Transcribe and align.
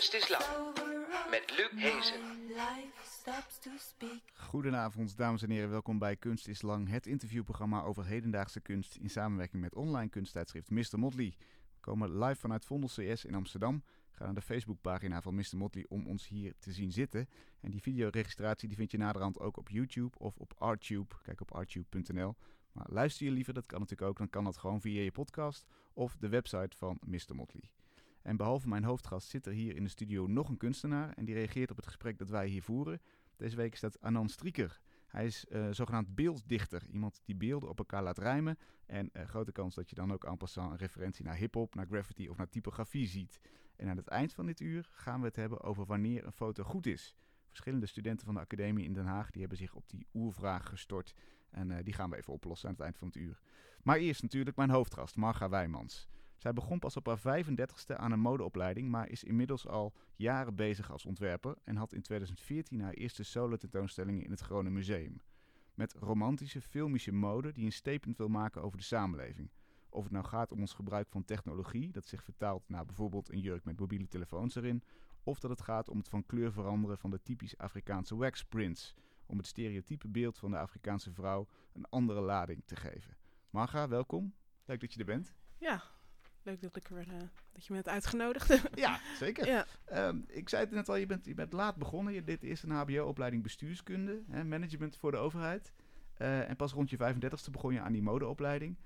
Kunst 0.00 0.14
is 0.14 0.28
Lang 0.28 0.44
met 1.30 1.54
Luc 1.56 1.82
Hezen. 1.82 2.20
Goedenavond, 4.34 5.16
dames 5.16 5.42
en 5.42 5.50
heren. 5.50 5.70
Welkom 5.70 5.98
bij 5.98 6.16
Kunst 6.16 6.48
is 6.48 6.62
Lang, 6.62 6.88
het 6.88 7.06
interviewprogramma 7.06 7.82
over 7.82 8.06
hedendaagse 8.06 8.60
kunst 8.60 8.96
in 8.96 9.10
samenwerking 9.10 9.62
met 9.62 9.74
online 9.74 10.08
kunsttijdschrift 10.08 10.70
Mr. 10.70 10.98
Motley. 10.98 11.34
We 11.74 11.80
komen 11.80 12.18
live 12.18 12.40
vanuit 12.40 12.64
Vondel 12.64 12.88
CS 12.88 13.24
in 13.24 13.34
Amsterdam. 13.34 13.82
Ga 14.10 14.24
naar 14.24 14.34
de 14.34 14.40
Facebookpagina 14.40 15.22
van 15.22 15.34
Mr. 15.34 15.56
Motley 15.56 15.86
om 15.88 16.06
ons 16.06 16.28
hier 16.28 16.54
te 16.58 16.72
zien 16.72 16.92
zitten. 16.92 17.28
En 17.60 17.70
die 17.70 17.82
videoregistratie 17.82 18.68
die 18.68 18.76
vind 18.76 18.90
je 18.90 18.98
naderhand 18.98 19.40
ook 19.40 19.56
op 19.56 19.68
YouTube 19.68 20.18
of 20.18 20.36
op 20.36 20.54
Artube. 20.58 21.14
Kijk 21.22 21.40
op 21.40 21.52
artube.nl. 21.52 22.36
Maar 22.72 22.86
luister 22.88 23.26
je 23.26 23.32
liever, 23.32 23.54
dat 23.54 23.66
kan 23.66 23.80
natuurlijk 23.80 24.10
ook, 24.10 24.18
dan 24.18 24.30
kan 24.30 24.44
dat 24.44 24.56
gewoon 24.56 24.80
via 24.80 25.02
je 25.02 25.12
podcast 25.12 25.66
of 25.92 26.16
de 26.16 26.28
website 26.28 26.76
van 26.76 26.98
Mr. 27.06 27.34
Motley. 27.34 27.70
En 28.22 28.36
behalve 28.36 28.68
mijn 28.68 28.84
hoofdgast 28.84 29.28
zit 29.28 29.46
er 29.46 29.52
hier 29.52 29.76
in 29.76 29.82
de 29.82 29.90
studio 29.90 30.26
nog 30.26 30.48
een 30.48 30.56
kunstenaar 30.56 31.12
en 31.12 31.24
die 31.24 31.34
reageert 31.34 31.70
op 31.70 31.76
het 31.76 31.86
gesprek 31.86 32.18
dat 32.18 32.30
wij 32.30 32.46
hier 32.46 32.62
voeren. 32.62 33.00
Deze 33.36 33.56
week 33.56 33.72
is 33.72 33.80
dat 33.80 34.00
Anand 34.00 34.30
Strieker. 34.30 34.80
Hij 35.06 35.26
is 35.26 35.46
uh, 35.48 35.68
zogenaamd 35.70 36.14
beelddichter. 36.14 36.86
Iemand 36.90 37.20
die 37.24 37.34
beelden 37.34 37.68
op 37.68 37.78
elkaar 37.78 38.02
laat 38.02 38.18
rijmen. 38.18 38.58
En 38.86 39.10
uh, 39.12 39.22
grote 39.22 39.52
kans 39.52 39.74
dat 39.74 39.90
je 39.90 39.94
dan 39.96 40.12
ook 40.12 40.24
en 40.24 40.36
passant 40.36 40.70
een 40.70 40.76
referentie 40.76 41.24
naar 41.24 41.36
hip-hop, 41.36 41.74
naar 41.74 41.86
graffiti 41.86 42.28
of 42.28 42.36
naar 42.36 42.48
typografie 42.48 43.06
ziet. 43.06 43.40
En 43.76 43.88
aan 43.88 43.96
het 43.96 44.08
eind 44.08 44.32
van 44.32 44.46
dit 44.46 44.60
uur 44.60 44.88
gaan 44.92 45.20
we 45.20 45.26
het 45.26 45.36
hebben 45.36 45.60
over 45.60 45.86
wanneer 45.86 46.24
een 46.24 46.32
foto 46.32 46.62
goed 46.62 46.86
is. 46.86 47.16
Verschillende 47.48 47.86
studenten 47.86 48.26
van 48.26 48.34
de 48.34 48.40
academie 48.40 48.84
in 48.84 48.92
Den 48.92 49.06
Haag 49.06 49.30
die 49.30 49.40
hebben 49.40 49.58
zich 49.58 49.74
op 49.74 49.88
die 49.88 50.06
oervraag 50.14 50.68
gestort. 50.68 51.14
En 51.50 51.70
uh, 51.70 51.76
die 51.82 51.94
gaan 51.94 52.10
we 52.10 52.16
even 52.16 52.32
oplossen 52.32 52.68
aan 52.68 52.74
het 52.74 52.84
eind 52.84 52.96
van 52.96 53.06
het 53.06 53.16
uur. 53.16 53.40
Maar 53.82 53.96
eerst 53.96 54.22
natuurlijk 54.22 54.56
mijn 54.56 54.70
hoofdgast, 54.70 55.16
Marga 55.16 55.48
Wijmans. 55.48 56.08
Zij 56.40 56.52
begon 56.52 56.78
pas 56.78 56.96
op 56.96 57.06
haar 57.06 57.44
35ste 57.44 57.96
aan 57.96 58.12
een 58.12 58.20
modeopleiding, 58.20 58.88
maar 58.88 59.08
is 59.08 59.24
inmiddels 59.24 59.66
al 59.66 59.92
jaren 60.16 60.54
bezig 60.54 60.90
als 60.90 61.04
ontwerper 61.04 61.56
en 61.64 61.76
had 61.76 61.92
in 61.92 62.02
2014 62.02 62.80
haar 62.80 62.92
eerste 62.92 63.22
solo-tentoonstellingen 63.22 64.24
in 64.24 64.30
het 64.30 64.40
Groningen 64.40 64.72
Museum. 64.72 65.20
Met 65.74 65.92
romantische, 65.92 66.60
filmische 66.60 67.12
mode 67.12 67.52
die 67.52 67.64
een 67.64 67.72
statement 67.72 68.16
wil 68.16 68.28
maken 68.28 68.62
over 68.62 68.78
de 68.78 68.84
samenleving. 68.84 69.50
Of 69.88 70.02
het 70.02 70.12
nou 70.12 70.24
gaat 70.24 70.52
om 70.52 70.60
ons 70.60 70.74
gebruik 70.74 71.08
van 71.08 71.24
technologie, 71.24 71.92
dat 71.92 72.06
zich 72.06 72.24
vertaalt 72.24 72.68
naar 72.68 72.86
bijvoorbeeld 72.86 73.32
een 73.32 73.40
jurk 73.40 73.64
met 73.64 73.78
mobiele 73.78 74.08
telefoons 74.08 74.54
erin, 74.54 74.82
of 75.22 75.40
dat 75.40 75.50
het 75.50 75.60
gaat 75.60 75.88
om 75.88 75.98
het 75.98 76.08
van 76.08 76.26
kleur 76.26 76.52
veranderen 76.52 76.98
van 76.98 77.10
de 77.10 77.22
typisch 77.22 77.58
Afrikaanse 77.58 78.16
wax 78.16 78.44
prints, 78.44 78.94
om 79.26 79.36
het 79.36 79.46
stereotype 79.46 80.08
beeld 80.08 80.38
van 80.38 80.50
de 80.50 80.58
Afrikaanse 80.58 81.12
vrouw 81.12 81.46
een 81.72 81.88
andere 81.88 82.20
lading 82.20 82.62
te 82.64 82.76
geven. 82.76 83.16
Marga, 83.50 83.88
welkom. 83.88 84.34
Leuk 84.64 84.80
dat 84.80 84.92
je 84.92 84.98
er 84.98 85.06
bent. 85.06 85.34
Ja, 85.58 85.82
leuk 86.50 86.60
dat, 86.60 86.76
ik 86.76 86.90
er, 86.90 87.06
uh, 87.06 87.18
dat 87.52 87.64
je 87.64 87.68
me 87.68 87.74
hebt 87.74 87.88
uitgenodigd. 87.88 88.60
ja, 88.74 89.00
zeker. 89.18 89.46
Ja. 89.46 89.66
Um, 90.08 90.24
ik 90.28 90.48
zei 90.48 90.64
het 90.64 90.70
net 90.72 90.88
al, 90.88 90.96
je 90.96 91.06
bent, 91.06 91.24
je 91.24 91.34
bent 91.34 91.52
laat 91.52 91.76
begonnen. 91.76 92.12
Je, 92.12 92.24
dit 92.24 92.42
is 92.42 92.62
een 92.62 92.70
hbo-opleiding 92.70 93.42
bestuurskunde, 93.42 94.22
hè, 94.28 94.44
management 94.44 94.96
voor 94.96 95.10
de 95.10 95.16
overheid. 95.16 95.72
Uh, 96.18 96.48
en 96.48 96.56
pas 96.56 96.72
rond 96.72 96.90
je 96.90 96.96
35ste 96.96 97.50
begon 97.50 97.72
je 97.72 97.80
aan 97.80 97.92
die 97.92 98.02
modeopleiding. 98.02 98.76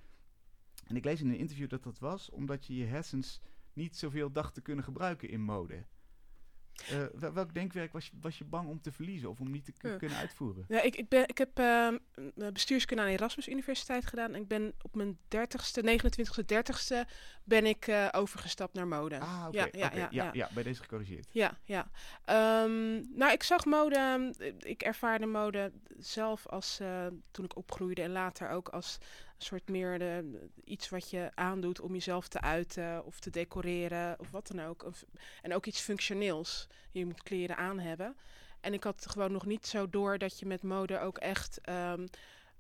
En 0.87 0.97
ik 0.97 1.05
lees 1.05 1.21
in 1.21 1.29
een 1.29 1.39
interview 1.39 1.69
dat 1.69 1.83
dat 1.83 1.99
was 1.99 2.31
omdat 2.31 2.67
je 2.67 2.77
je 2.77 2.85
hersens 2.85 3.41
niet 3.73 3.97
zoveel 3.97 4.33
dacht 4.33 4.55
te 4.55 4.61
kunnen 4.61 4.85
gebruiken 4.85 5.29
in 5.29 5.41
mode. 5.41 5.85
Uh, 6.93 7.31
welk 7.33 7.55
denkwerk 7.55 7.93
was 7.93 8.07
je, 8.07 8.13
was 8.21 8.39
je 8.39 8.45
bang 8.45 8.69
om 8.69 8.81
te 8.81 8.93
verliezen 8.93 9.31
of 9.31 9.41
om 9.41 9.51
niet 9.51 9.65
te 9.65 9.97
kunnen 9.99 10.19
uitvoeren? 10.19 10.65
Ja, 10.69 10.83
ik, 10.83 10.97
ik, 10.97 11.09
ben, 11.09 11.29
ik 11.29 11.39
heb 11.39 11.59
uh, 11.59 11.89
bestuurskunde 12.53 13.03
aan 13.03 13.09
de 13.09 13.15
Erasmus 13.15 13.49
Universiteit 13.49 14.07
gedaan. 14.07 14.35
En 14.35 14.41
ik 14.41 14.49
ben 14.49 14.75
op 14.83 14.95
mijn 14.95 15.19
30ste, 15.37 15.85
29ste, 15.85 16.45
30ste 16.55 17.11
ben 17.45 17.67
ik 17.67 17.87
uh, 17.87 18.09
overgestapt 18.13 18.75
naar 18.75 18.87
mode. 18.87 19.19
Ah, 19.19 19.45
oké. 19.49 19.59
Okay, 19.59 19.71
ja, 19.73 19.87
okay, 19.87 19.99
ja, 19.99 20.09
ja, 20.11 20.25
ja, 20.25 20.31
ja, 20.33 20.49
bij 20.55 20.63
deze 20.63 20.81
gecorrigeerd. 20.81 21.29
Ja, 21.31 21.59
ja. 21.65 21.91
Um, 22.65 23.17
nou, 23.17 23.33
ik 23.33 23.43
zag 23.43 23.65
mode, 23.65 24.35
ik 24.59 24.83
ervaarde 24.83 25.27
mode 25.27 25.73
zelf 25.99 26.47
als 26.47 26.81
toen 27.31 27.45
ik 27.45 27.57
opgroeide 27.57 28.03
en 28.03 28.11
later 28.11 28.51
ook 28.51 28.69
als 28.69 28.99
een 29.37 29.45
soort 29.45 29.69
meer 29.69 29.99
de, 29.99 30.49
iets 30.65 30.89
wat 30.89 31.11
je 31.11 31.31
aandoet 31.35 31.81
om 31.81 31.93
jezelf 31.93 32.29
te 32.29 32.41
uiten 32.41 33.05
of 33.05 33.21
te 33.21 33.31
decoreren 33.31 34.19
of 34.19 34.31
wat 34.31 34.47
dan 34.47 34.61
ook. 34.61 34.91
En 35.43 35.55
ook 35.55 35.67
iets 35.67 35.81
functioneels. 35.81 36.67
Je 36.91 37.07
moet 37.07 37.23
kleren 37.23 37.57
aan 37.57 37.79
hebben. 37.79 38.17
En 38.61 38.73
ik 38.73 38.85
had 38.85 39.07
gewoon 39.07 39.33
nog 39.33 39.47
niet 39.47 39.67
zo 39.67 39.91
door 39.91 40.19
dat 40.19 40.39
je 40.39 40.47
met 40.47 40.63
mode 40.63 40.99
ook 40.99 41.19
echt 41.19 41.69
um, 41.69 42.07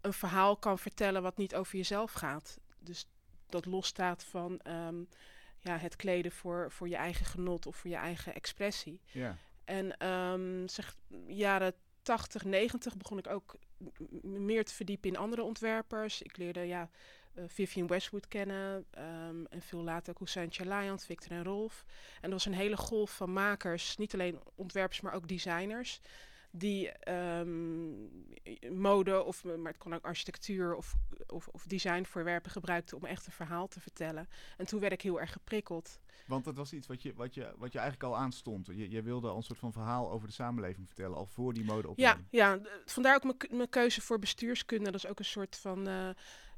een 0.00 0.12
verhaal 0.12 0.56
kan 0.56 0.78
vertellen 0.78 1.22
wat 1.22 1.36
niet 1.36 1.54
over 1.54 1.76
jezelf 1.76 2.12
gaat. 2.12 2.58
Dus 2.78 3.08
dat 3.48 3.66
losstaat 3.66 4.24
van 4.24 4.60
um, 4.66 5.08
ja, 5.58 5.76
het 5.76 5.96
kleden 5.96 6.32
voor, 6.32 6.70
voor 6.70 6.88
je 6.88 6.96
eigen 6.96 7.26
genot 7.26 7.66
of 7.66 7.76
voor 7.76 7.90
je 7.90 7.96
eigen 7.96 8.34
expressie. 8.34 9.00
Ja. 9.04 9.36
En 9.64 10.08
um, 10.08 10.68
zeg, 10.68 10.96
jaren 11.26 11.74
80, 12.02 12.44
90 12.44 12.96
begon 12.96 13.18
ik 13.18 13.26
ook 13.26 13.54
meer 14.22 14.64
te 14.64 14.74
verdiepen 14.74 15.10
in 15.10 15.16
andere 15.16 15.42
ontwerpers. 15.42 16.22
Ik 16.22 16.36
leerde 16.36 16.60
ja, 16.60 16.90
uh, 17.34 17.44
Vivian 17.48 17.86
Westwood 17.86 18.28
kennen 18.28 18.84
um, 18.98 19.46
en 19.46 19.62
veel 19.62 19.82
later 19.82 20.12
ook 20.12 20.18
Hussein 20.18 20.52
Chalayan, 20.52 20.98
Victor 20.98 21.32
en 21.32 21.44
Rolf. 21.44 21.84
En 22.20 22.24
er 22.28 22.30
was 22.30 22.46
een 22.46 22.54
hele 22.54 22.76
golf 22.76 23.16
van 23.16 23.32
makers, 23.32 23.96
niet 23.96 24.14
alleen 24.14 24.40
ontwerpers, 24.54 25.00
maar 25.00 25.14
ook 25.14 25.28
designers 25.28 26.00
die 26.56 26.92
um, 27.08 28.10
mode, 28.70 29.22
of, 29.22 29.44
maar 29.44 29.72
het 29.72 29.78
kon 29.78 29.94
ook 29.94 30.04
architectuur 30.04 30.74
of, 30.74 30.94
of, 31.26 31.48
of 31.48 31.64
designvoorwerpen 31.66 32.50
gebruikten 32.50 32.96
om 32.96 33.04
echt 33.04 33.26
een 33.26 33.32
verhaal 33.32 33.68
te 33.68 33.80
vertellen. 33.80 34.28
En 34.56 34.66
toen 34.66 34.80
werd 34.80 34.92
ik 34.92 35.02
heel 35.02 35.20
erg 35.20 35.32
geprikkeld. 35.32 35.98
Want 36.26 36.44
dat 36.44 36.56
was 36.56 36.72
iets 36.72 36.86
wat 36.86 37.02
je, 37.02 37.14
wat 37.14 37.34
je, 37.34 37.52
wat 37.56 37.72
je 37.72 37.78
eigenlijk 37.78 38.12
al 38.12 38.18
aanstond. 38.18 38.66
Je, 38.66 38.90
je 38.90 39.02
wilde 39.02 39.28
al 39.28 39.36
een 39.36 39.42
soort 39.42 39.58
van 39.58 39.72
verhaal 39.72 40.10
over 40.10 40.26
de 40.26 40.34
samenleving 40.34 40.86
vertellen, 40.86 41.16
al 41.16 41.26
voor 41.26 41.52
die 41.52 41.64
modeopleiding. 41.64 42.26
Ja, 42.30 42.52
ja, 42.52 42.60
vandaar 42.84 43.14
ook 43.24 43.50
mijn 43.50 43.68
keuze 43.68 44.00
voor 44.00 44.18
bestuurskunde. 44.18 44.84
Dat 44.90 45.04
is 45.04 45.06
ook 45.06 45.18
een 45.18 45.24
soort 45.24 45.56
van... 45.56 45.88
Uh, 45.88 46.08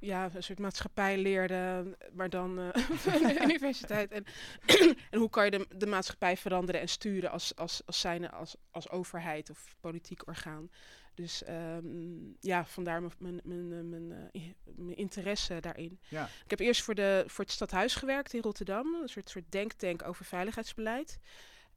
ja, 0.00 0.30
een 0.34 0.42
soort 0.42 0.58
maatschappij 0.58 1.18
leerde, 1.18 1.96
maar 2.12 2.30
dan 2.30 2.58
uh, 2.60 2.72
de 2.72 3.38
universiteit. 3.48 4.10
En, 4.10 4.24
en 5.10 5.18
hoe 5.18 5.30
kan 5.30 5.44
je 5.44 5.50
de, 5.50 5.66
de 5.76 5.86
maatschappij 5.86 6.36
veranderen 6.36 6.80
en 6.80 6.88
sturen 6.88 7.30
als, 7.30 7.56
als, 7.56 7.82
als, 7.86 8.00
zijn, 8.00 8.30
als, 8.30 8.56
als 8.70 8.90
overheid 8.90 9.50
of 9.50 9.76
politiek 9.80 10.26
orgaan. 10.26 10.70
Dus 11.16 11.42
um, 11.48 12.36
ja, 12.40 12.64
vandaar 12.64 13.00
mijn, 13.00 13.40
mijn, 13.44 13.68
mijn, 13.68 13.88
mijn, 13.88 14.30
uh, 14.32 14.42
mijn 14.76 14.96
interesse 14.96 15.60
daarin. 15.60 16.00
Ja. 16.08 16.24
Ik 16.24 16.50
heb 16.50 16.60
eerst 16.60 16.82
voor, 16.82 16.94
de, 16.94 17.24
voor 17.26 17.44
het 17.44 17.52
stadhuis 17.52 17.94
gewerkt 17.94 18.34
in 18.34 18.40
Rotterdam, 18.40 18.94
een 18.94 19.08
soort, 19.08 19.30
soort 19.30 19.44
denktank 19.48 20.02
over 20.02 20.24
veiligheidsbeleid. 20.24 21.18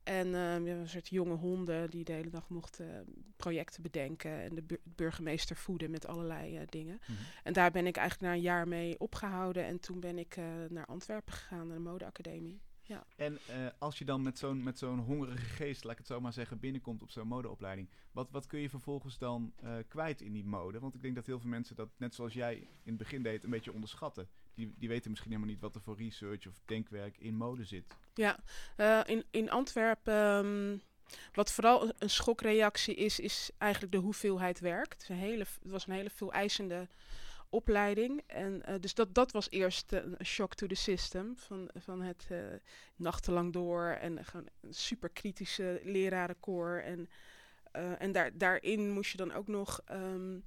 En 0.03 0.27
uh, 0.27 0.53
een 0.53 0.89
soort 0.89 1.07
jonge 1.07 1.35
honden 1.35 1.89
die 1.89 2.03
de 2.03 2.11
hele 2.11 2.29
dag 2.29 2.49
mochten 2.49 3.05
projecten 3.35 3.81
bedenken 3.81 4.41
en 4.41 4.55
de 4.55 4.61
bu 4.61 4.79
burgemeester 4.83 5.55
voeden 5.55 5.91
met 5.91 6.07
allerlei 6.07 6.59
uh, 6.59 6.61
dingen. 6.69 7.01
Mm 7.07 7.15
-hmm. 7.15 7.25
En 7.43 7.53
daar 7.53 7.71
ben 7.71 7.87
ik 7.87 7.97
eigenlijk 7.97 8.29
na 8.29 8.37
een 8.37 8.43
jaar 8.43 8.67
mee 8.67 8.99
opgehouden 8.99 9.65
en 9.65 9.79
toen 9.79 9.99
ben 9.99 10.17
ik 10.17 10.37
uh, 10.37 10.45
naar 10.69 10.85
Antwerpen 10.85 11.33
gegaan, 11.33 11.67
naar 11.67 11.77
de 11.77 11.83
modeacademie. 11.83 12.61
Ja. 12.89 13.05
En 13.15 13.33
uh, 13.33 13.67
als 13.77 13.97
je 13.97 14.05
dan 14.05 14.21
met 14.21 14.37
zo'n 14.37 14.63
met 14.63 14.77
zo'n 14.77 14.99
hongerige 14.99 15.45
geest, 15.45 15.83
laat 15.83 15.91
ik 15.91 15.97
het 15.97 16.07
zo 16.07 16.21
maar 16.21 16.33
zeggen, 16.33 16.59
binnenkomt 16.59 17.01
op 17.01 17.11
zo'n 17.11 17.27
modeopleiding, 17.27 17.89
wat, 18.11 18.31
wat 18.31 18.47
kun 18.47 18.59
je 18.59 18.69
vervolgens 18.69 19.17
dan 19.17 19.53
uh, 19.63 19.75
kwijt 19.87 20.21
in 20.21 20.33
die 20.33 20.45
mode? 20.45 20.79
Want 20.79 20.95
ik 20.95 21.01
denk 21.01 21.15
dat 21.15 21.25
heel 21.25 21.39
veel 21.39 21.49
mensen 21.49 21.75
dat, 21.75 21.89
net 21.97 22.15
zoals 22.15 22.33
jij 22.33 22.55
in 22.55 22.67
het 22.83 22.97
begin 22.97 23.23
deed, 23.23 23.43
een 23.43 23.49
beetje 23.49 23.73
onderschatten. 23.73 24.29
Die, 24.53 24.73
die 24.77 24.89
weten 24.89 25.09
misschien 25.09 25.31
helemaal 25.31 25.51
niet 25.51 25.61
wat 25.61 25.75
er 25.75 25.81
voor 25.81 25.97
research 25.97 26.47
of 26.47 26.59
denkwerk 26.65 27.17
in 27.17 27.35
mode 27.35 27.63
zit. 27.63 27.97
Ja, 28.13 28.39
uh, 28.77 29.01
in, 29.05 29.23
in 29.31 29.49
Antwerpen. 29.49 30.45
Um 30.45 30.81
wat 31.33 31.51
vooral 31.51 31.91
een 31.97 32.09
schokreactie 32.09 32.95
is, 32.95 33.19
is 33.19 33.51
eigenlijk 33.57 33.93
de 33.93 33.99
hoeveelheid 33.99 34.59
werk. 34.59 34.93
Het, 34.93 35.01
is 35.01 35.09
een 35.09 35.15
hele, 35.15 35.45
het 35.61 35.71
was 35.71 35.87
een 35.87 35.93
hele 35.93 36.09
veel 36.09 36.31
eisende 36.31 36.87
opleiding. 37.49 38.23
En 38.27 38.63
uh, 38.69 38.75
dus 38.79 38.93
dat, 38.93 39.13
dat 39.15 39.31
was 39.31 39.49
eerst 39.49 39.93
uh, 39.93 39.99
een 40.17 40.25
shock 40.25 40.55
to 40.55 40.67
the 40.67 40.75
system. 40.75 41.37
Van, 41.37 41.69
van 41.75 42.01
het 42.01 42.27
uh, 42.31 42.37
nachtenlang 42.95 43.53
door 43.53 43.85
en 43.85 44.25
gewoon 44.25 44.47
een 44.61 44.73
super 44.73 45.09
kritische 45.09 45.81
lerarenkoor. 45.83 46.81
En, 46.85 47.09
en 47.97 48.11
daar, 48.11 48.37
daarin 48.37 48.91
moest 48.91 49.11
je 49.11 49.17
dan 49.17 49.33
ook 49.33 49.47
nog. 49.47 49.81
Um, 49.91 50.43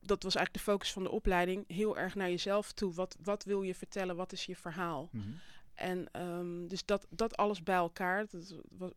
dat 0.00 0.22
was 0.22 0.34
eigenlijk 0.34 0.64
de 0.64 0.70
focus 0.70 0.92
van 0.92 1.02
de 1.02 1.10
opleiding. 1.10 1.64
Heel 1.68 1.98
erg 1.98 2.14
naar 2.14 2.28
jezelf 2.28 2.72
toe. 2.72 2.94
Wat, 2.94 3.16
wat 3.22 3.44
wil 3.44 3.62
je 3.62 3.74
vertellen? 3.74 4.16
Wat 4.16 4.32
is 4.32 4.44
je 4.44 4.56
verhaal? 4.56 5.08
Mm 5.12 5.20
-hmm. 5.20 5.40
En 5.78 6.08
um, 6.12 6.68
dus 6.68 6.84
dat, 6.84 7.06
dat 7.10 7.36
alles 7.36 7.62
bij 7.62 7.76
elkaar, 7.76 8.26
dat 8.26 8.54
was, 8.68 8.92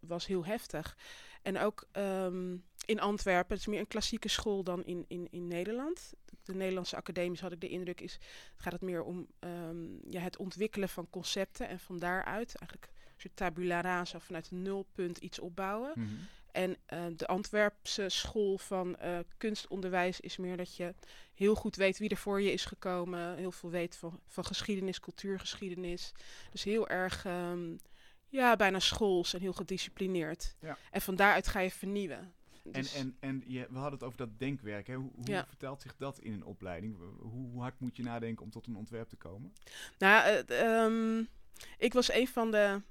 was 0.00 0.26
heel 0.26 0.44
heftig. 0.44 0.96
En 1.46 1.58
ook 1.58 1.86
um, 1.92 2.64
in 2.84 3.00
Antwerpen, 3.00 3.52
het 3.52 3.60
is 3.60 3.66
meer 3.66 3.80
een 3.80 3.86
klassieke 3.86 4.28
school 4.28 4.62
dan 4.62 4.84
in, 4.84 5.04
in, 5.08 5.28
in 5.30 5.48
Nederland. 5.48 6.12
De 6.42 6.54
Nederlandse 6.54 6.96
academies 6.96 7.40
had 7.40 7.52
ik 7.52 7.60
de 7.60 7.68
indruk, 7.68 8.00
is, 8.00 8.18
gaat 8.56 8.72
het 8.72 8.82
meer 8.82 9.02
om 9.02 9.26
um, 9.40 10.00
ja, 10.10 10.20
het 10.20 10.36
ontwikkelen 10.36 10.88
van 10.88 11.10
concepten. 11.10 11.68
En 11.68 11.78
van 11.78 11.98
daaruit 11.98 12.54
eigenlijk 12.54 12.90
een 12.92 13.20
soort 13.20 13.36
tabula 13.36 13.80
rasa 13.80 14.20
vanuit 14.20 14.50
een 14.50 14.62
nulpunt 14.62 15.18
iets 15.18 15.38
opbouwen. 15.38 15.92
Mm 15.94 16.04
-hmm. 16.04 16.18
En 16.52 16.70
uh, 16.70 17.04
de 17.16 17.26
Antwerpse 17.26 18.08
school 18.08 18.58
van 18.58 18.96
uh, 19.02 19.18
kunstonderwijs 19.36 20.20
is 20.20 20.36
meer 20.36 20.56
dat 20.56 20.76
je 20.76 20.94
heel 21.34 21.54
goed 21.54 21.76
weet 21.76 21.98
wie 21.98 22.08
er 22.08 22.16
voor 22.16 22.42
je 22.42 22.52
is 22.52 22.64
gekomen. 22.64 23.36
Heel 23.36 23.52
veel 23.52 23.70
weet 23.70 23.96
van, 23.96 24.20
van 24.26 24.44
geschiedenis, 24.44 25.00
cultuurgeschiedenis. 25.00 26.12
Dus 26.50 26.64
heel 26.64 26.88
erg 26.88 27.24
um, 27.24 27.80
ja, 28.28 28.56
bijna 28.56 28.78
schools 28.78 29.34
en 29.34 29.40
heel 29.40 29.52
gedisciplineerd. 29.52 30.56
Ja. 30.60 30.78
En 30.90 31.00
van 31.00 31.16
daaruit 31.16 31.46
ga 31.48 31.60
je 31.60 31.70
vernieuwen. 31.70 32.34
En, 32.64 32.72
Dus- 32.72 32.94
en, 32.94 33.16
en 33.20 33.42
je, 33.46 33.66
we 33.70 33.74
hadden 33.74 33.92
het 33.92 34.02
over 34.02 34.18
dat 34.18 34.38
denkwerk. 34.38 34.86
Hè? 34.86 34.94
Hoe, 34.94 35.10
hoe 35.14 35.26
Ja. 35.26 35.46
vertelt 35.46 35.82
zich 35.82 35.96
dat 35.96 36.18
in 36.18 36.32
een 36.32 36.44
opleiding? 36.44 36.96
Hoe, 36.96 37.30
hoe 37.30 37.60
hard 37.60 37.80
moet 37.80 37.96
je 37.96 38.02
nadenken 38.02 38.44
om 38.44 38.50
tot 38.50 38.66
een 38.66 38.76
ontwerp 38.76 39.08
te 39.08 39.16
komen? 39.16 39.52
Nou, 39.98 40.44
eh, 40.46 40.84
ehm, 40.84 41.24
ik 41.78 41.92
was 41.92 42.12
een 42.12 42.28
van 42.28 42.50
de, 42.50 42.82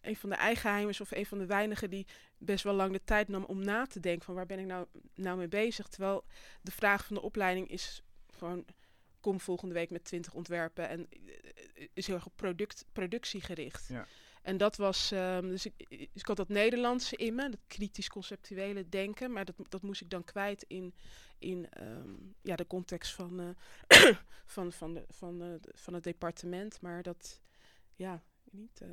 een 0.00 0.16
van 0.16 0.28
de 0.30 0.36
eigenheimers 0.36 1.00
of 1.00 1.10
een 1.10 1.26
van 1.26 1.38
de 1.38 1.46
weinigen 1.46 1.90
die 1.90 2.06
best 2.38 2.64
wel 2.64 2.74
lang 2.74 2.92
de 2.92 3.04
tijd 3.04 3.28
nam 3.28 3.44
om 3.44 3.64
na 3.64 3.86
te 3.86 4.00
denken 4.00 4.24
van 4.24 4.34
waar 4.34 4.46
ben 4.46 4.58
ik 4.58 4.66
nou, 4.66 4.86
nou 5.14 5.38
mee 5.38 5.48
bezig. 5.48 5.88
Terwijl 5.88 6.24
de 6.62 6.70
vraag 6.70 7.04
van 7.06 7.16
de 7.16 7.22
opleiding 7.22 7.68
is 7.68 8.02
gewoon 8.30 8.64
kom 9.20 9.40
volgende 9.40 9.74
week 9.74 9.90
met 9.90 10.04
20 10.04 10.34
ontwerpen 10.34 10.88
en 10.88 11.08
eh, 11.10 11.86
is 11.94 12.06
heel 12.06 12.16
erg 12.16 12.26
op 12.26 12.36
product, 12.36 12.84
productiegericht. 12.92 13.88
Ja. 13.88 14.06
En 14.44 14.56
dat 14.56 14.76
was, 14.76 15.10
ehm, 15.10 15.48
dus 15.48 15.66
ik, 15.66 15.74
ik 16.12 16.26
had 16.26 16.36
dat 16.36 16.48
Nederlandse 16.48 17.16
in 17.16 17.34
me, 17.34 17.48
dat 17.48 17.60
kritisch 17.66 18.08
conceptuele 18.08 18.88
denken, 18.88 19.32
maar 19.32 19.44
dat, 19.44 19.54
dat 19.68 19.82
moest 19.82 20.00
ik 20.00 20.10
dan 20.10 20.24
kwijt 20.24 20.62
in, 20.68 20.94
in 21.38 21.70
ehm, 21.70 22.10
ja, 22.42 22.56
de 22.56 22.66
context 22.66 23.12
van, 23.14 23.40
eh, 23.40 24.16
van, 24.54 24.72
van, 24.72 24.94
de, 24.94 25.04
van, 25.08 25.42
eh, 25.42 25.48
de- 25.60 25.72
van 25.74 25.94
het 25.94 26.02
departement. 26.04 26.80
Maar 26.80 27.02
dat, 27.02 27.40
ja, 27.96 28.22
niet. 28.50 28.80
eh, 28.80 28.88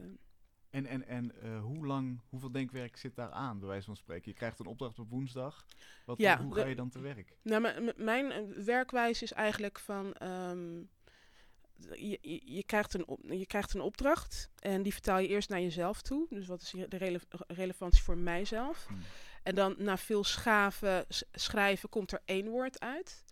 En, 0.69 0.85
en, 0.85 1.07
en 1.07 1.57
hoe 1.59 1.85
lang, 1.85 2.19
hoeveel 2.29 2.51
denkwerk 2.51 2.97
zit 2.97 3.15
daar 3.15 3.31
aan, 3.31 3.59
bij 3.59 3.67
wijze 3.67 3.85
van 3.85 3.95
spreken? 3.95 4.31
Je 4.31 4.37
krijgt 4.37 4.59
een 4.59 4.65
opdracht 4.65 4.99
op 4.99 5.09
woensdag. 5.09 5.65
Wat, 6.05 6.17
Ja, 6.17 6.41
hoe 6.43 6.55
ga 6.55 6.65
je 6.65 6.75
dan 6.75 6.89
te 6.89 6.99
werk? 6.99 7.37
Nou, 7.41 7.91
mijn 7.97 8.53
werkwijze 8.65 9.23
is 9.23 9.31
eigenlijk 9.33 9.79
van. 9.79 10.13
ehm, 10.13 10.81
je, 11.89 12.17
je, 12.21 12.41
je, 12.45 12.63
krijgt 12.63 12.93
een 12.93 13.07
op- 13.07 13.23
je 13.29 13.45
krijgt 13.45 13.73
een 13.73 13.81
opdracht 13.81 14.49
en 14.59 14.83
die 14.83 14.93
vertaal 14.93 15.19
je 15.19 15.27
eerst 15.27 15.49
naar 15.49 15.61
jezelf 15.61 16.01
toe. 16.01 16.27
Dus 16.29 16.47
wat 16.47 16.61
is 16.61 16.73
de 16.89 16.97
rele- 16.97 17.19
relevantie 17.47 18.03
voor 18.03 18.17
mijzelf? 18.17 18.85
Hmm. 18.87 19.01
En 19.43 19.55
dan 19.55 19.75
na 19.77 19.97
veel 19.97 20.23
schaven, 20.23 21.05
schrijven, 21.31 21.89
komt 21.89 22.11
er 22.11 22.21
één 22.25 22.47
woord 22.47 22.79
uit. 22.79 23.23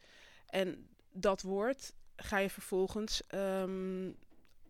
En 0.45 0.89
dat 1.11 1.41
woord 1.41 1.93
ga 2.15 2.37
je 2.37 2.49
vervolgens 2.49 3.21
ehm, 3.27 4.11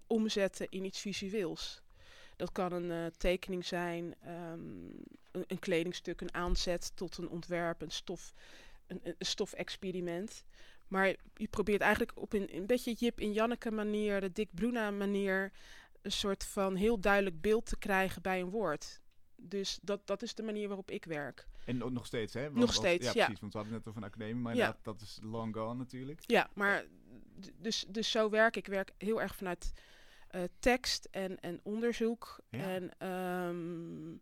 omzetten 0.07 0.67
in 0.69 0.85
iets 0.85 0.99
visueels. 0.99 1.81
Dat 2.35 2.51
kan 2.51 2.71
een 2.71 2.91
eh, 2.91 3.05
tekening 3.17 3.65
zijn, 3.65 4.15
ehm, 4.21 4.59
een, 5.31 5.43
een 5.47 5.59
kledingstuk, 5.59 6.21
een 6.21 6.33
aanzet 6.33 6.91
tot 6.95 7.17
een 7.17 7.29
ontwerp, 7.29 7.81
een, 7.81 7.91
stof, 7.91 8.33
een, 8.87 9.01
een 9.03 9.15
stofexperiment. 9.19 10.43
Maar 10.89 11.15
je 11.33 11.47
probeert 11.47 11.81
eigenlijk 11.81 12.12
op 12.18 12.33
een, 12.33 12.56
een 12.56 12.65
beetje 12.65 12.94
Jip 12.94 13.19
in 13.19 13.33
Janneke 13.33 13.71
manier, 13.71 14.21
de 14.21 14.31
Dick 14.31 14.50
Bruna 14.53 14.91
manier, 14.91 15.51
een 16.01 16.12
soort 16.12 16.44
van 16.45 16.75
heel 16.75 17.00
duidelijk 17.00 17.41
beeld 17.41 17.65
te 17.65 17.77
krijgen 17.77 18.21
bij 18.21 18.39
een 18.39 18.50
woord. 18.50 19.01
Dus 19.36 19.80
dat, 19.81 20.07
dat 20.07 20.21
is 20.21 20.36
de 20.36 20.44
manier 20.44 20.68
waarop 20.68 20.91
ik 20.91 21.06
werk. 21.06 21.47
En 21.65 21.77
no- 21.77 21.89
nog 21.89 22.06
steeds, 22.06 22.33
hè? 22.33 22.44
Want- 22.44 22.56
Nog 22.56 22.74
steeds, 22.74 23.06
ja. 23.06 23.12
ja. 23.15 23.24
precies, 23.24 23.39
want 23.41 23.53
we 23.53 23.59
hadden 23.59 23.75
het 23.77 23.86
net 23.86 23.94
over 23.95 24.07
een 24.07 24.13
academie, 24.15 24.41
maar 24.44 24.56
Ja. 24.56 24.77
dat 24.81 25.01
is 25.01 25.19
long 25.21 25.56
gone 25.56 25.75
natuurlijk. 25.77 26.19
Ja, 26.25 26.50
maar 26.53 26.86
dus, 27.57 27.85
dus 27.88 28.12
zo 28.12 28.30
werk 28.30 28.56
ik. 28.56 28.68
Ik 28.68 28.74
werk 28.74 28.92
heel 28.97 29.21
erg 29.21 29.35
vanuit 29.35 29.71
eh, 30.27 30.42
tekst 30.59 31.07
en, 31.12 31.39
en 31.39 31.59
onderzoek. 31.63 32.39
Ja. 32.50 32.59
En, 32.59 32.92
ehm, 32.97 34.18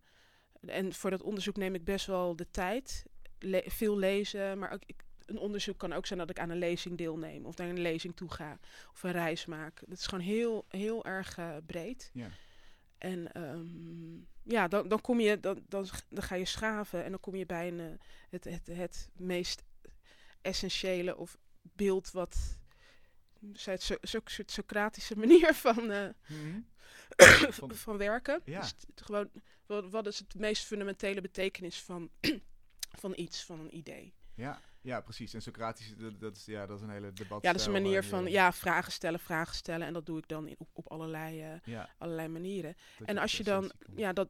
en 0.78 0.94
voor 0.94 1.10
dat 1.10 1.22
onderzoek 1.24 1.58
neem 1.58 1.75
ik 1.75 1.84
best 1.84 2.06
wel 2.06 2.36
de 2.36 2.50
tijd. 2.52 3.04
Le- 3.40 3.63
veel 3.66 3.98
lezen, 3.98 4.60
maar 4.60 4.72
ook 4.72 4.84
ik, 4.86 5.04
een 5.27 5.38
onderzoek 5.38 5.77
kan 5.77 5.94
ook 5.94 6.06
zijn 6.06 6.19
dat 6.19 6.29
ik 6.29 6.39
aan 6.39 6.50
een 6.50 6.57
lezing 6.57 6.97
deelneem. 6.97 7.45
Of 7.45 7.57
naar 7.57 7.69
een 7.69 7.79
lezing 7.81 8.15
toe 8.15 8.31
ga. 8.31 8.59
Of 8.91 9.03
een 9.03 9.12
reis 9.12 9.45
maak. 9.45 9.81
Dat 9.88 9.97
is 9.97 10.07
gewoon 10.07 10.24
heel, 10.24 10.65
heel 10.69 11.06
erg 11.06 11.38
eh, 11.38 11.56
breed. 11.65 12.09
Ja. 12.13 12.27
En 12.97 13.31
ehm, 13.33 14.15
ja, 14.44 14.68
dan, 14.68 14.88
dan 14.88 15.01
kom 15.01 15.19
je, 15.19 15.39
dan, 15.39 15.63
dan, 15.68 15.88
dan 16.09 16.24
ga 16.24 16.35
je 16.35 16.45
schaven 16.45 17.03
en 17.03 17.09
dan 17.12 17.19
kom 17.19 17.35
je 17.35 17.45
bij 17.45 17.68
een, 17.68 17.79
eh, 17.79 17.85
het, 18.29 18.44
het, 18.44 18.68
het 18.68 19.09
meest 19.15 19.63
essentiële 20.41 21.18
of 21.18 21.38
beeld 21.62 22.12
wat 22.12 22.38
zij 23.53 23.74
het 23.74 23.83
zo, 23.83 23.95
zo, 24.01 24.19
soort 24.25 24.51
Socratische 24.51 25.18
manier 25.24 25.53
van, 25.53 25.91
eh, 25.91 26.07
Mhm. 26.27 26.59
Van- 27.51 27.75
van 27.75 27.97
werken. 27.97 28.41
Ja. 28.45 28.59
Dus 28.59 28.74
gewoon, 28.95 29.29
wat, 29.65 29.89
wat 29.89 30.07
is 30.07 30.19
het 30.19 30.35
meest 30.35 30.65
fundamentele 30.65 31.21
betekenis 31.21 31.81
van, 31.81 32.09
van 33.01 33.13
iets, 33.15 33.44
van 33.44 33.59
een 33.59 33.75
idee? 33.75 34.13
Ja, 34.35 34.62
ja, 34.81 35.01
precies. 35.01 35.33
En 35.33 35.41
Socratisch, 35.41 35.94
dat, 35.97 36.19
dat 36.19 36.35
is, 36.35 36.45
ja, 36.45 36.65
dat 36.65 36.77
is 36.77 36.83
een 36.83 36.89
hele 36.89 37.13
debat. 37.13 37.44
Ja, 37.44 37.51
dat 37.51 37.59
is 37.62 37.68
een 37.68 37.74
manier 37.74 38.03
van 38.03 38.25
ja, 38.25 38.53
vragen 38.53 38.91
stellen, 38.91 39.19
vragen 39.19 39.56
stellen. 39.56 39.88
En 39.88 39.94
dat 39.94 40.06
doe 40.06 40.18
ik 40.18 40.27
dan 40.27 40.47
in, 40.47 40.56
op, 40.57 40.69
op 40.74 40.88
allerlei, 40.91 41.41
eh, 41.41 41.50
Ja, 41.63 41.89
allerlei 41.97 42.27
manieren. 42.27 42.75
dat 42.97 43.07
En 43.07 43.18
als 43.18 43.38
je 43.38 43.44
dan 43.44 43.71
ja, 43.95 44.13
dat, 44.13 44.29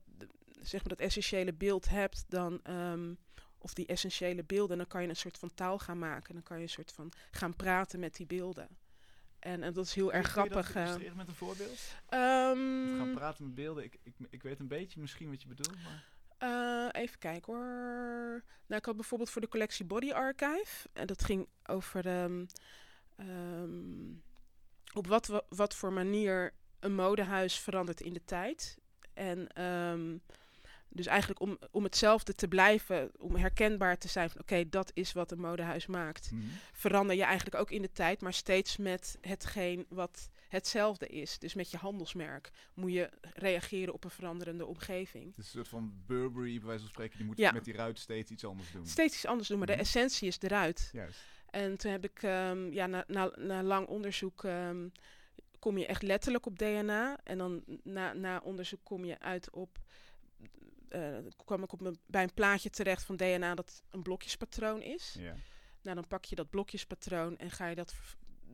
zeg 0.61 0.79
maar 0.79 0.89
dat 0.95 0.99
essentiële 0.99 1.53
beeld 1.53 1.89
hebt, 1.89 2.25
dan, 2.27 2.59
ehm, 2.63 3.13
of 3.57 3.73
die 3.73 3.85
essentiële 3.85 4.43
beelden, 4.43 4.77
dan 4.77 4.87
kan 4.87 5.01
je 5.01 5.09
een 5.09 5.15
soort 5.15 5.37
van 5.37 5.53
taal 5.53 5.79
gaan 5.79 5.99
maken. 5.99 6.33
Dan 6.33 6.43
kan 6.43 6.57
je 6.57 6.63
een 6.63 6.69
soort 6.69 6.91
van 6.91 7.11
gaan 7.31 7.55
praten 7.55 7.99
met 7.99 8.15
die 8.15 8.25
beelden. 8.25 8.67
En, 9.39 9.63
en 9.63 9.73
dat 9.73 9.85
is 9.85 9.93
heel 9.93 10.13
erg 10.13 10.33
Kun 10.33 10.43
je 10.43 10.49
grappig. 10.49 10.75
eh. 11.05 11.13
met 11.15 11.27
een 11.27 11.33
voorbeeld? 11.35 11.79
Ehm, 12.09 12.97
Gaan 12.97 13.11
praten 13.13 13.45
met 13.45 13.55
beelden. 13.55 13.83
Ik, 13.83 13.97
ik, 14.03 14.15
ik 14.29 14.43
weet 14.43 14.59
een 14.59 14.67
beetje 14.67 14.99
misschien 14.99 15.29
wat 15.29 15.41
je 15.41 15.47
bedoelt, 15.47 15.83
maar... 15.83 16.03
eh, 16.37 16.87
even 16.91 17.19
kijken 17.19 17.53
hoor. 17.53 18.43
Nou, 18.67 18.79
ik 18.79 18.85
had 18.85 18.95
bijvoorbeeld 18.95 19.29
voor 19.29 19.41
de 19.41 19.47
collectie 19.47 19.85
Body 19.85 20.11
Archive. 20.11 20.89
En 20.93 21.07
dat 21.07 21.23
ging 21.23 21.47
over 21.65 22.05
ehm, 22.07 22.45
ehm, 23.15 24.11
op 24.93 25.07
wat, 25.07 25.27
wa- 25.27 25.43
wat 25.49 25.75
voor 25.75 25.93
manier 25.93 26.53
een 26.79 26.95
modehuis 26.95 27.59
verandert 27.59 28.01
in 28.01 28.13
de 28.13 28.25
tijd. 28.25 28.77
En 29.13 29.47
ehm, 29.47 30.17
dus 30.89 31.05
eigenlijk 31.05 31.39
om, 31.41 31.57
om 31.71 31.83
hetzelfde 31.83 32.33
te 32.33 32.47
blijven, 32.47 33.11
om 33.17 33.35
herkenbaar 33.35 33.97
te 33.97 34.07
zijn 34.07 34.29
van 34.29 34.41
oké, 34.41 34.69
dat 34.69 34.91
is 34.93 35.11
wat 35.13 35.31
een 35.31 35.39
modehuis 35.39 35.85
maakt. 35.85 36.31
Mhm. 36.31 36.41
Verander 36.73 37.15
je 37.15 37.23
eigenlijk 37.23 37.55
ook 37.55 37.71
in 37.71 37.81
de 37.81 37.91
tijd, 37.91 38.21
maar 38.21 38.33
steeds 38.33 38.77
met 38.77 39.17
hetgeen 39.21 39.85
wat 39.89 40.29
hetzelfde 40.49 41.07
is. 41.07 41.39
Dus 41.39 41.53
met 41.53 41.71
je 41.71 41.77
handelsmerk 41.77 42.51
moet 42.73 42.91
je 42.93 43.09
reageren 43.33 43.93
op 43.93 44.03
een 44.03 44.09
veranderende 44.09 44.65
omgeving. 44.65 45.25
Het 45.25 45.37
is 45.37 45.45
een 45.45 45.51
soort 45.51 45.67
van 45.67 45.93
Burberry, 46.05 46.57
bij 46.57 46.67
wijze 46.67 46.81
van 46.83 46.91
spreken. 46.91 47.17
Die 47.17 47.27
moet 47.27 47.37
Ja. 47.37 47.51
met 47.51 47.65
die 47.65 47.73
ruit 47.73 47.99
steeds 47.99 48.31
iets 48.31 48.45
anders 48.45 48.71
doen. 48.71 48.85
Steeds 48.87 49.15
iets 49.15 49.25
anders 49.25 49.47
doen, 49.47 49.57
maar 49.57 49.67
de 49.67 49.73
Mhm. 49.73 49.81
essentie 49.81 50.27
is 50.27 50.39
eruit. 50.39 50.89
Juist. 50.93 51.19
En 51.49 51.77
toen 51.77 51.91
heb 51.91 52.03
ik, 52.03 52.23
ehm, 52.23 52.71
ja, 52.73 52.87
na, 52.87 53.03
na, 53.07 53.31
na 53.35 53.63
lang 53.63 53.87
onderzoek 53.87 54.43
ehm, 54.43 54.87
kom 55.59 55.77
je 55.77 55.85
echt 55.85 56.01
letterlijk 56.01 56.45
op 56.45 56.57
DNA. 56.59 57.17
En 57.23 57.37
dan 57.37 57.63
na, 57.83 58.13
na 58.13 58.39
onderzoek 58.43 58.79
kom 58.83 59.05
je 59.05 59.19
uit 59.19 59.49
op, 59.51 59.77
eh, 60.89 61.17
kwam 61.45 61.63
ik 61.63 61.71
op 61.73 61.95
bij 62.05 62.23
een 62.23 62.33
plaatje 62.33 62.69
terecht 62.69 63.03
van 63.03 63.15
DNA 63.15 63.55
dat 63.55 63.83
een 63.91 64.01
blokjespatroon 64.01 64.81
is. 64.81 65.15
Ja. 65.19 65.35
Nou, 65.81 65.95
dan 65.95 66.07
pak 66.07 66.25
je 66.25 66.35
dat 66.35 66.49
blokjespatroon 66.49 67.37
en 67.37 67.51
ga 67.51 67.67
je 67.67 67.75
dat, 67.75 67.93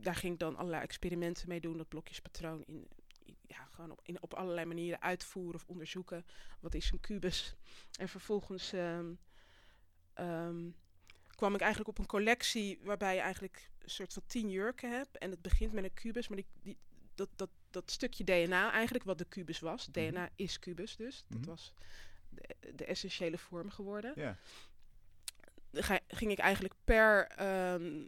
daar 0.04 0.16
ging 0.16 0.34
ik 0.34 0.40
dan 0.40 0.56
allerlei 0.56 0.84
experimenten 0.84 1.48
mee 1.48 1.60
doen, 1.62 1.78
dat 1.78 1.88
blokjespatroon 1.88 2.64
in, 2.66 2.88
in- 3.24 3.38
ja, 3.48 3.66
gewoon 3.72 3.92
op, 3.92 4.00
in, 4.04 4.22
op 4.22 4.34
allerlei 4.34 4.66
manieren 4.66 5.02
uitvoeren 5.02 5.56
of 5.56 5.68
onderzoeken. 5.68 6.26
Wat 6.60 6.74
is 6.74 6.92
een 6.92 7.00
kubus? 7.00 7.56
En 8.00 8.10
vervolgens 8.10 8.74
ehm, 8.74 9.14
ehm, 10.14 10.70
kwam 11.28 11.54
ik 11.56 11.60
eigenlijk 11.62 11.90
op 11.90 11.98
een 11.98 12.06
collectie 12.06 12.80
waarbij 12.84 13.16
je 13.16 13.22
eigenlijk 13.22 13.70
een 13.80 13.90
soort 13.90 14.14
van 14.14 14.24
tien 14.28 14.50
jurken 14.50 14.92
hebt. 14.92 15.18
En 15.18 15.30
het 15.32 15.42
begint 15.42 15.74
met 15.74 15.84
een 15.84 15.94
kubus, 15.94 16.28
maar 16.28 16.38
die, 16.38 16.48
die, 16.62 16.78
dat, 17.16 17.30
dat, 17.36 17.50
dat 17.72 17.92
stukje 17.92 18.24
DNA 18.24 18.72
eigenlijk, 18.72 19.04
wat 19.04 19.18
de 19.18 19.26
kubus 19.26 19.60
was. 19.60 19.88
Mhm. 19.88 19.92
DNA 20.10 20.30
is 20.36 20.60
kubus 20.60 20.96
dus. 20.96 21.24
Mhm. 21.28 21.38
Dat 21.40 21.46
was 21.48 21.74
de, 22.30 22.56
de 22.76 22.86
essentiële 22.86 23.38
vorm 23.38 23.70
geworden 23.70 24.14
Ja. 24.16 24.38
ga, 25.72 26.00
ging 26.08 26.32
ik 26.32 26.40
eigenlijk 26.40 26.74
per, 26.84 27.28
ehm, 27.28 28.04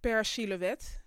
per 0.00 0.24
silhouet. 0.24 1.02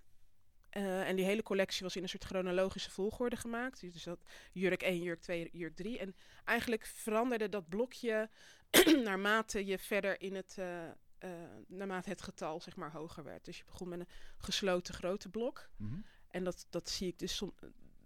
Eh, 0.78 1.08
en 1.08 1.16
die 1.16 1.24
hele 1.24 1.42
collectie 1.42 1.82
was 1.82 1.96
in 1.96 2.02
een 2.02 2.08
soort 2.08 2.24
chronologische 2.24 2.90
volgorde 2.90 3.36
gemaakt. 3.36 3.80
Dus 3.80 4.02
dat 4.02 4.18
jurk 4.52 4.82
1, 4.82 5.02
jurk 5.02 5.20
2, 5.20 5.48
jurk 5.52 5.76
3. 5.76 5.98
En 5.98 6.14
eigenlijk 6.44 6.86
veranderde 6.86 7.48
dat 7.48 7.68
blokje 7.68 8.30
naarmate 9.04 9.66
je 9.66 9.78
verder 9.78 10.20
in 10.20 10.34
het, 10.34 10.54
eh, 10.58 10.88
eh, 11.18 11.30
naarmate 11.66 12.08
het 12.08 12.22
getal 12.22 12.60
zeg 12.60 12.76
maar 12.76 12.92
hoger 12.92 13.24
werd. 13.24 13.44
Dus 13.44 13.58
je 13.58 13.64
begon 13.64 13.88
met 13.88 14.00
een 14.00 14.08
gesloten 14.38 14.94
grote 14.94 15.28
blok. 15.28 15.68
Mhm. 15.76 16.00
En 16.30 16.44
dat, 16.44 16.66
dat 16.70 16.88
zie 16.88 17.08
ik 17.08 17.18
dus 17.18 17.42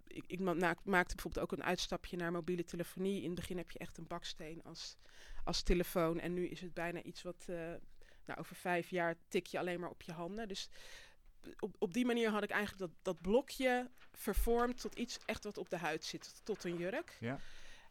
ik, 0.07 0.23
ik 0.27 0.39
maakte 0.39 1.15
bijvoorbeeld 1.15 1.39
ook 1.39 1.51
een 1.51 1.63
uitstapje 1.63 2.17
naar 2.17 2.31
mobiele 2.31 2.63
telefonie. 2.63 3.21
In 3.21 3.25
het 3.25 3.35
begin 3.35 3.57
heb 3.57 3.71
je 3.71 3.79
echt 3.79 3.97
een 3.97 4.07
baksteen 4.07 4.63
als, 4.63 4.97
als 5.43 5.63
telefoon. 5.63 6.19
En 6.19 6.33
nu 6.33 6.47
is 6.47 6.61
het 6.61 6.73
bijna 6.73 7.01
iets 7.01 7.21
wat. 7.21 7.45
nou, 8.25 8.39
over 8.39 8.55
vijf 8.55 8.89
jaar 8.89 9.15
tik 9.27 9.45
je 9.45 9.59
alleen 9.59 9.79
maar 9.79 9.89
op 9.89 10.01
je 10.01 10.11
handen. 10.11 10.47
Dus 10.47 10.69
op, 11.59 11.75
op 11.79 11.93
die 11.93 12.05
manier 12.05 12.29
had 12.29 12.43
ik 12.43 12.49
eigenlijk 12.49 12.81
dat, 12.81 12.91
dat 13.01 13.21
blokje 13.21 13.89
vervormd 14.11 14.81
tot 14.81 14.95
iets 14.95 15.19
echt 15.25 15.43
wat 15.43 15.57
op 15.57 15.69
de 15.69 15.77
huid 15.77 16.03
zit. 16.03 16.41
Tot 16.43 16.63
een 16.63 16.77
jurk. 16.77 17.17
Ja. 17.19 17.39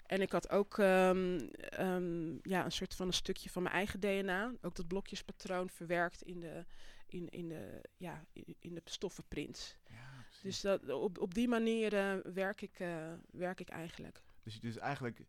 En 0.07 0.21
ik 0.21 0.33
had 0.33 0.51
ook 0.51 0.79
ehm, 0.79 1.39
ehm, 1.55 2.33
ja, 2.43 2.65
een 2.65 2.73
soort 2.73 2.95
van 2.95 3.07
een 3.07 3.13
stukje 3.13 3.51
van 3.51 3.63
mijn 3.63 3.75
eigen 3.75 4.01
DNA. 4.01 4.53
Ook 4.61 4.75
dat 4.75 4.87
blokjespatroon 4.87 5.71
verwerkt 5.71 6.23
in 6.23 6.41
de, 6.41 6.65
in, 7.07 7.29
in 7.29 7.49
de, 7.49 7.81
ja, 7.97 8.25
in, 8.33 8.57
in 8.59 8.75
de 8.75 8.81
stoffenprints. 8.85 9.77
Ja. 9.89 10.25
Dus 10.43 10.61
dat, 10.61 10.89
op, 10.89 11.19
op 11.19 11.35
die 11.35 11.49
manier 11.49 11.95
eh, 11.95 12.33
werk, 12.35 12.61
ik, 12.61 12.81
eh, 12.81 13.13
werk 13.31 13.61
ik 13.61 13.69
eigenlijk. 13.69 14.23
Dus, 14.43 14.61
dus 14.61 14.79
eigenlijk, 14.79 15.23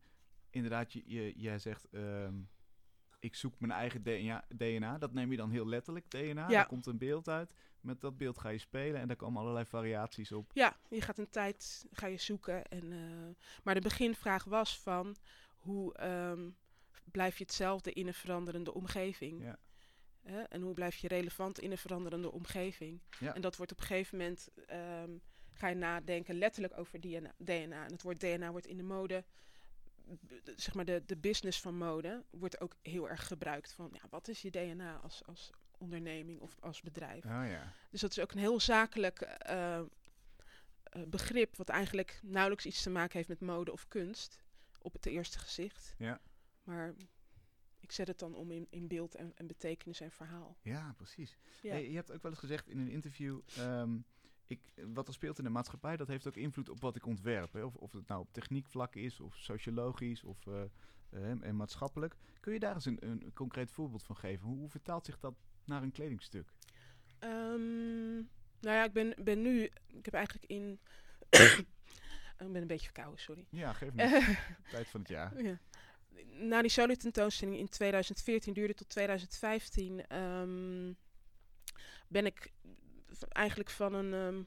inderdaad, 0.49 0.93
je, 0.93 1.03
je, 1.05 1.33
jij 1.35 1.59
zegt, 1.59 1.87
ehm, 1.91 2.35
ik 3.19 3.35
zoek 3.35 3.59
mijn 3.59 3.71
eigen 3.71 4.03
DNA, 4.03 4.45
DNA. 4.55 4.97
Dat 4.97 5.13
neem 5.13 5.31
je 5.31 5.37
dan 5.37 5.51
heel 5.51 5.67
letterlijk, 5.67 6.09
DNA. 6.09 6.25
Ja. 6.25 6.47
Daar 6.47 6.67
komt 6.67 6.85
een 6.85 6.97
beeld 6.97 7.29
uit. 7.29 7.53
Met 7.83 8.01
dat 8.01 8.17
beeld 8.17 8.37
ga 8.37 8.49
je 8.49 8.57
spelen 8.57 9.01
en 9.01 9.07
daar 9.07 9.15
komen 9.15 9.41
allerlei 9.41 9.65
variaties 9.65 10.31
op. 10.31 10.51
Ja, 10.53 10.77
je 10.89 11.01
gaat 11.01 11.17
een 11.17 11.29
tijd 11.29 11.85
ga 11.91 12.07
je 12.07 12.17
zoeken. 12.17 12.67
En, 12.67 12.91
eh, 12.91 13.45
maar 13.63 13.73
de 13.73 13.81
beginvraag 13.81 14.43
was 14.43 14.79
van 14.79 15.15
hoe 15.57 15.93
ehm, 15.93 16.49
blijf 17.11 17.37
je 17.37 17.43
hetzelfde 17.43 17.93
in 17.93 18.07
een 18.07 18.13
veranderende 18.13 18.73
omgeving? 18.73 19.43
Ja. 19.43 19.57
En 20.49 20.61
hoe 20.61 20.73
blijf 20.73 20.95
je 20.95 21.07
relevant 21.07 21.59
in 21.59 21.71
een 21.71 21.77
veranderende 21.77 22.31
omgeving? 22.31 23.01
Ja. 23.19 23.35
En 23.35 23.41
dat 23.41 23.55
wordt 23.55 23.71
op 23.71 23.79
een 23.79 23.85
gegeven 23.85 24.17
moment 24.17 24.49
ehm, 24.65 25.11
ga 25.53 25.67
je 25.67 25.75
nadenken 25.75 26.37
letterlijk 26.37 26.77
over 26.77 26.99
DNA. 26.99 27.33
DNA. 27.37 27.85
En 27.85 27.91
het 27.91 28.01
woord 28.01 28.19
DNA 28.19 28.51
wordt 28.51 28.67
in 28.67 28.77
de 28.77 28.83
mode, 28.83 29.23
zeg 30.55 30.73
maar 30.73 30.85
de, 30.85 31.03
de 31.05 31.17
business 31.17 31.61
van 31.61 31.77
mode, 31.77 32.23
wordt 32.29 32.61
ook 32.61 32.75
heel 32.81 33.09
erg 33.09 33.27
gebruikt 33.27 33.73
van 33.73 33.89
ja, 33.91 34.01
wat 34.09 34.27
is 34.27 34.41
je 34.41 34.51
DNA 34.51 34.99
als, 35.03 35.25
als 35.25 35.51
onderneming 35.83 36.39
of 36.39 36.57
als 36.59 36.81
bedrijf? 36.81 37.25
Oh 37.25 37.31
ja. 37.31 37.73
Dus 37.89 38.01
dat 38.01 38.11
is 38.11 38.19
ook 38.19 38.31
een 38.31 38.39
heel 38.39 38.59
zakelijk 38.59 39.21
eh, 39.21 39.79
eh, 39.79 39.85
begrip, 41.07 41.55
wat 41.55 41.69
eigenlijk 41.69 42.19
nauwelijks 42.23 42.65
iets 42.65 42.83
te 42.83 42.89
maken 42.89 43.17
heeft 43.17 43.29
met 43.29 43.41
mode 43.41 43.71
of 43.71 43.87
kunst, 43.87 44.43
op 44.79 44.93
het 44.93 45.05
eerste 45.05 45.39
gezicht. 45.39 45.95
Ja. 45.97 46.21
Maar 46.63 46.93
ik 47.79 47.91
zet 47.91 48.07
het 48.07 48.19
dan 48.19 48.35
om 48.35 48.51
in, 48.51 48.67
in 48.69 48.87
beeld 48.87 49.15
en, 49.15 49.31
en 49.35 49.47
betekenis 49.47 50.01
en 50.01 50.11
verhaal. 50.11 50.57
Ja, 50.61 50.93
precies. 50.97 51.37
Ja. 51.61 51.71
Hey, 51.71 51.89
je 51.89 51.95
hebt 51.95 52.11
ook 52.11 52.21
wel 52.21 52.31
eens 52.31 52.39
gezegd 52.39 52.67
in 52.67 52.79
een 52.79 52.89
interview, 52.89 53.39
ehm, 53.57 53.97
ik, 54.45 54.61
wat 54.93 55.07
er 55.07 55.13
speelt 55.13 55.37
in 55.37 55.43
de 55.43 55.49
maatschappij, 55.49 55.97
dat 55.97 56.07
heeft 56.07 56.27
ook 56.27 56.35
invloed 56.35 56.69
op 56.69 56.81
wat 56.81 56.95
ik 56.95 57.05
ontwerp. 57.05 57.53
Hè? 57.53 57.63
Of, 57.63 57.75
of 57.75 57.91
het 57.91 58.07
nou 58.07 58.21
op 58.21 58.33
techniekvlak 58.33 58.95
is, 58.95 59.19
of 59.19 59.35
sociologisch, 59.35 60.23
of 60.23 60.47
eh, 60.47 60.63
en 61.41 61.55
maatschappelijk. 61.55 62.15
Kun 62.39 62.53
je 62.53 62.59
daar 62.59 62.73
eens 62.73 62.85
een, 62.85 63.05
een 63.09 63.33
concreet 63.33 63.71
voorbeeld 63.71 64.03
van 64.03 64.17
geven? 64.17 64.47
Hoe, 64.47 64.57
hoe 64.57 64.69
vertaalt 64.69 65.05
zich 65.05 65.19
dat 65.19 65.35
naar 65.65 65.83
een 65.83 65.91
kledingstuk? 65.91 66.47
Ehm, 67.19 68.13
nou 68.59 68.75
ja, 68.77 68.83
ik 68.83 68.93
ben, 68.93 69.13
ben 69.23 69.41
nu, 69.41 69.63
ik 69.87 70.05
heb 70.05 70.13
eigenlijk 70.13 70.45
in, 70.51 70.79
ik 72.37 72.51
ben 72.51 72.61
een 72.61 72.67
beetje 72.67 72.85
verkouden, 72.85 73.19
sorry. 73.19 73.45
Ja, 73.49 73.73
geef 73.73 73.93
me 73.93 74.01
Eh, 74.01 74.39
tijd 74.71 74.87
van 74.87 74.99
het 74.99 75.09
jaar. 75.09 75.41
Ja. 75.43 75.59
Na 76.25 76.61
die 76.61 76.69
solo 76.71 76.93
tentoonstelling 76.95 77.57
in 77.57 77.69
2014 77.69 78.53
duurde 78.53 78.73
tot 78.73 78.89
2015 78.89 80.07
ehm, 80.07 80.93
ben 82.07 82.25
ik 82.25 82.51
eigenlijk 83.29 83.69
van 83.69 83.93
een 83.93 84.13
ehm, 84.13 84.43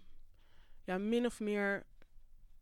ja, 0.84 0.98
min 0.98 1.26
of 1.26 1.40
meer 1.40 1.86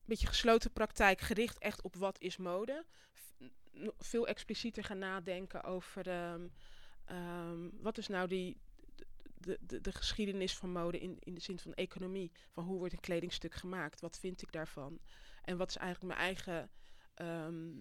beetje 0.04 0.26
gesloten 0.26 0.73
praktijk 0.73 1.20
gericht 1.20 1.58
echt 1.58 1.82
op 1.82 1.96
wat 1.96 2.20
is 2.20 2.37
mode. 2.37 2.84
V- 3.12 3.88
veel 3.99 4.26
explicieter 4.26 4.84
gaan 4.84 4.99
nadenken 4.99 5.62
over 5.64 6.08
ehm, 6.08 6.46
ehm, 7.04 7.68
wat 7.80 7.99
is 7.99 8.06
nou 8.08 8.28
die 8.28 8.56
de, 9.34 9.58
de, 9.61 9.80
de 9.80 9.92
geschiedenis 9.92 10.56
van 10.56 10.73
mode 10.73 10.99
in, 10.99 11.16
in 11.20 11.34
de 11.34 11.40
zin 11.40 11.58
van 11.58 11.75
economie. 11.75 12.32
Van 12.50 12.64
hoe 12.64 12.78
wordt 12.78 12.92
een 12.92 13.00
kledingstuk 13.00 13.54
gemaakt? 13.54 14.00
Wat 14.00 14.18
vind 14.18 14.42
ik 14.42 14.52
daarvan? 14.52 14.99
En 15.42 15.56
wat 15.56 15.68
is 15.68 15.76
eigenlijk 15.76 16.14
mijn 16.14 16.26
eigen 16.26 16.70
ehm, 17.14 17.73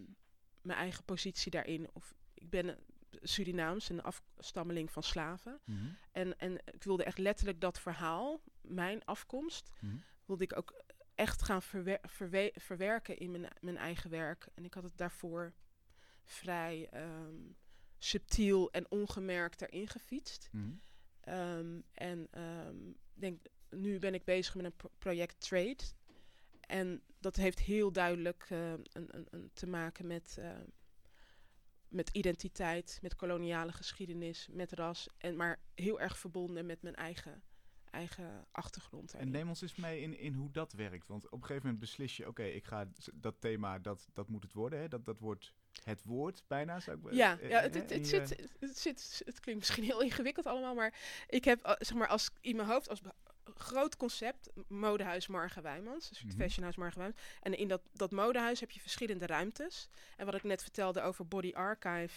mijn 0.61 0.79
eigen 0.79 1.03
positie 1.03 1.51
daarin. 1.51 1.89
Of 1.93 2.15
ik 2.33 2.49
ben 2.49 2.77
Surinaams, 3.09 3.89
een 3.89 4.01
afstammeling 4.01 4.91
van 4.91 5.03
slaven. 5.03 5.59
Mhm, 5.65 5.85
En, 6.11 6.39
en 6.39 6.57
ik 6.65 6.83
wilde 6.83 7.03
echt 7.03 7.17
letterlijk 7.17 7.61
dat 7.61 7.79
verhaal, 7.79 8.41
mijn 8.61 9.05
afkomst, 9.05 9.71
mhm. 9.81 9.95
wilde 10.25 10.43
ik 10.43 10.57
ook 10.57 10.83
echt 11.15 11.41
gaan 11.41 11.61
verwer- 11.61 11.99
verwe- 12.01 12.53
verwerken 12.53 13.17
in 13.17 13.31
mijn, 13.31 13.47
mijn 13.59 13.77
eigen 13.77 14.09
werk. 14.09 14.47
En 14.53 14.65
ik 14.65 14.73
had 14.73 14.83
het 14.83 14.97
daarvoor 14.97 15.53
vrij 16.23 16.87
ehm, 16.91 17.35
subtiel 18.03 18.72
en 18.72 18.91
ongemerkt 18.91 19.62
erin 19.62 19.88
gefietst. 19.88 20.50
Mhm. 20.51 20.72
Ehm, 21.19 21.79
en 21.91 22.27
ehm, 22.31 22.75
denk, 23.13 23.45
nu 23.69 24.00
ben 24.00 24.13
ik 24.13 24.24
bezig 24.24 24.55
met 24.55 24.65
een 24.65 24.75
pro- 24.75 24.91
project 24.98 25.39
Trade. 25.39 25.83
En 26.60 27.01
dat 27.19 27.36
heeft 27.36 27.60
heel 27.60 27.91
duidelijk 27.91 28.45
eh, 28.50 28.72
een, 28.72 28.86
een, 28.91 29.27
een 29.29 29.50
te 29.53 29.67
maken 29.67 30.07
met, 30.07 30.39
met 31.88 32.10
identiteit, 32.10 33.00
met 33.01 33.15
koloniale 33.15 33.72
geschiedenis, 33.72 34.48
met 34.51 34.72
ras. 34.72 35.10
En 35.17 35.36
maar 35.36 35.60
heel 35.75 36.00
erg 36.00 36.17
verbonden 36.17 36.65
met 36.65 36.81
mijn 36.81 36.95
eigen, 36.95 37.43
eigen 37.89 38.48
achtergrond. 38.51 39.13
En 39.13 39.31
neem 39.31 39.50
ons 39.50 39.62
eens 39.62 39.75
mee 39.75 40.01
in, 40.01 40.17
in 40.17 40.33
hoe 40.33 40.51
dat 40.51 40.74
werkt. 40.74 41.07
Want 41.07 41.25
op 41.25 41.31
een 41.31 41.45
gegeven 41.45 41.63
moment 41.63 41.79
beslis 41.79 42.17
je, 42.17 42.27
oké, 42.27 42.43
ik 42.43 42.65
ga 42.65 42.88
dat 43.13 43.36
thema, 43.39 43.79
dat, 43.79 44.07
dat 44.13 44.29
moet 44.29 44.43
het 44.43 44.53
worden. 44.53 44.79
Hè? 44.79 44.88
Dat, 44.88 45.05
dat 45.05 45.19
wordt 45.19 45.53
het 45.83 46.03
woord 46.03 46.43
bijna, 46.47 46.79
zou 46.79 46.97
ik 46.97 47.13
Ja, 47.13 47.39
eh, 47.39 47.49
ja 47.49 47.57
eh, 47.57 47.63
het, 47.63 47.73
het, 47.73 47.91
in 47.91 47.97
het, 47.97 48.07
zit, 48.07 48.49
het, 48.59 48.77
zit, 48.79 49.21
het 49.25 49.39
klinkt 49.39 49.59
misschien 49.61 49.83
heel 49.83 50.01
ingewikkeld 50.01 50.45
allemaal, 50.45 50.75
maar 50.75 50.93
ik 51.27 51.43
heb 51.45 51.61
eh, 51.63 51.73
zeg 51.79 51.97
maar 51.97 52.07
als 52.07 52.29
in 52.41 52.55
mijn 52.55 52.67
hoofd 52.67 52.89
als 52.89 53.01
groot 53.55 53.97
concept 53.97 54.49
modehuis 54.67 55.27
Marga 55.27 55.61
Wijmans, 55.61 56.09
dus 56.09 56.19
het 56.19 56.27
Mhm. 56.27 56.41
fashionhuis 56.41 56.75
Marga 56.75 56.97
Wijmans. 56.97 57.21
En 57.41 57.57
in 57.57 57.67
dat, 57.67 57.81
dat 57.91 58.11
modehuis 58.11 58.59
heb 58.59 58.71
je 58.71 58.79
verschillende 58.79 59.25
ruimtes. 59.25 59.87
En 60.17 60.25
wat 60.25 60.35
ik 60.35 60.43
net 60.43 60.61
vertelde 60.61 61.01
over 61.01 61.27
Body 61.27 61.51
Archive 61.53 62.15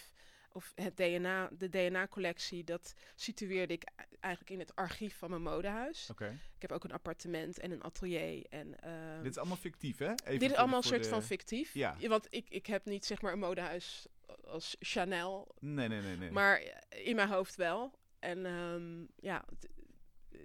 of 0.57 0.71
het 0.75 0.97
DNA, 0.97 1.49
de 1.57 1.69
DNA-collectie, 1.69 2.63
dat 2.63 2.93
situeerde 3.15 3.73
ik 3.73 3.83
eigenlijk 4.19 4.53
in 4.53 4.59
het 4.59 4.75
archief 4.75 5.17
van 5.17 5.29
mijn 5.29 5.41
modehuis. 5.41 6.09
Oké, 6.11 6.39
Ik 6.55 6.61
heb 6.61 6.71
ook 6.71 6.83
een 6.83 6.91
appartement 6.91 7.59
en 7.59 7.71
een 7.71 7.83
atelier. 7.83 8.45
En, 8.49 8.79
ehm, 8.79 9.21
dit 9.21 9.31
is 9.31 9.37
allemaal 9.37 9.57
fictief, 9.57 9.97
hè? 9.97 10.13
Even 10.25 10.39
dit 10.39 10.51
is 10.51 10.55
allemaal 10.57 10.77
een 10.77 10.83
soort 10.83 11.03
de- 11.03 11.09
van 11.09 11.23
fictief. 11.23 11.73
Ja. 11.73 11.97
Want 12.07 12.27
ik, 12.29 12.49
ik 12.49 12.65
heb 12.65 12.85
niet 12.85 13.05
zeg 13.05 13.21
maar 13.21 13.33
een 13.33 13.39
modehuis 13.39 14.07
als 14.43 14.75
Chanel 14.79 15.55
Nee, 15.59 15.87
nee, 15.87 16.01
nee. 16.01 16.17
nee. 16.17 16.31
maar 16.31 16.61
in 16.89 17.15
mijn 17.15 17.29
hoofd 17.29 17.55
wel. 17.55 17.91
En 18.19 18.45
ehm, 18.45 19.05
ja, 19.15 19.43
het, 19.49 19.69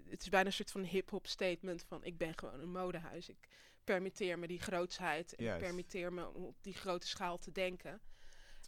het 0.09 0.21
is 0.23 0.29
bijna 0.29 0.47
een 0.47 0.53
soort 0.53 0.71
van 0.71 0.83
hip-hop 0.85 1.27
statement 1.27 1.85
van 1.89 2.05
ik 2.05 2.19
ben 2.19 2.39
gewoon 2.39 2.61
een 2.61 2.71
modehuis. 2.73 3.29
Ik 3.29 3.49
permitteer 3.85 4.39
me 4.39 4.47
die 4.47 4.61
grootsheid. 4.61 5.35
En 5.35 5.45
Juist. 5.45 5.65
permitteer 5.65 6.13
me 6.13 6.29
om 6.35 6.45
op 6.45 6.57
die 6.63 6.75
grote 6.75 7.07
schaal 7.07 7.39
te 7.39 7.53
denken. 7.53 8.01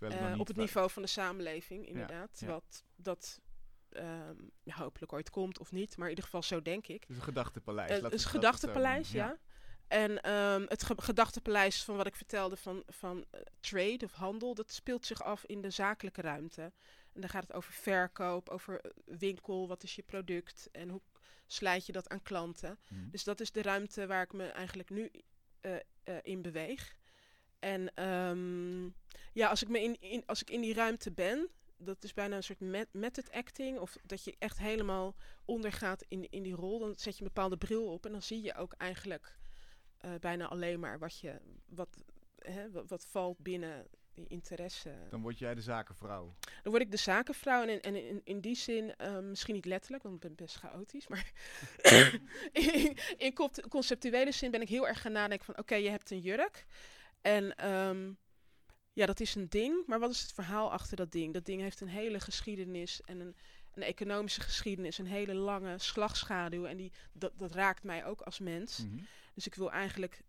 Eh, 0.01 0.41
op 0.41 0.47
het 0.47 0.57
niveau 0.57 0.91
van 0.91 1.03
de 1.03 1.09
samenleving, 1.09 1.87
inderdaad. 1.87 2.39
ja. 2.41 2.47
Wat 2.47 2.85
dat 2.97 3.41
ehm, 3.89 4.35
ja, 4.63 4.75
hopelijk 4.77 5.13
ooit 5.13 5.31
komt 5.31 5.59
of 5.59 5.73
niet. 5.73 5.97
Maar 5.97 6.05
in 6.05 6.09
ieder 6.11 6.25
geval 6.25 6.43
zo 6.43 6.63
denk 6.63 6.87
ik. 6.87 7.07
Dus 7.07 7.17
een 7.17 7.23
gedachtenpaleis. 7.23 8.01
We 8.01 8.13
een 8.13 8.19
gedachtenpaleis, 8.19 9.13
noemen. 9.13 9.31
ja. 9.33 9.39
En 9.89 10.21
ehm, 10.23 10.65
het 10.69 10.83
ge- 10.83 11.03
gedachtenpaleis 11.03 11.85
van 11.85 11.97
wat 11.97 12.07
ik 12.07 12.15
vertelde 12.17 12.57
van, 12.57 12.83
van 12.87 13.25
eh, 13.31 13.41
trade 13.61 14.01
of 14.05 14.13
handel, 14.13 14.55
dat 14.55 14.73
speelt 14.73 15.07
zich 15.07 15.23
af 15.23 15.45
in 15.45 15.61
de 15.61 15.71
zakelijke 15.71 16.21
ruimte. 16.21 16.63
En 17.13 17.21
dan 17.21 17.31
gaat 17.31 17.43
het 17.43 17.53
over 17.53 17.73
verkoop, 17.73 18.49
over 18.49 18.81
eh, 18.81 18.91
winkel, 19.05 19.69
wat 19.69 19.83
is 19.83 19.95
je 19.95 20.03
product 20.03 20.69
en 20.73 20.89
hoe 20.89 21.01
slijt 21.47 21.87
je 21.87 21.93
dat 21.93 22.09
aan 22.09 22.23
klanten. 22.23 22.79
Mhm. 22.89 23.11
Dus 23.11 23.25
dat 23.25 23.41
is 23.41 23.53
de 23.53 23.63
ruimte 23.63 24.07
waar 24.07 24.23
ik 24.23 24.33
me 24.33 24.47
eigenlijk 24.47 24.91
nu 24.91 25.11
in 26.23 26.43
beweeg. 26.43 26.95
En 27.65 27.95
ehm, 27.95 28.85
ja, 29.33 29.49
als 29.49 29.63
ik, 29.63 29.69
me 29.69 29.83
in, 29.83 30.01
in, 30.01 30.23
als 30.27 30.41
ik 30.41 30.51
in 30.51 30.61
die 30.61 30.75
ruimte 30.75 31.13
ben, 31.13 31.49
dat 31.77 32.05
is 32.05 32.13
bijna 32.13 32.37
een 32.37 32.43
soort 32.43 32.61
met, 32.61 32.89
method 32.93 33.31
acting. 33.31 33.79
Of 33.79 33.97
dat 34.03 34.25
je 34.25 34.35
echt 34.39 34.59
helemaal 34.59 35.15
ondergaat 35.45 36.05
in, 36.09 36.31
in 36.31 36.43
die 36.43 36.55
rol. 36.55 36.79
Dan 36.79 36.95
zet 36.97 37.17
je 37.17 37.23
een 37.23 37.31
bepaalde 37.35 37.57
bril 37.57 37.87
op 37.87 38.07
en 38.07 38.13
dan 38.13 38.23
zie 38.23 38.43
je 38.43 38.55
ook 38.55 38.73
eigenlijk 38.73 39.39
eh, 39.99 40.11
bijna 40.21 40.49
alleen 40.49 40.81
maar 40.81 40.99
wat, 40.99 41.19
je, 41.19 41.41
wat, 41.67 42.05
hè, 42.39 42.71
wat, 42.71 42.89
wat 42.89 43.07
valt 43.07 43.39
binnen 43.39 43.87
die 44.15 44.29
interesse. 44.29 44.95
Dan 45.11 45.23
word 45.23 45.39
jij 45.39 45.55
de 45.55 45.61
zakenvrouw. 45.61 46.35
Dan 46.63 46.73
word 46.73 46.83
ik 46.83 46.91
de 46.91 46.97
zakenvrouw 46.97 47.63
en 47.63 47.69
in, 47.69 47.81
en 47.81 48.09
in, 48.09 48.21
in 48.25 48.41
die 48.41 48.57
zin, 48.57 48.97
eh, 48.97 49.19
misschien 49.19 49.55
niet 49.55 49.65
letterlijk, 49.65 50.03
want 50.03 50.15
ik 50.15 50.21
ben 50.21 50.35
best 50.35 50.57
chaotisch, 50.57 51.09
maar 51.09 51.33
in, 52.53 52.97
in 53.17 53.35
concept- 53.35 53.69
conceptuele 53.69 54.33
zin 54.33 54.51
ben 54.51 54.61
ik 54.61 54.69
heel 54.69 54.89
erg 54.89 55.01
gaan 55.01 55.13
nadenken 55.13 55.47
van, 55.47 55.59
oké, 55.59 55.75
je 55.75 55.91
hebt 55.91 56.11
een 56.11 56.21
jurk 56.21 56.67
en 57.25 57.57
ehm, 57.57 58.13
ja, 58.93 59.07
dat 59.07 59.21
is 59.21 59.35
een 59.35 59.49
ding, 59.49 59.87
maar 59.87 59.99
wat 60.01 60.11
is 60.11 60.23
het 60.23 60.33
verhaal 60.33 60.73
achter 60.73 60.97
dat 60.97 61.13
ding? 61.13 61.35
Dat 61.35 61.45
ding 61.45 61.61
heeft 61.61 61.81
een 61.81 61.89
hele 61.89 62.21
geschiedenis 62.21 63.01
en 63.03 63.21
een, 63.21 63.37
een 63.73 63.83
economische 63.83 64.41
geschiedenis, 64.41 64.99
een 64.99 65.07
hele 65.07 65.35
lange 65.35 65.79
slagschaduw 65.79 66.65
en 66.67 66.77
die, 66.77 66.93
dat, 67.13 67.33
dat 67.37 67.53
raakt 67.53 67.83
mij 67.83 68.05
ook 68.05 68.21
als 68.21 68.39
mens. 68.39 68.79
Mhm. 68.79 69.03
Dus 69.35 69.47
ik 69.47 69.55
wil 69.55 69.71
eigenlijk 69.73 70.23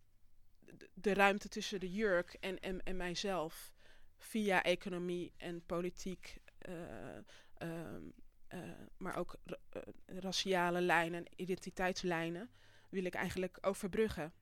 de, 0.59 0.89
de 0.93 1.13
ruimte 1.13 1.47
tussen 1.47 1.79
de 1.79 1.91
jurk 1.91 2.37
en, 2.39 2.59
en, 2.59 2.83
en 2.83 2.95
mijzelf 2.97 3.73
via 4.17 4.63
economie 4.63 5.33
en 5.37 5.65
politiek, 5.65 6.37
eh, 6.57 7.15
ehm, 7.57 8.03
eh, 8.47 8.59
maar 8.97 9.15
ook 9.15 9.35
ra- 9.43 9.57
eh, 9.69 9.81
raciale 10.05 10.81
lijnen 10.81 11.25
en 11.25 11.31
identiteitslijnen, 11.35 12.49
wil 12.89 13.05
ik 13.05 13.13
eigenlijk 13.13 13.57
overbruggen. 13.61 14.33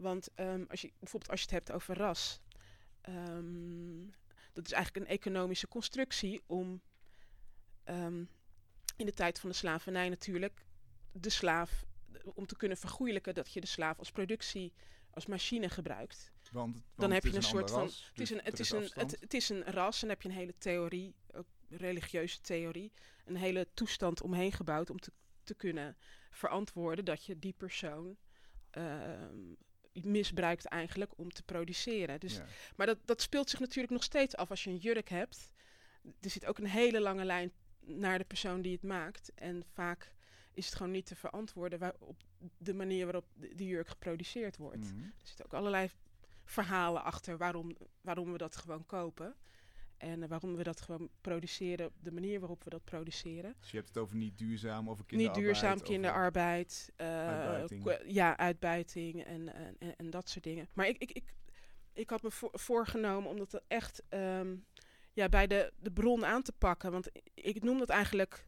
Want 0.00 0.28
ehm, 0.34 0.64
als 0.68 0.80
je, 0.80 0.92
bijvoorbeeld 0.98 1.30
als 1.30 1.40
je 1.40 1.46
het 1.46 1.54
hebt 1.54 1.72
over 1.72 1.96
ras, 1.96 2.40
ehm, 3.00 4.06
dat 4.52 4.64
is 4.66 4.72
eigenlijk 4.72 5.06
een 5.06 5.12
economische 5.12 5.68
constructie 5.68 6.42
om 6.46 6.82
ehm, 7.84 8.24
in 8.96 9.06
de 9.06 9.12
tijd 9.12 9.40
van 9.40 9.50
de 9.50 9.56
slavernij 9.56 10.08
natuurlijk 10.08 10.64
de 11.12 11.30
slaaf 11.30 11.84
om 12.34 12.46
te 12.46 12.56
kunnen 12.56 12.76
vergoeilijken 12.76 13.34
dat 13.34 13.52
je 13.52 13.60
de 13.60 13.66
slaaf 13.66 13.98
als 13.98 14.10
productie 14.10 14.72
als 15.10 15.26
machine 15.26 15.68
gebruikt. 15.68 16.32
Want, 16.52 16.72
want 16.72 16.84
Dan 16.94 17.10
heb 17.10 17.22
je 17.22 17.28
is 17.28 17.34
een 17.34 17.42
soort 17.42 17.70
van. 17.70 17.80
ras, 17.80 18.08
Het 18.08 18.20
is, 18.20 18.28
dus 18.28 18.38
een, 18.38 18.44
het, 18.44 18.60
is 18.60 18.70
een, 18.70 18.90
het, 18.94 19.16
het 19.20 19.34
is 19.34 19.48
een 19.48 19.64
ras 19.64 19.94
en 19.94 20.00
dan 20.00 20.08
heb 20.08 20.22
je 20.22 20.28
een 20.28 20.34
hele 20.34 20.58
theorie, 20.58 21.14
ook 21.32 21.46
religieuze 21.68 22.40
theorie, 22.40 22.92
een 23.24 23.36
hele 23.36 23.68
toestand 23.74 24.22
omheen 24.22 24.52
gebouwd 24.52 24.90
om 24.90 25.00
te, 25.00 25.12
te 25.44 25.54
kunnen 25.54 25.96
verantwoorden 26.30 27.04
dat 27.04 27.24
je 27.24 27.38
die 27.38 27.52
persoon 27.52 28.16
misbruikt 29.92 30.64
eigenlijk 30.64 31.12
om 31.16 31.30
te 31.32 31.42
produceren. 31.42 32.20
Dus 32.20 32.36
Ja. 32.36 32.44
maar 32.76 32.86
dat, 32.86 32.98
dat 33.04 33.20
speelt 33.20 33.50
zich 33.50 33.60
natuurlijk 33.60 33.92
nog 33.92 34.02
steeds 34.02 34.36
af 34.36 34.50
als 34.50 34.64
je 34.64 34.70
een 34.70 34.76
jurk 34.76 35.08
hebt. 35.08 35.52
Er 36.20 36.30
zit 36.30 36.46
ook 36.46 36.58
een 36.58 36.66
hele 36.66 37.00
lange 37.00 37.24
lijn 37.24 37.52
naar 37.80 38.18
de 38.18 38.24
persoon 38.24 38.62
die 38.62 38.72
het 38.72 38.82
maakt. 38.82 39.32
En 39.34 39.64
vaak 39.72 40.12
is 40.54 40.66
het 40.66 40.74
gewoon 40.74 40.92
niet 40.92 41.06
te 41.06 41.16
verantwoorden 41.16 41.78
waar, 41.78 41.94
op 41.98 42.16
de 42.58 42.74
manier 42.74 43.04
waarop 43.04 43.26
de, 43.34 43.54
de 43.54 43.66
jurk 43.66 43.88
geproduceerd 43.88 44.56
wordt. 44.56 44.92
Mhm. 44.92 45.04
Er 45.04 45.12
zitten 45.26 45.44
ook 45.44 45.54
allerlei 45.54 45.90
verhalen 46.44 47.02
achter 47.04 47.36
waarom, 47.36 47.76
waarom 48.00 48.32
we 48.32 48.38
dat 48.38 48.56
gewoon 48.56 48.86
kopen. 48.86 49.34
En 50.00 50.28
waarom 50.28 50.56
we 50.56 50.62
dat 50.62 50.80
gewoon 50.80 51.08
produceren 51.20 51.90
de 52.00 52.12
manier 52.12 52.38
waarop 52.40 52.64
we 52.64 52.70
dat 52.70 52.84
produceren. 52.84 53.54
Dus 53.60 53.70
je 53.70 53.76
hebt 53.76 53.88
het 53.88 53.98
over 53.98 54.16
niet 54.16 54.38
duurzaam, 54.38 54.88
over 54.90 54.98
Niet 54.98 55.06
kinderarbeid. 55.06 55.44
duurzaam 55.44 55.72
over- 55.74 55.86
kinderarbeid. 55.86 56.92
eh, 56.96 57.06
Uitbuiting. 57.28 58.12
ja, 58.12 58.36
uitbuiting 58.36 59.24
en, 59.24 59.54
en, 59.54 59.76
en, 59.96 60.10
dat 60.10 60.28
soort 60.28 60.44
dingen. 60.44 60.68
Maar 60.72 60.88
ik, 60.88 60.98
ik, 60.98 61.10
ik, 61.12 61.34
ik 61.92 62.10
had 62.10 62.22
me 62.22 62.30
voor, 62.30 62.50
voorgenomen 62.52 63.30
om 63.30 63.36
dat 63.38 63.62
echt 63.68 64.02
ehm, 64.08 64.56
ja, 65.12 65.28
bij 65.28 65.46
de, 65.46 65.72
de 65.78 65.90
bron 65.92 66.24
aan 66.26 66.42
te 66.42 66.52
pakken. 66.52 66.90
Want 66.92 67.08
ik, 67.34 67.62
noem 67.62 67.78
dat 67.78 67.88
eigenlijk 67.88 68.46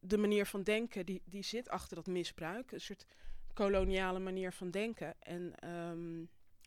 de 0.00 0.16
manier 0.18 0.46
van 0.46 0.62
denken 0.62 1.06
die, 1.06 1.22
die 1.24 1.42
zit 1.42 1.68
achter 1.68 1.96
dat 1.96 2.06
misbruik. 2.06 2.72
Een 2.72 2.80
soort 2.80 3.04
koloniale 3.52 4.18
manier 4.18 4.52
van 4.52 4.70
denken. 4.70 5.14
En 5.20 5.54
ehm, 5.58 6.18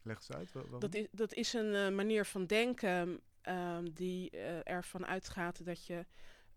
Leg 0.03 0.15
eens 0.17 0.31
uit. 0.31 0.51
waarom? 0.51 0.79
dat, 0.79 0.95
is, 0.95 1.07
dat 1.11 1.33
is 1.33 1.53
een 1.53 1.73
eh, 1.75 1.89
manier 1.89 2.25
van 2.25 2.45
denken 2.45 3.21
ehm, 3.45 3.85
die 3.93 4.29
eh, 4.29 4.59
ervan 4.63 5.05
uitgaat 5.05 5.65
dat 5.65 5.85
je 5.85 6.05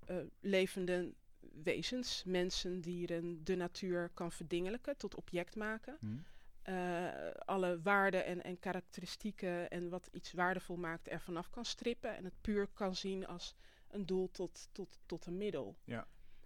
eh, 0.07 0.17
levende 0.41 1.15
wezens, 1.63 2.23
mensen, 2.25 2.81
dieren, 2.81 3.45
de 3.45 3.55
natuur 3.55 4.11
kan 4.15 4.33
verdingelijken, 4.33 4.97
tot 4.97 5.15
object 5.15 5.57
maken. 5.57 5.97
Hm? 6.01 6.17
Eh, 6.63 7.31
alle 7.45 7.81
waarden 7.83 8.25
en, 8.25 8.43
en 8.43 8.59
karakteristieken 8.59 9.71
en 9.71 9.89
wat 9.89 10.09
iets 10.13 10.33
waardevol 10.33 10.77
maakt 10.77 11.09
ervan 11.09 11.37
af 11.37 11.51
kan 11.51 11.65
strippen 11.65 12.17
en 12.17 12.25
het 12.25 12.41
puur 12.41 12.67
kan 12.67 12.95
zien 12.95 13.27
als 13.27 13.55
een 13.89 14.07
doel 14.07 14.31
tot, 14.31 14.69
tot, 14.73 14.99
tot 15.07 15.27
een 15.27 15.37
middel. 15.37 15.77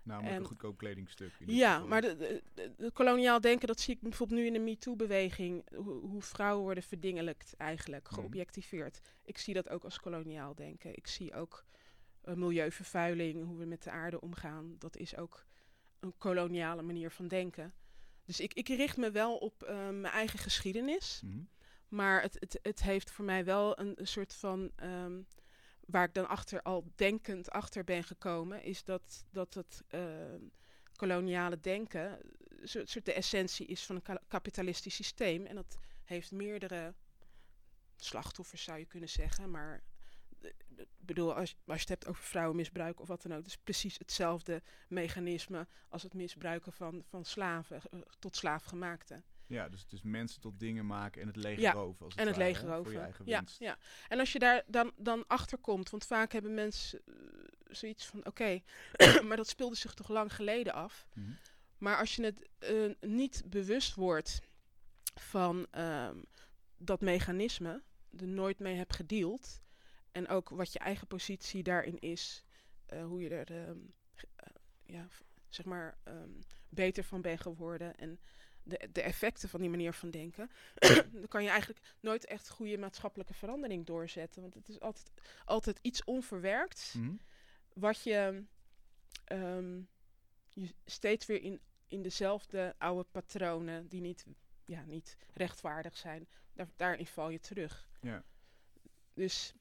Namelijk 0.02 0.34
en- 0.34 0.40
een 0.40 0.46
goedkoop 0.46 0.78
kledingstuk. 0.78 1.32
in 1.38 1.54
Ja, 1.54 1.72
geval. 1.72 1.88
maar 1.88 2.00
de, 2.00 2.16
de, 2.16 2.42
de- 2.54 2.72
de 2.76 2.90
koloniaal 2.90 3.40
denken, 3.40 3.66
dat 3.66 3.80
zie 3.80 3.94
ik 3.94 4.00
bijvoorbeeld 4.00 4.40
nu 4.40 4.46
in 4.46 4.52
de 4.52 4.58
MeToo-beweging. 4.58 5.64
Hoe, 5.74 6.00
hoe 6.00 6.22
vrouwen 6.22 6.62
worden 6.64 6.82
verdingelijkt 6.82 7.54
eigenlijk, 7.56 8.04
Mhm. 8.10 8.14
geobjectiveerd. 8.20 9.00
Ik 9.24 9.38
zie 9.38 9.54
dat 9.54 9.68
ook 9.68 9.84
als 9.84 10.00
koloniaal 10.00 10.54
denken. 10.54 10.96
Ik 10.96 11.06
zie 11.06 11.34
ook 11.34 11.64
eh, 12.22 12.34
milieuvervuiling, 12.34 13.44
hoe 13.46 13.56
we 13.58 13.64
met 13.64 13.82
de 13.82 13.90
aarde 13.90 14.20
omgaan. 14.20 14.74
Dat 14.78 14.96
is 14.96 15.16
ook 15.16 15.44
een 16.00 16.14
koloniale 16.18 16.82
manier 16.82 17.10
van 17.10 17.28
denken. 17.28 17.72
Dus 18.24 18.40
ik, 18.40 18.54
ik 18.54 18.68
richt 18.68 18.96
me 18.96 19.10
wel 19.10 19.36
op 19.36 19.62
eh, 19.62 19.76
mijn 19.88 20.04
eigen 20.14 20.38
geschiedenis. 20.38 21.20
Mhm. 21.24 21.38
Maar 21.88 22.22
het, 22.22 22.36
het, 22.40 22.58
het 22.62 22.82
heeft 22.82 23.10
voor 23.10 23.24
mij 23.24 23.44
wel 23.44 23.78
een, 23.78 23.92
een 24.00 24.06
soort 24.06 24.34
van. 24.34 24.70
ehm, 24.76 25.20
waar 25.86 26.04
ik 26.04 26.14
dan 26.14 26.28
achter 26.28 26.62
al 26.62 26.92
denkend 26.94 27.50
achter 27.50 27.84
ben 27.84 28.04
gekomen, 28.04 28.62
is 28.62 28.84
dat, 28.84 29.24
dat 29.30 29.54
het 29.54 29.82
ehm, 29.88 30.40
koloniale 30.96 31.60
denken 31.60 32.18
een 32.62 32.68
soort, 32.68 33.04
de 33.04 33.12
essentie 33.12 33.66
is 33.66 33.84
van 33.84 33.96
een 33.96 34.02
ka- 34.02 34.22
kapitalistisch 34.28 34.94
systeem. 34.94 35.46
En 35.46 35.54
dat 35.54 35.78
heeft 36.04 36.32
meerdere 36.32 36.94
slachtoffers, 37.96 38.62
zou 38.62 38.78
je 38.78 38.86
kunnen 38.86 39.08
zeggen. 39.08 39.50
Maar 39.50 39.82
eh, 40.40 40.50
ik 40.76 40.86
bedoel, 40.98 41.34
als, 41.34 41.50
je 41.50 41.72
het 41.72 41.88
hebt 41.88 42.06
over 42.06 42.22
vrouwenmisbruik 42.22 43.00
of 43.00 43.08
wat 43.08 43.22
dan 43.22 43.32
ook, 43.32 43.38
het 43.38 43.46
is 43.46 43.56
precies 43.56 43.98
hetzelfde 43.98 44.62
mechanisme 44.88 45.66
als 45.88 46.02
het 46.02 46.14
misbruiken 46.14 46.72
van, 46.72 47.04
van 47.08 47.24
slaven, 47.24 47.80
eh, 47.90 48.00
tot 48.18 48.36
slaafgemaakte. 48.36 49.22
Ja, 49.46 49.68
dus 49.68 49.80
het 49.80 49.92
is 49.92 50.02
mensen 50.02 50.40
tot 50.40 50.60
dingen 50.60 50.86
maken 50.86 51.20
en 51.20 51.26
het 51.26 51.36
leger 51.36 51.62
Ja, 51.62 51.72
roven. 51.72 52.04
Als 52.04 52.14
het 52.14 52.22
En 52.22 52.28
het 52.28 52.36
leger 52.36 52.74
over. 52.74 52.98
eigen 53.00 53.24
Ja, 53.26 53.38
winst. 53.38 53.58
ja. 53.58 53.78
En 54.08 54.18
als 54.18 54.32
je 54.32 54.38
daar 54.38 54.62
dan, 54.66 54.92
dan 54.96 55.24
achter 55.26 55.58
komt, 55.58 55.90
want 55.90 56.06
vaak 56.06 56.32
hebben 56.32 56.54
mensen 56.54 57.00
eh, 57.06 57.14
zoiets 57.68 58.06
van: 58.06 58.26
oké, 58.26 58.60
maar 59.26 59.36
dat 59.36 59.48
speelde 59.48 59.76
zich 59.76 59.94
toch 59.94 60.08
lang 60.08 60.34
geleden 60.34 60.72
af. 60.72 61.06
Mhm. 61.14 61.30
Maar 61.78 61.98
als 61.98 62.16
je 62.16 62.24
het 62.24 62.48
eh, 62.58 63.08
niet 63.10 63.42
bewust 63.46 63.94
wordt 63.94 64.40
van 65.14 65.66
ehm, 65.70 66.16
dat 66.76 67.00
mechanisme, 67.00 67.82
er 68.18 68.26
nooit 68.28 68.58
mee 68.58 68.76
hebt 68.76 68.94
gedeeld, 68.94 69.60
en 70.12 70.28
ook 70.28 70.48
wat 70.48 70.72
je 70.72 70.78
eigen 70.78 71.06
positie 71.06 71.62
daarin 71.62 71.98
is, 71.98 72.44
eh, 72.86 73.04
hoe 73.04 73.20
je 73.20 73.28
er 73.28 73.50
ehm, 73.50 73.78
eh, 74.36 74.46
ja, 74.82 75.06
zeg 75.48 75.66
maar, 75.66 75.96
ehm, 76.02 76.30
beter 76.68 77.04
van 77.04 77.20
bent 77.22 77.40
geworden 77.40 77.96
en 77.96 78.20
de, 78.64 78.88
de 78.92 79.02
effecten 79.02 79.48
van 79.48 79.60
die 79.60 79.70
manier 79.70 79.92
van 79.92 80.10
denken, 80.10 80.50
dan 81.12 81.28
kan 81.28 81.42
je 81.42 81.48
eigenlijk 81.48 81.80
nooit 82.00 82.24
echt 82.26 82.48
goede 82.48 82.78
maatschappelijke 82.78 83.34
verandering 83.34 83.86
doorzetten. 83.86 84.42
Want 84.42 84.54
het 84.54 84.68
is 84.68 84.80
altijd, 84.80 85.10
altijd 85.44 85.78
iets 85.82 86.04
onverwerkt 86.04 86.94
Mhm. 86.96 87.14
wat 87.74 88.02
je, 88.02 88.44
ehm, 89.24 89.80
je 90.48 90.74
steeds 90.84 91.26
weer 91.26 91.42
in, 91.42 91.60
in 91.86 92.02
dezelfde 92.02 92.74
oude 92.78 93.08
patronen 93.10 93.88
die 93.88 94.00
niet, 94.00 94.26
ja, 94.64 94.84
niet 94.84 95.16
rechtvaardig 95.34 95.96
zijn, 95.96 96.28
daar, 96.52 96.68
daarin 96.76 97.06
val 97.06 97.28
je 97.30 97.40
terug. 97.40 97.88
Ja. 98.00 98.24
Dus 99.14 99.54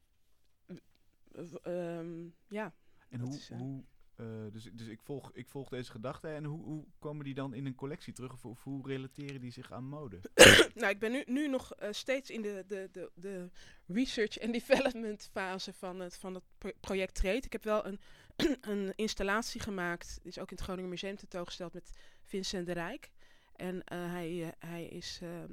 ehm, 1.64 2.28
ja, 2.48 2.74
En 3.10 3.20
hoe, 3.20 3.36
is, 3.36 3.50
eh, 3.50 3.58
hoe 3.58 3.84
eh, 4.22 4.52
dus, 4.52 4.70
dus 4.74 4.88
ik, 4.88 5.02
volg, 5.02 5.32
ik 5.34 5.50
volg 5.50 5.70
deze 5.70 5.92
gedachten 5.92 6.36
en 6.36 6.44
hoe, 6.44 6.64
hoe 6.64 6.86
komen 7.00 7.26
die 7.26 7.34
dan 7.34 7.54
in 7.54 7.66
een 7.66 7.76
collectie 7.76 8.14
terug? 8.14 8.44
Of, 8.44 8.64
hoe 8.64 8.88
relateren 8.88 9.42
die 9.42 9.52
zich 9.52 9.72
aan 9.72 9.84
mode? 9.84 10.20
nou, 10.76 10.90
ik 10.90 11.00
ben 11.00 11.12
nu, 11.12 11.24
nu 11.26 11.48
nog 11.48 11.74
eh, 11.74 11.92
steeds 11.92 12.30
in 12.30 12.42
de, 12.42 12.64
de, 12.68 12.90
de, 12.92 13.12
de 13.16 13.50
research 13.88 14.38
en 14.38 14.52
development 14.52 15.30
fase 15.32 15.74
van 15.74 16.00
het, 16.00 16.18
van 16.18 16.34
het 16.34 16.44
pro- 16.58 16.72
project 16.80 17.16
Trade. 17.16 17.42
Ik 17.42 17.52
heb 17.52 17.64
wel 17.64 17.86
een, 17.86 18.00
een 18.72 18.94
installatie 18.96 19.62
gemaakt, 19.62 20.20
die 20.22 20.32
is 20.32 20.40
ook 20.40 20.50
in 20.50 20.56
het 20.56 20.66
Groningen 20.66 20.90
Museum 20.90 21.16
tentoongesteld 21.16 21.74
met 21.74 21.92
Vincent 22.24 22.66
de 22.66 22.74
Rijk. 22.74 23.12
En 23.56 23.84
eh, 23.84 24.12
hij, 24.12 24.56
hij 24.60 24.86
is 24.86 25.20
ehm, 25.22 25.52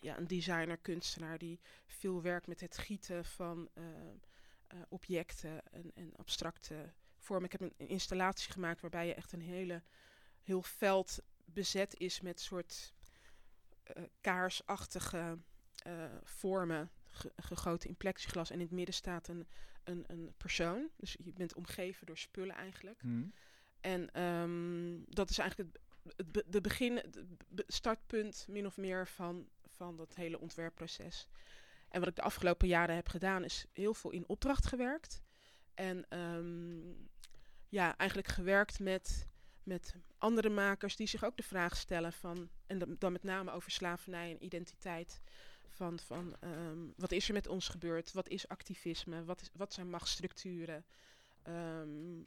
ja, 0.00 0.18
een 0.18 0.26
designer, 0.26 0.76
kunstenaar 0.76 1.38
die 1.38 1.60
veel 1.86 2.22
werkt 2.22 2.46
met 2.46 2.60
het 2.60 2.78
gieten 2.78 3.24
van 3.24 3.68
objecten 4.88 5.62
en, 5.72 5.92
en 5.94 6.16
abstracte 6.16 6.92
vormen. 7.22 7.44
Ik 7.44 7.52
heb 7.52 7.60
een, 7.60 7.74
een 7.76 7.88
installatie 7.88 8.52
gemaakt 8.52 8.80
waarbij 8.80 9.06
je 9.06 9.14
echt 9.14 9.32
een 9.32 9.40
hele, 9.42 9.82
heel 10.42 10.62
veld 10.62 11.18
bezet 11.44 11.98
is 11.98 12.20
met 12.20 12.40
soort 12.40 12.92
eh, 13.82 14.02
kaarsachtige 14.20 15.38
eh, 15.76 16.04
vormen 16.22 16.90
ge- 17.10 17.32
gegoten 17.36 17.88
in 17.88 17.96
plexiglas. 17.96 18.50
En 18.50 18.56
in 18.56 18.62
het 18.64 18.70
midden 18.74 18.94
staat 18.94 19.28
een, 19.28 19.46
een, 19.84 20.04
een 20.06 20.34
persoon. 20.36 20.88
Dus 20.96 21.16
je 21.24 21.32
bent 21.32 21.54
omgeven 21.54 22.06
door 22.06 22.18
spullen 22.18 22.54
eigenlijk. 22.54 23.02
Mhm. 23.02 23.26
En 23.80 24.12
ehm, 24.12 25.14
dat 25.14 25.30
is 25.30 25.38
eigenlijk 25.38 25.72
het, 25.72 25.82
het 26.16 26.32
be- 26.32 26.44
de 26.46 26.60
begin, 26.60 26.96
het 26.96 27.64
startpunt 27.66 28.46
min 28.48 28.66
of 28.66 28.76
meer 28.76 29.08
van, 29.08 29.48
van 29.66 29.96
dat 29.96 30.14
hele 30.14 30.40
ontwerpproces. 30.40 31.28
En 31.88 32.00
wat 32.00 32.08
ik 32.08 32.16
de 32.16 32.22
afgelopen 32.22 32.68
jaren 32.68 32.94
heb 32.94 33.08
gedaan, 33.08 33.44
is 33.44 33.66
heel 33.72 33.94
veel 33.94 34.10
in 34.10 34.28
opdracht 34.28 34.66
gewerkt. 34.66 35.22
En 35.74 36.08
ehm, 36.08 36.80
ja, 37.68 37.96
eigenlijk 37.96 38.28
gewerkt 38.28 38.80
met, 38.80 39.26
met 39.62 39.94
andere 40.18 40.48
makers 40.48 40.96
die 40.96 41.06
zich 41.06 41.24
ook 41.24 41.36
de 41.36 41.42
vraag 41.42 41.76
stellen 41.76 42.12
van, 42.12 42.50
en 42.66 42.96
dan, 42.98 43.12
met 43.12 43.22
name 43.22 43.50
over 43.50 43.70
slavernij 43.70 44.30
en 44.30 44.44
identiteit. 44.44 45.20
Van, 45.68 45.98
van 45.98 46.36
ehm, 46.40 46.78
wat 46.96 47.12
is 47.12 47.28
er 47.28 47.34
met 47.34 47.46
ons 47.46 47.68
gebeurd? 47.68 48.12
Wat 48.12 48.28
is 48.28 48.48
activisme? 48.48 49.24
Wat, 49.24 49.40
is, 49.40 49.50
wat 49.52 49.72
zijn 49.72 49.90
machtsstructuren? 49.90 50.84
Ehm, 51.42 52.22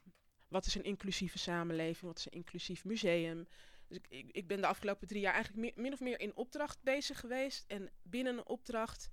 wat 0.47 0.65
is 0.65 0.75
een 0.75 0.83
inclusieve 0.83 1.37
samenleving? 1.37 2.11
Wat 2.11 2.17
is 2.17 2.25
een 2.25 2.31
inclusief 2.31 2.85
museum? 2.85 3.47
Dus 3.87 3.97
ik, 4.09 4.29
ik, 4.31 4.47
ben 4.47 4.61
de 4.61 4.67
afgelopen 4.67 5.07
drie 5.07 5.21
jaar 5.21 5.33
eigenlijk 5.33 5.75
min 5.75 5.93
of 5.93 5.99
meer 5.99 6.19
in 6.19 6.35
opdracht 6.35 6.83
bezig 6.83 7.19
geweest. 7.19 7.63
En 7.67 7.89
binnen 8.01 8.37
een 8.37 8.47
opdracht 8.47 9.09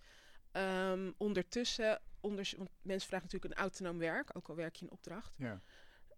ehm, 0.52 1.12
ondertussen, 1.16 2.00
onders 2.20 2.52
want 2.52 2.70
mensen 2.82 3.08
vragen 3.08 3.26
natuurlijk 3.26 3.54
een 3.54 3.60
autonoom 3.60 3.98
werk, 3.98 4.36
ook 4.36 4.48
al 4.48 4.56
werk 4.56 4.76
je 4.76 4.84
in 4.84 4.92
opdracht. 4.92 5.34
Ja. 5.36 5.60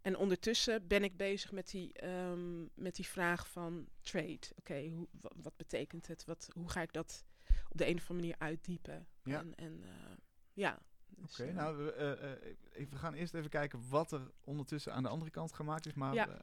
En 0.05 0.17
ondertussen 0.17 0.87
ben 0.87 1.05
ik 1.05 1.17
bezig 1.17 1.53
met 1.53 1.71
die, 1.71 1.93
ehm, 1.93 2.63
met 2.75 2.95
die 2.97 3.07
vraag 3.07 3.49
van 3.49 3.89
trade. 4.01 4.41
Oké, 4.59 4.91
wat 5.21 5.57
betekent 5.57 6.07
het? 6.07 6.25
Wat, 6.25 6.49
hoe 6.53 6.71
ga 6.71 6.83
ik 6.83 6.93
dat 6.93 7.25
op 7.71 7.79
de 7.79 7.87
een 7.87 7.97
of 7.97 8.11
andere 8.11 8.15
manier 8.15 8.35
uitdiepen? 8.39 9.07
Ja. 9.23 9.39
En, 9.39 9.55
en 9.55 9.83
eh, 9.85 10.17
ja. 10.53 10.79
dus, 11.07 11.33
Oké, 11.33 11.49
eh, 11.49 11.55
nou, 11.55 11.77
we, 11.77 11.93
eh, 11.93 12.87
we 12.91 12.97
gaan 12.97 13.15
eerst 13.15 13.35
even 13.35 13.51
kijken 13.51 13.89
wat 13.89 14.13
er 14.13 14.31
ondertussen 14.41 14.93
aan 14.93 15.03
de 15.03 15.09
andere 15.09 15.31
kant 15.31 15.53
gemaakt 15.53 15.87
is. 15.87 15.95
Maar 15.95 16.15
Ja. 16.15 16.43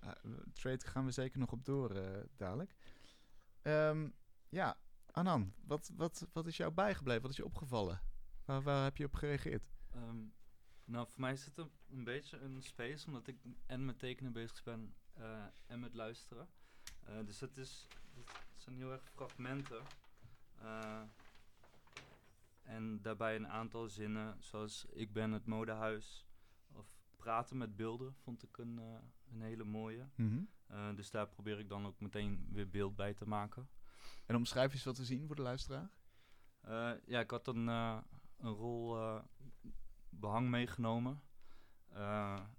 trade 0.54 0.88
gaan 0.88 1.06
we 1.06 1.12
zeker 1.12 1.40
nog 1.40 1.52
op 1.52 1.66
door 1.66 2.02
dadelijk. 2.36 2.76
Ehm, 3.62 4.10
ja, 4.50 4.78
Anan, 5.12 5.54
wat, 5.66 5.92
wat, 5.96 6.28
wat 6.34 6.48
is 6.48 6.58
jou 6.58 6.72
bijgebleven? 6.72 7.22
Wat 7.22 7.32
is 7.32 7.38
je 7.38 7.46
opgevallen? 7.46 8.02
Waar, 8.46 8.62
waar 8.62 8.84
heb 8.84 8.98
je 8.98 9.06
op 9.06 9.14
gereageerd? 9.14 9.72
Ehm, 9.92 10.24
nou, 10.86 11.08
voor 11.08 11.22
mij 11.22 11.32
is 11.32 11.46
het 11.46 11.58
een, 11.58 11.72
een 11.90 12.04
beetje 12.04 12.38
een 12.38 12.62
space, 12.62 13.08
omdat 13.08 13.28
ik 13.28 13.38
en 13.66 13.86
met 13.86 14.00
tekenen 14.00 14.32
bezig 14.32 14.64
ben 14.64 14.96
eh, 15.14 15.46
en 15.66 15.80
met 15.80 15.94
luisteren. 15.94 16.48
Eh, 17.04 17.26
dus 17.26 17.40
het, 17.40 17.58
is, 17.58 17.88
het 18.16 18.62
zijn 18.62 18.76
heel 18.76 18.92
erg 18.92 19.10
fragmenten. 19.10 19.82
Eh, 20.58 21.02
en 22.64 23.02
daarbij 23.02 23.36
een 23.36 23.48
aantal 23.48 23.88
zinnen, 23.88 24.38
zoals 24.40 24.86
ik 24.86 25.14
ben 25.14 25.32
het 25.32 25.46
modehuis. 25.46 26.26
Of 26.72 26.86
praten 27.16 27.58
met 27.58 27.76
beelden, 27.76 28.16
vond 28.16 28.44
ik 28.44 28.58
een, 28.58 28.78
een 29.32 29.42
hele 29.42 29.64
mooie. 29.64 30.10
Mhm. 30.16 30.44
Dus 30.96 31.12
daar 31.12 31.28
probeer 31.28 31.60
ik 31.60 31.70
dan 31.70 31.86
ook 31.86 32.00
meteen 32.00 32.48
weer 32.52 32.70
beeld 32.70 32.96
bij 32.96 33.14
te 33.14 33.28
maken. 33.28 33.70
En 34.32 34.38
omschrijf 34.38 34.74
eens 34.74 34.84
wat 34.84 34.96
te 34.96 35.06
zien 35.06 35.28
voor 35.28 35.36
de 35.36 35.42
luisteraar. 35.42 35.90
Eh, 36.62 36.92
ja, 37.06 37.20
ik 37.20 37.32
had 37.32 37.48
een, 37.48 37.70
eh, 37.70 37.98
een 38.38 38.54
rol 38.54 38.98
eh, 38.98 39.24
behang 40.10 40.50
meegenomen. 40.50 41.22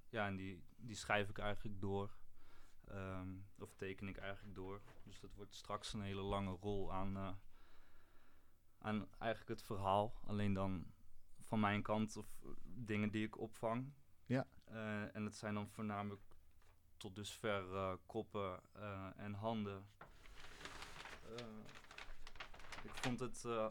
Ja, 0.09 0.27
en 0.27 0.37
die, 0.37 0.65
die 0.77 0.95
schrijf 0.95 1.29
ik 1.29 1.39
eigenlijk 1.39 1.81
door. 1.81 2.17
Ehm, 2.85 3.29
of 3.59 3.75
teken 3.75 4.09
ik 4.09 4.17
eigenlijk 4.17 4.55
door. 4.55 4.83
Dus 5.05 5.21
dat 5.21 5.35
wordt 5.35 5.55
straks 5.55 5.93
een 5.93 6.03
hele 6.03 6.23
lange 6.23 6.51
rol 6.51 6.93
aan, 6.93 7.39
aan 8.79 9.07
eigenlijk 9.19 9.51
het 9.51 9.63
verhaal. 9.63 10.15
Alleen 10.25 10.53
dan 10.53 10.87
van 11.41 11.61
mijn 11.61 11.83
kant 11.83 12.17
of 12.17 12.27
dingen 12.65 13.11
die 13.11 13.27
ik 13.27 13.39
opvang. 13.39 13.93
Ja. 14.25 14.47
En 15.13 15.25
het 15.25 15.37
zijn 15.37 15.55
dan 15.55 15.69
voornamelijk 15.69 16.23
tot 16.97 17.15
dusver 17.15 17.97
koppen 18.07 18.61
en 19.17 19.35
handen. 19.35 19.87
Eh, 21.37 21.45
ik 22.83 22.91
vond 22.95 23.21
het 23.21 23.45
eh, 23.45 23.67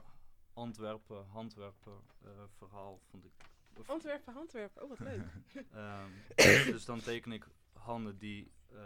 Antwerpen, 0.53 1.25
Antwerpen 1.33 1.99
eh, 2.23 2.29
verhaal 2.57 2.99
vond 3.09 3.25
ik. 3.25 3.31
of- 3.77 3.89
Antwerpen, 3.89 4.35
Antwerpen. 4.35 4.83
Oh, 4.83 4.89
wat 4.89 4.99
leuk. 4.99 5.23
Ehm, 5.71 6.09
dus 6.71 6.85
dan 6.85 6.99
teken 6.99 7.31
ik 7.31 7.47
handen 7.73 8.17
die 8.17 8.51
eh, 8.71 8.77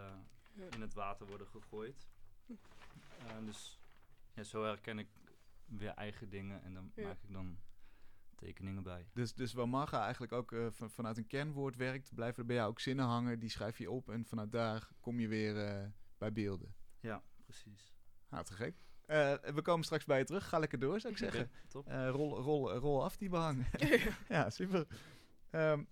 Ja. 0.52 0.64
in 0.70 0.80
het 0.80 0.94
water 0.94 1.26
worden 1.26 1.46
gegooid. 1.46 2.08
Eh, 2.46 3.44
dus 3.44 3.78
ja, 4.34 4.42
zo 4.42 4.64
herken 4.64 4.98
ik 4.98 5.08
weer 5.66 5.90
eigen 5.94 6.28
dingen 6.30 6.62
en 6.62 6.74
dan 6.74 6.92
Ja. 6.94 7.02
maak 7.06 7.22
ik 7.22 7.32
dan 7.32 7.58
tekeningen 8.34 8.82
bij. 8.82 9.06
Dus, 9.12 9.34
dus 9.34 9.52
waar 9.52 9.68
Marga 9.68 10.02
eigenlijk 10.02 10.32
ook 10.32 10.54
van- 10.70 10.90
vanuit 10.90 11.16
een 11.16 11.26
kernwoord 11.26 11.76
werkt, 11.76 12.14
blijven 12.14 12.38
er 12.40 12.46
bij 12.46 12.56
jou 12.56 12.68
ook 12.70 12.80
zinnen 12.80 13.04
hangen, 13.04 13.38
die 13.38 13.48
schrijf 13.50 13.78
je 13.78 13.90
op 13.90 14.08
en 14.08 14.24
vanuit 14.26 14.52
daar 14.52 14.88
kom 15.00 15.20
je 15.20 15.28
weer 15.28 15.64
eh, 15.66 15.88
bij 16.18 16.32
beelden. 16.32 16.74
Ja, 17.00 17.22
precies. 17.44 17.94
Nou, 18.28 18.44
te 18.44 18.52
gek. 18.52 18.74
Eh, 19.06 19.34
we 19.34 19.62
komen 19.62 19.84
straks 19.84 20.04
bij 20.04 20.18
je 20.18 20.24
terug. 20.24 20.48
Ga 20.48 20.58
lekker 20.58 20.78
door, 20.78 21.00
zou 21.00 21.12
ik 21.12 21.18
zeggen. 21.28 21.50
Top. 21.68 21.86
Eh, 21.88 22.08
rol, 22.10 22.38
rol, 22.40 22.72
rol 22.72 23.04
af 23.04 23.16
die 23.16 23.28
behang. 23.28 23.66
ja, 24.28 24.50
super. 24.50 24.86
Ehm, 25.50 25.84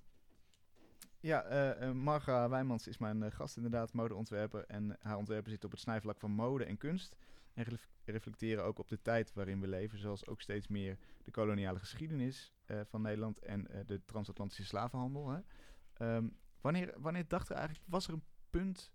ja, 1.20 1.42
eh, 1.42 1.90
Marga 1.92 2.48
Wijmans 2.48 2.86
is 2.88 2.98
mijn 2.98 3.32
gast 3.32 3.56
inderdaad, 3.56 3.92
modeontwerper. 3.92 4.64
En 4.66 4.96
haar 5.00 5.16
ontwerpen 5.16 5.50
zitten 5.50 5.68
op 5.68 5.74
het 5.74 5.84
snijvlak 5.84 6.18
van 6.20 6.30
mode 6.30 6.64
en 6.64 6.76
kunst. 6.76 7.16
En 7.54 7.64
ref- 7.64 7.88
reflecteren 8.04 8.64
ook 8.64 8.78
op 8.78 8.88
de 8.88 9.02
tijd 9.02 9.32
waarin 9.32 9.60
we 9.60 9.68
leven. 9.68 9.98
Zoals 9.98 10.26
ook 10.26 10.40
steeds 10.40 10.68
meer 10.68 10.98
de 11.24 11.30
koloniale 11.30 11.78
geschiedenis 11.78 12.52
van 12.84 13.02
Nederland 13.02 13.38
en 13.38 13.68
de 13.86 14.04
transatlantische 14.04 14.64
slavenhandel. 14.64 15.28
Hè. 15.30 15.40
Ehm, 15.92 16.28
wanneer, 16.60 16.94
wanneer 16.96 17.28
dacht 17.28 17.48
er 17.48 17.56
eigenlijk, 17.56 17.84
was 17.88 18.06
er 18.06 18.12
een 18.12 18.24
punt 18.50 18.92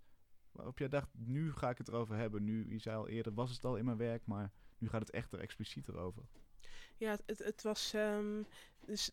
waarop 0.52 0.78
jij 0.80 0.90
dacht, 0.90 1.08
nu 1.12 1.54
ga 1.54 1.70
ik 1.70 1.78
het 1.78 1.88
erover 1.88 2.16
hebben. 2.16 2.44
Nu, 2.44 2.72
je 2.72 2.80
zei 2.80 2.98
al 2.98 3.08
eerder, 3.08 3.34
was 3.34 3.52
het 3.52 3.66
al 3.66 3.76
in 3.76 3.86
mijn 3.86 3.98
werk, 3.98 4.26
maar 4.26 4.52
nu 4.78 4.90
gaat 4.90 5.02
het 5.02 5.10
echt 5.10 5.32
er 5.32 5.40
explicieter 5.40 5.98
over. 5.98 6.24
Ja, 6.98 7.18
het, 7.26 7.40
het, 7.40 7.62
was 7.62 7.94
ehm, 7.94 8.44
dus 8.86 9.12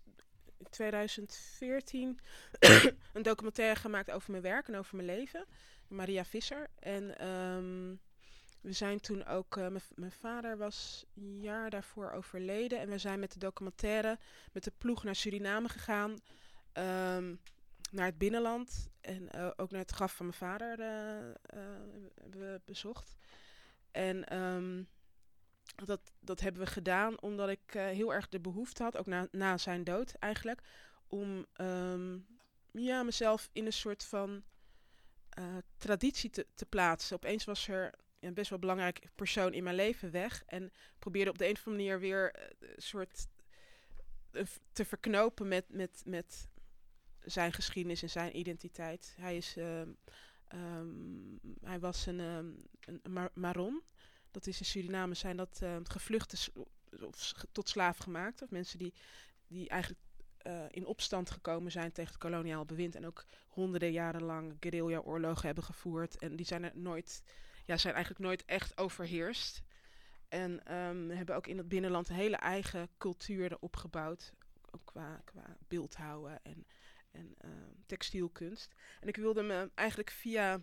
in 0.59 0.67
2014 0.71 2.19
een 3.13 3.23
documentaire 3.23 3.81
gemaakt 3.81 4.11
over 4.11 4.31
mijn 4.31 4.43
werk 4.43 4.69
en 4.69 4.77
over 4.77 4.97
mijn 4.97 5.09
leven. 5.09 5.47
Maria 5.89 6.25
Visser. 6.25 6.71
En 6.79 7.19
ehm, 7.19 7.95
we 8.61 8.73
zijn 8.73 9.01
toen 9.01 9.25
ook, 9.27 9.57
eh, 9.57 9.67
mijn 9.95 10.13
vader 10.13 10.57
was 10.57 11.05
een 11.17 11.41
jaar 11.41 11.71
daarvoor 11.71 12.11
overleden. 12.11 12.81
En 12.81 12.89
we 12.89 12.99
zijn 12.99 13.21
met 13.21 13.33
de 13.33 13.39
documentaire 13.39 14.19
met 14.53 14.65
de 14.65 14.73
ploeg 14.79 15.05
naar 15.05 15.17
Suriname 15.17 15.69
gegaan. 15.69 16.17
ehm, 16.73 17.35
naar 17.91 18.07
het 18.07 18.19
binnenland. 18.19 18.89
En 19.01 19.31
eh, 19.31 19.51
ook 19.57 19.71
naar 19.71 19.81
het 19.81 19.91
graf 19.91 20.15
van 20.15 20.27
mijn 20.27 20.39
vader 20.39 20.81
eh, 20.81 21.29
eh, 21.29 21.35
hebben 22.21 22.41
we 22.41 22.61
bezocht. 22.65 23.17
En 23.91 24.29
ehm, 24.29 24.83
dat, 25.85 26.13
dat 26.21 26.41
hebben 26.41 26.63
we 26.63 26.69
gedaan 26.69 27.21
omdat 27.21 27.49
ik 27.49 27.73
heel 27.73 28.15
erg 28.15 28.29
de 28.29 28.41
behoefte 28.41 28.83
had, 28.83 28.97
ook 28.97 29.07
na, 29.07 29.29
na 29.31 29.59
zijn 29.59 29.85
dood 29.85 30.15
eigenlijk, 30.15 30.61
om 31.07 31.47
ehm, 31.53 32.19
ja, 32.71 33.03
mezelf 33.03 33.49
in 33.53 33.67
een 33.67 33.73
soort 33.73 34.05
van 34.05 34.45
traditie 35.77 36.31
te, 36.31 36.47
te 36.55 36.67
plaatsen. 36.67 37.17
Opeens 37.17 37.45
was 37.45 37.69
er 37.69 37.95
een 38.21 38.35
best 38.35 38.51
wel 38.51 38.59
belangrijk 38.59 39.09
persoon 39.15 39.53
in 39.53 39.65
mijn 39.65 39.77
leven 39.77 40.11
weg 40.11 40.43
en 40.47 40.73
probeerde 40.99 41.31
op 41.31 41.39
de 41.39 41.47
een 41.47 41.55
of 41.55 41.67
andere 41.67 41.85
manier 41.85 42.01
weer 42.01 42.51
een 42.59 42.83
soort 42.83 43.27
te 44.73 44.85
verknopen 44.85 45.49
met, 45.49 45.65
met, 45.69 46.03
met 46.05 46.49
zijn 47.27 47.53
geschiedenis 47.53 48.03
en 48.03 48.11
zijn 48.11 48.37
identiteit. 48.39 49.15
Hij, 49.21 49.37
is, 49.37 49.57
ehm, 49.57 49.89
ehm, 50.49 50.87
hij 51.61 51.81
was 51.81 52.07
een, 52.07 52.21
ehm, 52.21 52.51
een 52.81 53.13
Mar- 53.13 53.31
Maron. 53.35 53.83
Dat 54.31 54.47
is 54.47 54.59
in 54.59 54.65
Suriname 54.65 55.15
zijn 55.15 55.37
dat 55.37 55.63
gevluchte 55.83 56.37
s- 56.37 56.51
of 57.01 57.33
tot 57.53 57.69
slaaf 57.69 57.97
gemaakt. 57.99 58.43
Of 58.43 58.51
mensen 58.51 58.79
die, 58.79 58.95
die 59.47 59.69
eigenlijk 59.69 60.01
eh, 60.37 60.65
in 60.71 60.87
opstand 60.87 61.31
gekomen 61.31 61.73
zijn 61.73 61.93
tegen 61.93 62.11
het 62.13 62.21
koloniaal 62.21 62.65
bewind. 62.65 62.95
En 62.95 63.07
ook 63.07 63.25
honderden 63.49 63.93
jaren 63.93 64.23
lang 64.23 64.57
guerrilla-oorlogen 64.61 65.47
hebben 65.47 65.65
gevoerd. 65.65 66.19
En 66.19 66.37
die 66.37 66.47
zijn 66.47 66.65
er 66.65 66.73
nooit, 66.75 67.23
ja, 67.65 67.77
zijn 67.77 67.95
eigenlijk 67.95 68.25
nooit 68.25 68.45
echt 68.45 68.79
overheerst. 68.79 69.63
En 70.29 70.61
hebben 71.17 71.37
ook 71.37 71.47
in 71.47 71.59
het 71.59 71.69
binnenland 71.69 72.09
een 72.09 72.15
hele 72.15 72.37
eigen 72.37 72.89
cultuur 72.99 73.53
erop 73.53 73.77
gebouwd. 73.77 74.33
Ook 74.71 74.81
qua, 74.85 75.21
qua 75.25 75.57
beeldhouwen 75.69 76.39
en, 76.43 76.67
en 77.17 77.35
ehm, 77.39 77.73
textielkunst. 77.87 78.75
En 79.01 79.09
ik 79.09 79.17
wilde 79.17 79.43
me 79.43 79.71
eigenlijk 79.75 80.11
via 80.11 80.63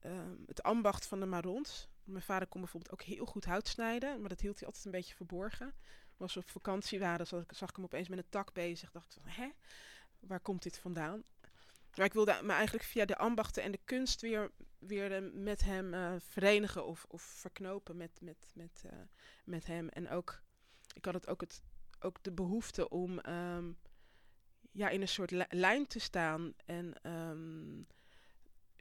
ehm, 0.00 0.36
het 0.46 0.62
ambacht 0.62 1.06
van 1.06 1.20
de 1.20 1.26
Marons. 1.26 1.88
Mijn 2.04 2.22
vader 2.22 2.48
kon 2.48 2.60
bijvoorbeeld 2.60 2.92
ook 2.92 3.02
heel 3.02 3.26
goed 3.26 3.44
hout 3.44 3.68
snijden, 3.68 4.20
maar 4.20 4.28
dat 4.28 4.40
hield 4.40 4.58
hij 4.58 4.66
altijd 4.66 4.84
een 4.84 4.90
beetje 4.90 5.14
verborgen. 5.14 5.74
Als 6.16 6.34
we 6.34 6.40
op 6.40 6.50
vakantie 6.50 6.98
waren, 6.98 7.26
zag 7.26 7.42
ik, 7.42 7.52
zag 7.52 7.68
ik 7.68 7.76
hem 7.76 7.84
opeens 7.84 8.08
met 8.08 8.18
een 8.18 8.28
tak 8.28 8.52
bezig. 8.52 8.90
Dacht 8.90 9.06
ik 9.06 9.22
van, 9.22 9.30
hè, 9.30 9.50
waar 10.20 10.40
komt 10.40 10.62
dit 10.62 10.78
vandaan? 10.78 11.24
Maar 11.96 12.06
ik 12.06 12.12
wilde 12.12 12.40
me 12.42 12.52
eigenlijk 12.52 12.84
via 12.84 13.04
de 13.04 13.16
ambachten 13.16 13.62
en 13.62 13.72
de 13.72 13.80
kunst 13.84 14.20
weer, 14.20 14.50
weer 14.78 15.12
eh, 15.12 15.32
met 15.32 15.64
hem 15.64 15.94
eh, 15.94 16.14
verenigen 16.18 16.86
of, 16.86 17.04
of 17.08 17.22
verknopen 17.22 17.96
met, 17.96 18.18
met, 18.20 18.50
met, 18.54 18.82
eh, 18.86 18.98
met 19.44 19.66
hem. 19.66 19.88
En 19.88 20.10
ook, 20.10 20.42
ik 20.94 21.04
had 21.04 21.14
het 21.14 21.28
ook, 21.28 21.40
het, 21.40 21.62
ook 22.00 22.22
de 22.22 22.32
behoefte 22.32 22.88
om 22.88 23.18
ehm, 23.18 23.72
ja, 24.74 24.88
in 24.88 25.00
een 25.00 25.08
soort 25.08 25.30
li- 25.30 25.44
lijn 25.48 25.86
te 25.86 25.98
staan. 25.98 26.54
En 26.64 26.94
ehm, 27.02 27.80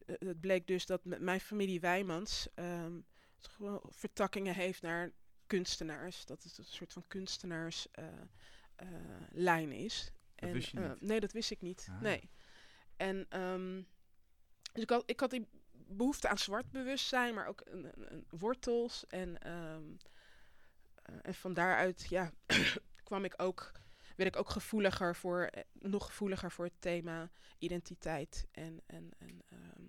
eh, 0.06 0.28
het 0.28 0.40
bleek 0.42 0.68
dus 0.68 0.86
dat 0.86 1.06
met 1.06 1.22
mijn 1.22 1.40
familie 1.40 1.80
Wijmans 1.80 2.48
ehm, 2.54 3.00
vertakkingen 3.90 4.56
heeft 4.56 4.82
naar 4.82 5.12
kunstenaars. 5.48 6.26
Dat 6.26 6.44
het 6.44 6.58
een 6.58 6.64
soort 6.66 6.94
van 6.94 7.04
kunstenaarslijn 7.08 8.30
lijn 9.32 9.72
is. 9.72 10.12
Dat 10.36 10.52
wist 10.52 10.70
je 10.72 10.80
eh, 10.80 10.90
niet? 10.90 11.02
nee, 11.02 11.20
dat 11.20 11.32
wist 11.32 11.52
ik 11.52 11.62
niet. 11.62 11.88
Ah. 11.90 12.02
Nee. 12.02 12.30
En 12.98 13.26
ehm, 13.30 13.82
dus 14.74 14.84
ik 14.84 14.90
had, 14.90 15.04
ik 15.06 15.20
had 15.20 15.30
die 15.30 15.48
behoefte 15.72 16.28
aan 16.28 16.38
zwart 16.38 16.72
bewustzijn, 16.72 17.34
maar 17.34 17.48
ook 17.48 17.62
een, 17.66 17.92
een- 18.14 18.26
wortels. 18.30 19.08
En, 19.08 19.42
eh, 19.42 19.76
en 21.22 21.34
van 21.34 21.54
daaruit 21.54 22.06
ja, 22.10 22.32
kwam 23.04 23.26
ik 23.26 23.34
ook, 23.42 23.72
werd 24.16 24.36
ik 24.36 24.42
ook 24.42 24.50
gevoeliger 24.50 25.16
voor, 25.16 25.42
eh, 25.42 25.64
nog 25.74 26.06
gevoeliger 26.06 26.52
voor 26.52 26.66
het 26.66 26.82
thema 26.82 27.32
identiteit 27.58 28.48
en, 28.52 28.82
en, 28.86 29.10
en 29.18 29.42
ehm, 29.50 29.84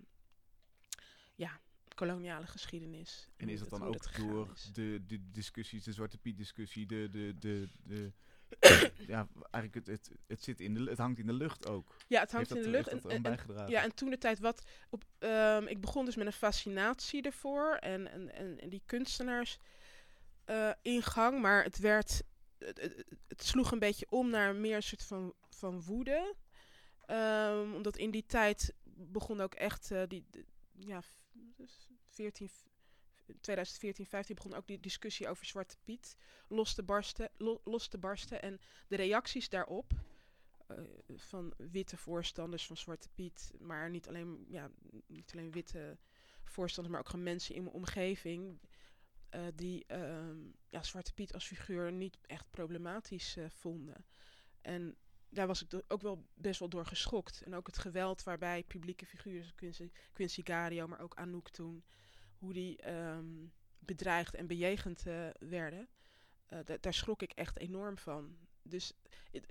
ja, 1.35 1.59
koloniale 1.95 2.47
geschiedenis. 2.47 3.29
En 3.37 3.49
is 3.49 3.59
dat 3.59 3.69
dan 3.69 3.83
ook 3.83 4.15
door 4.15 4.51
is. 4.53 4.69
de, 4.73 5.01
de 5.05 5.31
discussies, 5.31 5.83
de 5.83 5.93
Zwarte 5.93 6.17
Piet 6.17 6.37
discussie, 6.37 6.85
de, 6.85 7.09
de, 7.11 7.37
de, 7.39 7.67
de 7.83 8.11
ja, 9.07 9.27
eigenlijk 9.51 9.73
het, 9.73 9.87
het, 9.87 10.11
het, 10.27 10.43
zit 10.43 10.61
in 10.61 10.73
de, 10.73 10.83
het 10.83 10.97
hangt 10.97 11.19
in 11.19 11.25
de 11.25 11.33
lucht 11.33 11.67
ook. 11.67 11.95
Ja, 12.07 12.19
het 12.19 12.31
hangt 12.31 12.55
in 12.55 12.61
de 12.61 12.69
lucht. 12.69 12.87
en-? 12.87 13.67
Ja, 13.67 13.83
en 13.83 13.95
toen 13.95 14.09
de 14.09 14.17
tijd 14.17 14.39
wat 14.39 14.63
op. 14.89 15.03
ehm, 15.19 15.67
ik 15.67 15.81
begon 15.81 16.05
dus 16.05 16.15
met 16.15 16.25
een 16.25 16.33
fascinatie 16.33 17.21
ervoor 17.21 17.75
en, 17.75 18.11
en, 18.11 18.33
en, 18.33 18.59
en 18.59 18.69
die 18.69 18.81
kunstenaars 18.85 19.57
eh, 20.45 20.71
ingang, 20.81 21.41
maar 21.41 21.63
het 21.63 21.79
werd. 21.79 22.23
Het, 22.57 23.05
sloeg 23.43 23.71
een 23.71 23.79
beetje 23.79 24.05
om 24.09 24.29
naar 24.29 24.55
meer 24.55 24.75
een 24.75 24.83
soort 24.83 25.03
van, 25.03 25.33
van 25.49 25.81
woede. 25.81 26.35
Ehm, 27.05 27.73
omdat 27.73 27.97
in 27.97 28.11
die 28.11 28.25
tijd 28.25 28.73
begon 28.83 29.41
ook 29.41 29.53
echt 29.53 29.91
eh, 29.91 30.03
die, 30.07 30.25
ja, 30.71 31.01
f- 31.01 31.19
dus 31.55 31.87
14, 32.09 32.49
f- 32.49 32.65
in 33.25 33.39
2014, 33.39 34.05
15 34.05 34.35
begon 34.35 34.53
ook 34.53 34.67
die 34.67 34.79
discussie 34.79 35.27
over 35.27 35.45
Zwarte 35.45 35.75
Piet 35.83 36.15
los 36.47 36.73
te 36.73 36.83
barsten. 36.83 37.29
lo- 37.37 37.61
los 37.63 37.87
te 37.87 37.97
barsten. 37.97 38.41
En 38.41 38.59
de 38.87 38.95
reacties 38.95 39.49
daarop 39.49 39.91
eh, 40.67 40.77
van 41.15 41.53
witte 41.57 41.97
voorstanders 41.97 42.65
van 42.65 42.77
Zwarte 42.77 43.09
Piet, 43.15 43.51
maar 43.59 43.89
niet 43.89 44.07
alleen, 44.07 44.45
ja, 44.49 44.69
niet 45.07 45.31
alleen 45.33 45.51
witte 45.51 45.97
voorstanders, 46.43 46.95
maar 46.95 47.03
ook 47.05 47.09
gewoon 47.11 47.25
mensen 47.25 47.55
in 47.55 47.63
mijn 47.63 47.75
omgeving. 47.75 48.59
Eh, 49.35 49.47
die 49.55 49.83
ehm, 49.87 50.37
ja, 50.69 50.83
Zwarte 50.83 51.13
Piet 51.13 51.33
als 51.33 51.47
figuur 51.47 51.91
niet 51.91 52.17
echt 52.21 52.49
problematisch 52.49 53.37
eh, 53.37 53.45
vonden. 53.49 54.05
En 54.61 54.95
daar 55.29 55.47
was 55.47 55.63
ik 55.65 55.83
ook 55.87 56.01
wel 56.01 56.25
best 56.33 56.59
wel 56.59 56.69
door 56.69 56.85
geschokt. 56.85 57.41
En 57.41 57.55
ook 57.55 57.67
het 57.67 57.77
geweld 57.77 58.23
waarbij 58.23 58.63
publieke 58.63 59.05
figuren, 59.05 59.55
Quincy, 59.55 59.91
Quincy 60.13 60.41
Gario, 60.43 60.87
maar 60.87 60.99
ook 61.01 61.15
Anouk 61.15 61.49
toen, 61.49 61.83
hoe 62.37 62.53
die 62.53 62.77
ehm, 62.81 63.45
bedreigd 63.79 64.35
en 64.35 64.47
bejegend 64.47 65.05
eh, 65.07 65.29
werden. 65.39 65.87
Da- 66.65 66.77
daar 66.79 66.93
schrok 66.93 67.21
ik 67.21 67.31
echt 67.31 67.59
enorm 67.59 67.97
van. 67.97 68.37
Dus 68.63 68.93
het, 69.31 69.45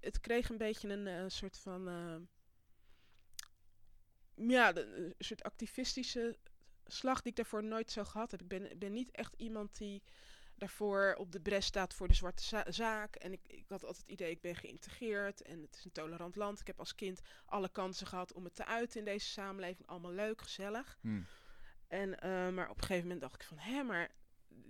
het, 0.00 0.20
kreeg, 0.20 0.48
een 0.50 0.58
beetje 0.58 0.88
een 0.90 1.30
soort 1.30 1.58
van. 1.58 1.88
eh, 1.88 2.16
ja, 4.34 4.76
een 4.76 5.14
soort 5.18 5.42
activistische 5.42 6.38
slag 6.86 7.20
die 7.20 7.30
ik 7.30 7.36
daarvoor 7.36 7.64
nooit 7.64 7.90
zo 7.90 8.04
gehad 8.04 8.30
heb. 8.30 8.40
Ik 8.40 8.48
ben, 8.48 8.78
ben 8.78 8.92
niet 8.92 9.10
echt 9.10 9.34
iemand 9.36 9.78
die 9.78 10.02
daarvoor 10.56 11.14
op 11.18 11.32
de 11.32 11.40
bres 11.40 11.66
staat 11.66 11.94
voor 11.94 12.08
de 12.08 12.14
zwarte 12.14 12.42
za- 12.42 12.70
zaak. 12.70 13.14
En 13.14 13.32
ik, 13.32 13.40
ik 13.46 13.64
had 13.68 13.84
altijd 13.84 14.02
het 14.02 14.10
idee, 14.10 14.30
ik 14.30 14.40
ben 14.40 14.56
geïntegreerd 14.56 15.42
en 15.42 15.62
het 15.62 15.76
is 15.76 15.84
een 15.84 15.92
tolerant 15.92 16.36
land. 16.36 16.60
Ik 16.60 16.66
heb 16.66 16.78
als 16.78 16.94
kind 16.94 17.20
alle 17.44 17.68
kansen 17.68 18.06
gehad 18.06 18.32
om 18.32 18.44
het 18.44 18.54
te 18.54 18.66
uiten 18.66 18.98
in 18.98 19.04
deze 19.04 19.28
samenleving. 19.28 19.88
Allemaal 19.88 20.12
leuk, 20.12 20.42
gezellig. 20.42 20.98
Hm. 21.00 21.20
En, 21.88 22.20
eh, 22.20 22.48
maar 22.48 22.70
op 22.70 22.76
een 22.76 22.82
gegeven 22.82 23.02
moment 23.02 23.20
dacht 23.20 23.34
ik 23.34 23.42
van, 23.42 23.58
hé, 23.58 23.82
maar 23.82 24.10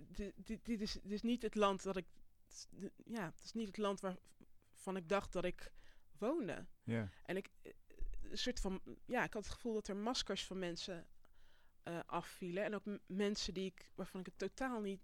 dit, 0.07 0.33
dit, 0.35 0.65
dit, 0.65 0.81
is, 0.81 0.93
dit 0.93 1.11
is 1.11 1.21
niet 1.21 1.41
het 1.41 1.55
land 1.55 1.83
dat 1.83 1.97
ik, 1.97 2.05
ja, 3.05 3.25
het 3.25 3.41
is 3.43 3.53
niet 3.53 3.67
het 3.67 3.77
land 3.77 3.99
waarvan 3.99 4.97
ik 4.97 5.09
dacht 5.09 5.33
dat 5.33 5.45
ik 5.45 5.71
woonde. 6.17 6.65
Ja. 6.83 7.09
En 7.23 7.37
ik, 7.37 7.49
eh, 7.61 7.71
een 8.21 8.37
soort 8.37 8.59
van, 8.59 8.81
ja, 9.05 9.23
ik 9.23 9.33
had 9.33 9.43
het 9.43 9.53
gevoel 9.53 9.73
dat 9.73 9.87
er 9.87 9.95
maskers 9.95 10.45
van 10.45 10.59
mensen 10.59 11.07
eh, 11.85 11.99
afvielen. 12.05 12.63
En 12.63 12.75
ook 12.75 12.83
mensen 13.05 13.53
die 13.53 13.65
ik, 13.65 13.91
waarvan 13.95 14.19
ik 14.19 14.25
het 14.25 14.37
totaal 14.37 14.81
niet, 14.81 15.01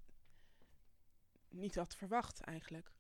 niet 1.49 1.75
had 1.75 1.95
verwacht 1.95 2.41
eigenlijk. 2.41 2.91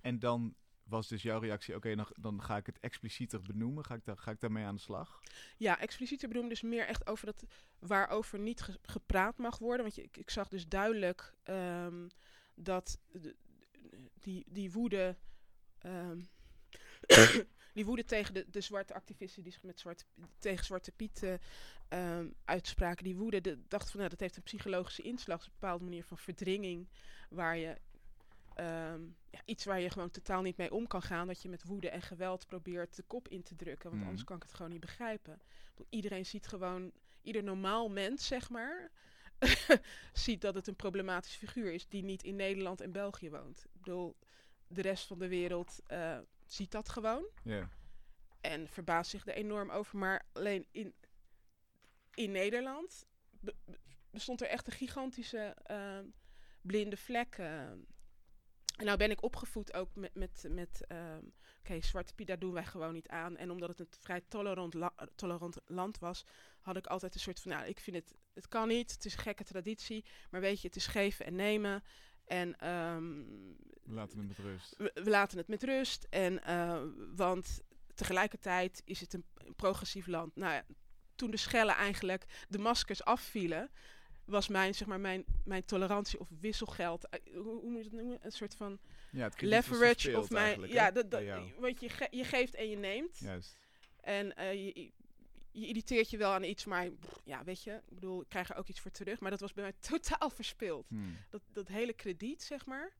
En 0.00 0.18
dan 0.18 0.54
was 0.82 1.08
dus 1.08 1.22
jouw 1.22 1.38
reactie, 1.40 1.74
oké, 1.76 1.94
dan, 1.94 2.06
dan 2.20 2.42
ga 2.42 2.56
ik 2.56 2.66
het 2.66 2.78
explicieter 2.80 3.42
benoemen. 3.42 3.84
Ga 3.84 3.94
ik, 3.94 4.04
daar, 4.04 4.18
ga 4.18 4.30
ik 4.30 4.40
daarmee 4.40 4.64
aan 4.64 4.74
de 4.74 4.80
slag? 4.80 5.20
Ja, 5.56 5.78
expliciet 5.78 6.20
benoemen 6.20 6.48
dus 6.48 6.62
meer 6.62 6.86
echt 6.86 7.06
over 7.06 7.26
dat 7.26 7.44
waarover 7.78 8.38
niet 8.38 8.60
ge- 8.60 8.78
gepraat 8.82 9.38
mag 9.38 9.58
worden. 9.58 9.82
Want 9.82 9.94
je, 9.94 10.02
ik, 10.02 10.16
ik 10.16 10.30
zag 10.30 10.48
dus 10.48 10.68
duidelijk 10.68 11.34
ehm, 11.42 12.08
dat 12.54 12.98
de- 13.12 13.36
die, 14.14 14.44
die 14.48 14.72
woede. 14.72 15.16
ehm, 15.78 16.20
die 17.72 17.84
woede 17.84 18.04
tegen 18.04 18.34
de, 18.34 18.46
de 18.50 18.60
zwarte 18.60 18.94
activisten 18.94 19.42
die 19.42 19.52
zich 19.52 19.62
met 19.62 19.80
zwarte, 19.80 20.04
tegen 20.38 20.64
Zwarte 20.64 20.92
Piet 20.92 21.22
eh, 21.22 21.34
ehm, 21.88 22.26
uitspraken. 22.44 23.04
Die 23.04 23.16
woede, 23.16 23.40
de, 23.40 23.58
dacht 23.68 23.90
van 23.90 23.98
nou, 23.98 24.10
dat 24.10 24.20
heeft 24.20 24.36
een 24.36 24.42
psychologische 24.42 25.02
inslag. 25.02 25.44
Een 25.44 25.52
bepaalde 25.58 25.84
manier 25.84 26.04
van 26.04 26.18
verdringing. 26.18 26.88
Waar 27.30 27.56
je 27.56 27.76
ehm, 28.54 29.02
ja, 29.30 29.40
iets 29.44 29.64
waar 29.64 29.80
je 29.80 29.90
gewoon 29.90 30.10
totaal 30.10 30.42
niet 30.42 30.56
mee 30.56 30.72
om 30.72 30.86
kan 30.86 31.02
gaan. 31.02 31.26
Dat 31.26 31.42
je 31.42 31.48
met 31.48 31.64
woede 31.64 31.88
en 31.88 32.02
geweld 32.02 32.46
probeert 32.46 32.96
de 32.96 33.02
kop 33.02 33.28
in 33.28 33.42
te 33.42 33.56
drukken. 33.56 33.84
Want 33.84 34.00
Mhm. 34.00 34.04
anders 34.08 34.24
kan 34.26 34.36
ik 34.36 34.42
het 34.42 34.54
gewoon 34.54 34.70
niet 34.70 34.80
begrijpen. 34.80 35.40
Iedereen 35.88 36.26
ziet 36.26 36.46
gewoon, 36.46 36.92
ieder 37.22 37.42
normaal 37.42 37.88
mens, 37.88 38.26
zeg 38.26 38.50
maar, 38.50 38.90
ziet 40.12 40.40
dat 40.40 40.54
het 40.54 40.66
een 40.66 40.76
problematische 40.76 41.38
figuur 41.38 41.72
is 41.72 41.88
die 41.88 42.02
niet 42.02 42.22
in 42.22 42.36
Nederland 42.36 42.80
en 42.80 42.92
België 42.92 43.30
woont. 43.30 43.64
Ik 43.64 43.80
bedoel, 43.80 44.16
de 44.66 44.82
rest 44.82 45.06
van 45.06 45.18
de 45.18 45.28
wereld 45.28 45.80
eh, 45.86 46.18
ziet 46.52 46.70
dat 46.70 46.88
gewoon 46.88 47.24
en 48.40 48.68
verbaast 48.68 49.10
zich 49.10 49.26
er 49.26 49.34
enorm 49.34 49.70
over. 49.70 49.98
Maar 49.98 50.26
alleen 50.32 50.66
in, 50.70 50.94
in 52.14 52.30
Nederland 52.30 53.06
be- 53.30 53.54
be- 53.64 53.78
bestond 54.10 54.40
er 54.42 54.48
echt 54.48 54.66
een 54.66 54.72
gigantische 54.72 55.56
eh, 55.62 55.98
blinde 56.60 56.96
vlek. 56.96 57.34
eh. 57.38 57.70
En 58.76 58.84
nou 58.88 58.98
ben 58.98 59.10
ik 59.10 59.22
opgevoed 59.22 59.72
ook 59.72 59.94
met, 59.94 60.14
met, 60.14 60.44
met 60.48 60.84
ehm, 60.86 61.24
oké, 61.58 61.80
Zwarte 61.80 62.14
Piet, 62.14 62.26
daar 62.26 62.38
doen 62.38 62.52
wij 62.52 62.64
gewoon 62.64 62.92
niet 62.92 63.08
aan. 63.08 63.36
En 63.36 63.50
omdat 63.50 63.68
het 63.68 63.80
een 63.80 63.86
vrij 64.00 64.20
tolerant, 64.28 64.74
la- 64.74 64.94
tolerant 65.14 65.56
land 65.66 65.98
was, 65.98 66.24
had 66.60 66.76
ik 66.76 66.86
altijd 66.86 67.14
een 67.14 67.20
soort 67.20 67.40
van, 67.40 67.50
nou, 67.50 67.66
ik 67.66 67.80
vind 67.80 67.96
het, 67.96 68.14
het 68.34 68.48
kan 68.48 68.68
niet, 68.68 68.92
het 68.92 69.04
is 69.04 69.12
een 69.12 69.22
gekke 69.22 69.44
traditie, 69.44 70.04
maar 70.30 70.40
weet 70.40 70.60
je, 70.60 70.66
het 70.66 70.76
is 70.76 70.86
geven 70.86 71.26
en 71.26 71.34
nemen. 71.34 71.82
En 72.24 72.56
ehm, 72.58 73.22
We 73.82 73.92
laten 73.94 74.18
het 74.18 74.28
met 74.28 74.38
rust. 74.38 74.74
we, 74.78 74.90
we 74.94 75.10
laten 75.10 75.38
het 75.38 75.48
met 75.48 75.62
rust. 75.62 76.06
En, 76.10 76.42
eh, 76.44 76.82
want 77.14 77.60
tegelijkertijd 77.94 78.82
is 78.84 79.00
het 79.00 79.12
een, 79.12 79.24
een 79.34 79.54
progressief 79.54 80.06
land. 80.06 80.36
Nou 80.36 80.52
ja, 80.52 80.64
toen 81.14 81.30
de 81.30 81.36
schellen 81.36 81.74
eigenlijk 81.74 82.24
de 82.48 82.58
maskers 82.58 83.04
afvielen, 83.04 83.70
was 84.24 84.48
mijn, 84.48 84.74
zeg 84.74 84.88
maar, 84.88 85.00
mijn, 85.00 85.24
mijn 85.44 85.64
tolerantie 85.64 86.20
of 86.20 86.28
wisselgeld, 86.40 87.08
eh, 87.08 87.34
hoe, 87.34 87.42
hoe 87.60 87.70
moet 87.70 87.78
je 87.78 87.84
het 87.84 87.92
noemen? 87.92 88.18
Een 88.22 88.32
soort 88.32 88.54
van 88.54 88.78
Ja, 89.10 89.30
leverage 89.36 90.18
of 90.18 90.30
mijn, 90.30 90.60
ja, 90.68 90.90
dat, 90.90 91.10
want 91.58 91.80
je, 91.80 91.88
ge- 91.88 92.08
je 92.10 92.24
geeft 92.24 92.54
en 92.54 92.68
je 92.70 92.76
neemt. 92.76 93.18
Juist. 93.18 93.56
En 94.00 94.36
eh, 94.36 94.52
je, 94.54 94.92
je 95.52 95.66
irriteert 95.66 96.10
je 96.10 96.16
wel 96.16 96.32
aan 96.32 96.44
iets, 96.44 96.64
maar 96.64 96.88
ja, 97.24 97.44
weet 97.44 97.62
je, 97.62 97.72
ik 97.88 97.94
bedoel, 97.94 98.20
ik 98.20 98.28
krijg 98.28 98.50
er 98.50 98.56
ook 98.56 98.68
iets 98.68 98.80
voor 98.80 98.90
terug. 98.90 99.20
Maar 99.20 99.30
dat 99.30 99.40
was 99.40 99.52
bij 99.52 99.62
mij 99.64 99.72
totaal 99.90 100.30
verspeeld 100.30 100.88
Hm. 100.88 100.96
dat, 101.30 101.42
dat 101.52 101.68
hele 101.68 101.92
krediet, 101.92 102.42
zeg 102.42 102.66
maar, 102.66 102.92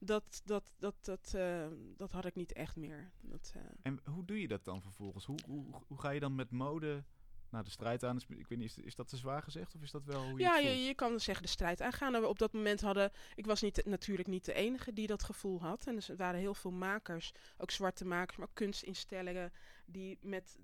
dat, 0.00 0.42
dat, 0.44 0.72
dat, 0.78 0.94
dat, 1.00 1.32
eh, 1.34 1.66
dat 1.96 2.12
had 2.12 2.24
ik 2.24 2.34
niet 2.34 2.52
echt 2.52 2.76
meer. 2.76 3.10
Dat, 3.20 3.52
eh, 3.56 3.62
En 3.82 4.00
hoe 4.04 4.24
doe 4.24 4.40
je 4.40 4.48
dat 4.48 4.64
dan 4.64 4.82
vervolgens? 4.82 5.24
Hoe, 5.24 5.38
hoe, 5.46 5.64
hoe 5.86 6.00
ga 6.00 6.10
je 6.10 6.20
dan 6.20 6.34
met 6.34 6.50
mode 6.50 7.04
naar 7.50 7.64
de 7.64 7.70
strijd 7.70 8.04
aan? 8.04 8.16
Is- 8.16 8.26
Ik 8.28 8.48
weet 8.48 8.58
niet, 8.58 8.76
is, 8.78 8.84
is 8.84 8.94
dat 8.94 9.08
te 9.08 9.16
zwaar 9.16 9.42
gezegd 9.42 9.74
of 9.74 9.82
is 9.82 9.90
dat 9.90 10.04
wel 10.04 10.22
hoe 10.28 10.38
je 10.38 10.44
ja, 10.44 10.56
je, 10.58 10.84
je 10.84 10.94
kan 10.94 11.20
zeggen 11.20 11.44
de 11.44 11.50
strijd 11.50 11.80
aangaan. 11.80 12.14
En 12.14 12.20
we 12.20 12.26
op 12.26 12.38
dat 12.38 12.52
moment 12.52 12.80
hadden, 12.80 13.12
ik 13.34 13.46
was 13.46 13.62
niet, 13.62 13.84
natuurlijk 13.84 14.28
niet 14.28 14.44
de 14.44 14.52
enige 14.52 14.92
die 14.92 15.06
dat 15.06 15.22
gevoel 15.22 15.60
had. 15.60 15.86
En 15.86 15.94
dus 15.94 16.08
er 16.08 16.16
waren 16.16 16.40
heel 16.40 16.54
veel 16.54 16.70
makers, 16.70 17.32
ook 17.58 17.70
zwarte 17.70 18.04
makers, 18.04 18.36
maar 18.38 18.48
kunstinstellingen, 18.52 19.52
die 19.86 20.18
met 20.20 20.58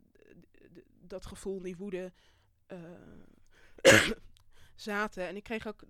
dat 1.06 1.26
gevoel, 1.26 1.60
die 1.62 1.76
woede, 1.76 2.12
eh, 2.66 2.78
zaten. 4.74 5.26
En 5.26 5.36
ik 5.36 5.42
kreeg 5.42 5.66
ook, 5.66 5.84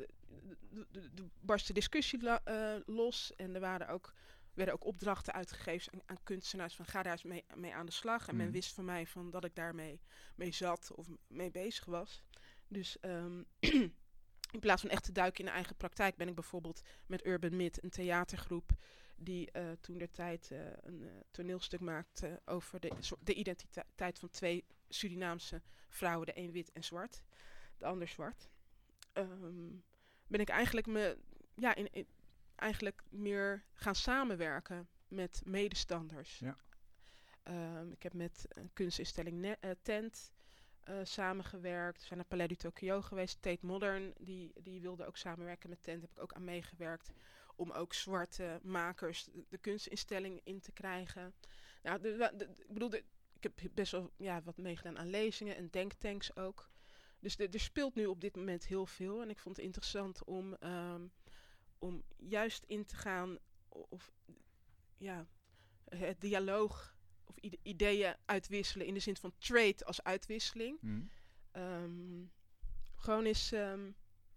de, 0.90 1.28
barstte 1.40 1.72
discussie 1.72 2.28
eh, 2.28 2.74
los. 2.86 3.32
En 3.36 3.54
er 3.54 3.60
waren 3.60 3.88
ook, 3.88 4.14
werden 4.54 4.74
ook 4.74 4.84
opdrachten 4.84 5.32
uitgegeven 5.32 5.92
aan, 5.92 6.00
aan 6.06 6.22
kunstenaars 6.22 6.74
van 6.74 6.86
ga 6.86 7.02
daar 7.02 7.12
eens 7.12 7.22
mee, 7.22 7.44
mee 7.54 7.74
aan 7.74 7.86
de 7.86 7.92
slag. 7.92 8.28
En 8.28 8.36
men 8.36 8.44
Mhm. 8.46 8.54
wist 8.54 8.74
van 8.74 8.84
mij 8.84 9.06
van 9.06 9.30
dat 9.30 9.44
ik 9.44 9.54
daarmee 9.54 10.00
mee 10.36 10.52
zat 10.52 10.92
of 10.94 11.08
mee 11.26 11.50
bezig 11.50 11.84
was. 11.84 12.22
Dus 12.68 13.00
ehm, 13.00 13.42
in 14.54 14.60
plaats 14.60 14.80
van 14.80 14.90
echt 14.90 15.04
te 15.04 15.12
duiken 15.12 15.38
in 15.40 15.46
de 15.46 15.52
eigen 15.52 15.76
praktijk 15.76 16.16
ben 16.16 16.28
ik 16.28 16.34
bijvoorbeeld 16.34 16.82
met 17.06 17.26
Urban 17.26 17.56
Mid, 17.56 17.82
een 17.82 17.90
theatergroep, 17.90 18.70
die 19.16 19.50
eh, 19.50 19.70
toen 19.80 19.98
de 19.98 20.10
tijd 20.10 20.50
eh, 20.50 20.58
een 20.82 21.02
eh, 21.02 21.10
toneelstuk 21.30 21.80
maakte 21.80 22.40
over 22.44 22.80
de, 22.80 22.92
de 23.20 23.34
identiteit 23.34 24.18
van 24.18 24.30
twee 24.30 24.64
Surinaamse 24.88 25.62
vrouwen, 25.88 26.26
de 26.26 26.38
een 26.38 26.52
wit 26.52 26.72
en 26.72 26.84
zwart, 26.84 27.22
de 27.78 27.84
ander 27.84 28.08
zwart. 28.08 28.48
Ehm, 29.12 29.70
ben 30.26 30.40
ik 30.40 30.48
eigenlijk 30.48 30.86
me, 30.86 31.18
ja, 31.54 31.74
in, 31.74 31.92
in- 31.92 32.06
eigenlijk 32.54 33.02
meer 33.10 33.64
gaan 33.72 33.94
samenwerken 33.94 34.88
met 35.08 35.42
medestanders. 35.44 36.38
Ja. 36.38 36.56
Ehm, 37.42 37.90
ik 37.90 38.02
heb 38.02 38.12
met 38.14 38.44
een 38.48 38.70
kunstinstelling 38.72 39.56
Tent 39.82 40.32
samengewerkt. 41.02 42.00
We 42.00 42.06
zijn 42.06 42.18
naar 42.18 42.28
Palais 42.28 42.48
du 42.48 42.54
Tokyo 42.56 43.00
geweest. 43.02 43.42
Tate 43.42 43.66
Modern, 43.66 44.12
die, 44.18 44.52
die 44.62 44.80
wilde 44.80 45.06
ook 45.06 45.16
samenwerken 45.16 45.68
met 45.68 45.82
Tent. 45.82 46.00
Heb 46.02 46.10
ik 46.10 46.22
ook 46.22 46.32
aan 46.32 46.44
meegewerkt. 46.44 47.10
Om 47.56 47.70
ook 47.70 47.94
zwarte 47.94 48.60
makers 48.62 49.28
de, 49.48 49.58
kunstinstelling 49.58 50.40
in 50.44 50.60
te 50.60 50.72
krijgen. 50.72 51.34
Nou, 51.82 52.00
de, 52.00 52.16
wa- 52.16 52.32
de- 52.32 52.48
ik 52.66 52.72
bedoel, 52.72 52.88
de- 52.88 53.04
ik 53.32 53.42
heb 53.42 53.74
best 53.74 53.92
wel 53.92 54.10
ja, 54.16 54.42
wat 54.42 54.56
meegedaan 54.56 54.98
aan 54.98 55.10
lezingen 55.10 55.56
en 55.56 55.68
denktanks 55.70 56.36
ook. 56.36 56.70
Dus 57.20 57.36
de- 57.36 57.48
er 57.48 57.60
speelt 57.60 57.94
nu 57.94 58.06
op 58.06 58.20
dit 58.20 58.36
moment 58.36 58.66
heel 58.66 58.86
veel. 58.86 59.22
En 59.22 59.30
ik 59.30 59.38
vond 59.38 59.56
het 59.56 59.64
interessant 59.64 60.24
om, 60.24 60.54
ehm, 60.54 61.06
om 61.78 62.02
juist 62.16 62.64
in 62.66 62.84
te 62.84 62.96
gaan 62.96 63.38
of 63.68 64.12
ja, 64.96 65.26
het 65.84 66.20
dialoog 66.20 66.96
of 67.24 67.36
ide- 67.36 67.58
ideeën 67.62 68.16
uitwisselen 68.24 68.86
in 68.86 68.94
de 68.94 69.00
zin 69.00 69.16
van 69.16 69.32
trade 69.38 69.84
als 69.84 70.02
uitwisseling. 70.02 70.78
Hm. 70.80 71.02
Ehm, 71.50 72.24
gewoon 72.96 73.24
eens 73.24 73.52
ehm, 73.52 73.90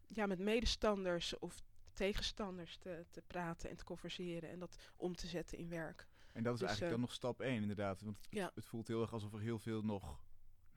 ja, 0.07 0.25
met 0.25 0.39
medestanders 0.39 1.39
of 1.39 1.61
tegenstanders 1.97 2.77
te, 2.77 3.05
te 3.11 3.21
praten 3.27 3.69
en 3.69 3.77
te 3.77 3.83
converseren 3.83 4.49
en 4.49 4.59
dat 4.59 4.77
om 4.95 5.15
te 5.15 5.27
zetten 5.27 5.57
in 5.57 5.69
werk. 5.69 6.07
En 6.33 6.43
dat 6.43 6.53
is 6.53 6.59
Dus, 6.59 6.67
eigenlijk 6.69 6.81
eh, 6.81 6.89
dan 6.89 6.99
nog 6.99 7.13
stap 7.13 7.41
1 7.41 7.61
inderdaad. 7.61 8.01
Want 8.01 8.27
Ja. 8.29 8.51
het 8.55 8.65
voelt 8.65 8.87
heel 8.87 9.01
erg 9.01 9.13
alsof 9.13 9.33
er 9.33 9.39
heel 9.39 9.59
veel 9.59 9.81
nog 9.81 10.19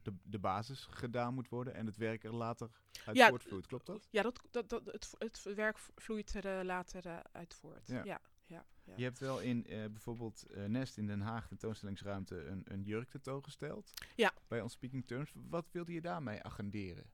de, 0.03 0.15
de 0.23 0.39
basis 0.39 0.87
gedaan 0.91 1.35
moet 1.35 1.49
worden 1.49 1.75
en 1.75 1.87
het 1.87 1.97
werk 1.97 2.25
er 2.25 2.35
later 2.35 2.71
uit 3.05 3.17
Ja, 3.17 3.29
voortvloeit. 3.29 3.67
Klopt 3.67 3.87
dat? 3.87 4.09
Ja, 4.11 4.23
dat, 4.23 4.41
dat, 4.51 4.69
dat, 4.69 5.15
het, 5.19 5.43
werk 5.55 5.79
vloeit 5.95 6.35
er 6.35 6.59
eh, 6.59 6.65
later 6.65 7.07
eh, 7.07 7.19
uit 7.33 7.55
voort. 7.55 7.87
Ja. 7.87 8.05
Ja, 8.05 8.21
ja, 8.47 8.65
ja. 8.85 8.93
Je 8.97 9.05
hebt 9.05 9.19
wel 9.19 9.41
in 9.41 9.63
bijvoorbeeld 9.69 10.45
Nest 10.67 10.97
in 10.97 11.07
Den 11.07 11.21
Haag 11.21 11.49
tentoonstellingsruimte 11.49 12.45
een, 12.45 12.63
een 12.65 12.83
jurk 12.83 13.09
tentoongesteld. 13.09 13.91
Ja. 14.17 14.33
Bij 14.49 14.61
On 14.61 14.71
Speaking 14.71 15.07
Terms. 15.07 15.33
Wat 15.35 15.71
wilde 15.71 15.93
je 15.93 16.01
daarmee 16.01 16.43
agenderen? 16.43 17.05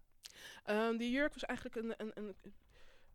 Ehm, 0.63 0.97
die 0.97 1.11
jurk 1.11 1.33
was 1.33 1.45
eigenlijk 1.45 1.77
een, 1.77 1.95
een, 1.97 2.13
een, 2.15 2.55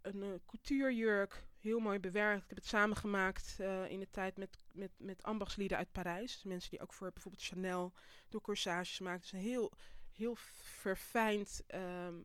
een, 0.02 0.42
couturejurk, 0.46 1.44
heel 1.60 1.80
mooi 1.80 2.00
bewerkt. 2.00 2.44
Ik 2.44 2.50
heb 2.50 2.58
het 2.58 2.68
samengemaakt 2.68 3.56
eh, 3.60 3.90
in 3.90 4.00
de 4.00 4.10
tijd 4.10 4.38
met, 4.38 4.58
met, 4.72 4.92
met 4.98 5.24
ambachtslieden 5.24 5.78
uit 5.78 5.92
Parijs. 5.92 6.34
Dus 6.34 6.44
mensen 6.44 6.70
die 6.70 6.82
ook 6.82 6.94
voor 6.94 7.12
bijvoorbeeld 7.12 7.44
Chanel 7.44 7.94
door 8.30 8.42
corsages 8.42 9.00
maakten. 9.00 9.22
Dus 9.22 9.32
een 9.32 9.50
heel, 9.50 9.72
heel 10.12 10.36
verfijnd, 10.62 11.64
ehm, 11.68 12.16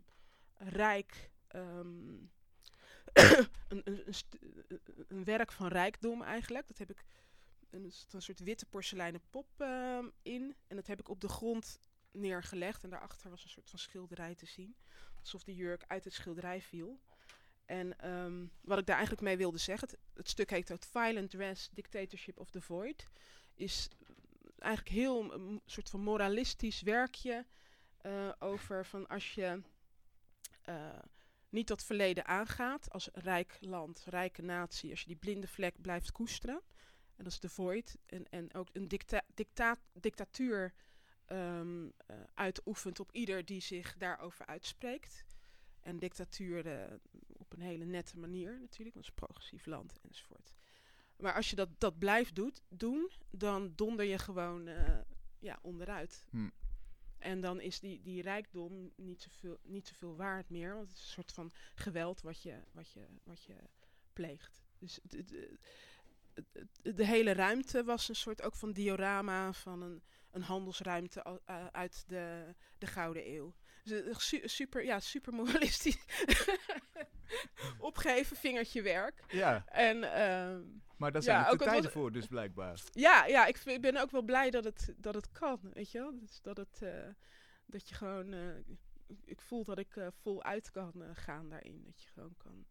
rijk, 0.54 1.30
ehm, 1.46 2.14
een, 3.68 3.82
een, 3.84 4.04
een, 5.08 5.24
werk 5.24 5.52
van 5.52 5.68
rijkdom 5.68 6.22
eigenlijk. 6.22 6.68
Dat 6.68 6.78
heb 6.78 6.90
ik 6.90 7.04
een, 7.70 7.92
een 8.10 8.22
soort 8.22 8.40
witte 8.40 8.66
porseleinen 8.66 9.20
pop 9.30 9.48
ehm, 9.56 10.08
in. 10.22 10.56
En 10.66 10.76
dat 10.76 10.86
heb 10.86 11.00
ik 11.00 11.08
op 11.08 11.20
de 11.20 11.28
grond 11.28 11.78
neergelegd. 12.10 12.84
En 12.84 12.90
daarachter 12.90 13.30
was 13.30 13.44
een 13.44 13.50
soort 13.50 13.70
van 13.70 13.78
schilderij 13.78 14.34
te 14.34 14.46
zien. 14.46 14.76
Alsof 15.18 15.44
de 15.44 15.54
jurk 15.54 15.84
uit 15.86 16.04
het 16.04 16.12
schilderij 16.12 16.60
viel. 16.60 17.00
En 17.66 17.98
ehm, 17.98 18.46
wat 18.60 18.78
ik 18.78 18.86
daar 18.86 18.96
eigenlijk 18.96 19.26
mee 19.26 19.36
wilde 19.36 19.58
zeggen, 19.58 19.88
het, 19.88 19.98
het 20.14 20.28
stuk 20.28 20.50
heet 20.50 20.72
ook 20.72 20.84
Violent 20.84 21.30
Dress, 21.30 21.68
Dictatorship 21.72 22.38
of 22.38 22.50
the 22.50 22.60
Void. 22.60 23.06
Is 23.54 23.88
eigenlijk 24.58 24.96
heel 24.96 25.34
een 25.34 25.60
soort 25.66 25.90
van 25.90 26.00
moralistisch 26.00 26.82
werkje 26.82 27.46
eh, 27.96 28.32
over 28.38 28.86
van 28.86 29.06
als 29.06 29.34
je 29.34 29.62
eh, 30.62 30.98
niet 31.48 31.68
dat 31.68 31.84
verleden 31.84 32.26
aangaat 32.26 32.90
als 32.90 33.08
rijk 33.12 33.56
land, 33.60 34.04
rijke 34.06 34.42
natie, 34.42 34.90
als 34.90 35.00
je 35.00 35.06
die 35.06 35.16
blinde 35.16 35.48
vlek 35.48 35.80
blijft 35.80 36.12
koesteren. 36.12 36.62
En 37.16 37.24
dat 37.24 37.32
is 37.32 37.40
de 37.40 37.48
void. 37.48 37.96
En, 38.06 38.28
en 38.30 38.54
ook 38.54 38.68
een 38.72 38.88
dicta 38.88 39.22
dicta 39.34 39.76
dictatuur 39.92 40.74
eh, 41.24 41.60
uitoefent 42.34 43.00
op 43.00 43.12
ieder 43.12 43.44
die 43.44 43.60
zich 43.60 43.96
daarover 43.96 44.46
uitspreekt. 44.46 45.24
En 45.80 45.98
dictatuur 45.98 46.62
een 47.56 47.62
hele 47.62 47.84
nette 47.84 48.18
manier 48.18 48.58
natuurlijk, 48.60 48.94
want 48.94 49.06
het 49.06 49.14
is 49.14 49.20
een 49.20 49.26
progressief 49.26 49.66
land 49.66 49.98
enzovoort. 50.02 50.54
Maar 51.16 51.34
als 51.34 51.50
je 51.50 51.56
dat, 51.56 51.68
dat 51.78 51.98
blijft 51.98 52.34
doet, 52.34 52.62
doen, 52.68 53.10
dan 53.30 53.72
donder 53.74 54.04
je 54.06 54.18
gewoon 54.18 54.66
eh, 54.66 54.98
ja, 55.38 55.58
onderuit. 55.62 56.24
Hm. 56.30 56.48
En 57.18 57.40
dan 57.40 57.60
is 57.60 57.80
die, 57.80 58.02
die 58.02 58.22
rijkdom 58.22 58.92
niet 58.96 59.22
zoveel, 59.22 59.58
niet 59.62 59.86
zoveel 59.88 60.16
waard 60.16 60.50
meer, 60.50 60.74
want 60.74 60.88
het 60.88 60.96
is 60.96 61.02
een 61.02 61.10
soort 61.10 61.32
van 61.32 61.50
geweld 61.74 62.20
wat 62.20 62.42
je, 62.42 62.60
wat 62.72 62.90
je, 62.92 63.06
wat 63.24 63.42
je 63.42 63.54
pleegt. 64.12 64.64
Dus 64.78 64.98
het- 65.02 65.12
het- 65.12 66.96
de 66.96 67.06
hele 67.06 67.32
ruimte 67.32 67.84
was 67.84 68.08
een 68.08 68.16
soort 68.16 68.42
ook 68.42 68.54
van 68.56 68.72
diorama 68.72 69.52
van 69.52 69.82
een, 69.82 70.02
een 70.30 70.42
handelsruimte 70.42 71.22
al- 71.22 71.40
eh, 71.44 71.66
uit 71.66 72.04
de, 72.08 72.54
de 72.78 72.86
Gouden 72.86 73.30
Eeuw. 73.30 73.54
Eh, 73.90 74.14
su- 74.16 74.48
super, 74.48 74.84
ja, 74.84 75.00
super 75.00 75.32
moralistisch. 75.32 75.98
Opgeven, 77.78 78.36
vingertje 78.36 78.82
werk. 78.82 79.24
Ja, 79.28 79.64
En 79.66 80.04
ehm, 80.14 80.62
maar 80.96 81.12
daar 81.12 81.22
zijn 81.22 81.46
ook 81.46 81.58
de 81.58 81.64
tijden 81.64 81.82
was- 81.82 81.92
voor 81.92 82.12
dus 82.12 82.26
blijkbaar. 82.26 82.80
ja, 82.92 83.26
ja, 83.26 83.46
ik 83.46 83.80
ben 83.80 83.96
ook 83.96 84.10
wel 84.10 84.22
blij 84.22 84.50
dat 84.50 84.64
het, 84.64 84.94
dat 84.96 85.14
het 85.14 85.32
kan, 85.32 85.60
weet 85.72 85.90
je 85.90 85.98
wel. 85.98 86.18
Dus 86.18 86.40
dat, 86.42 86.56
het, 86.56 86.82
eh, 86.82 87.08
dat 87.66 87.88
je 87.88 87.94
gewoon... 87.94 88.32
eh, 88.32 88.56
ik- 89.24 89.40
voel 89.40 89.64
dat 89.64 89.78
ik 89.78 89.96
voluit 90.22 90.70
kan 90.70 90.92
gaan 91.12 91.48
daarin. 91.48 91.82
Dat 91.84 92.02
je 92.02 92.08
gewoon 92.08 92.34
kan, 92.36 92.64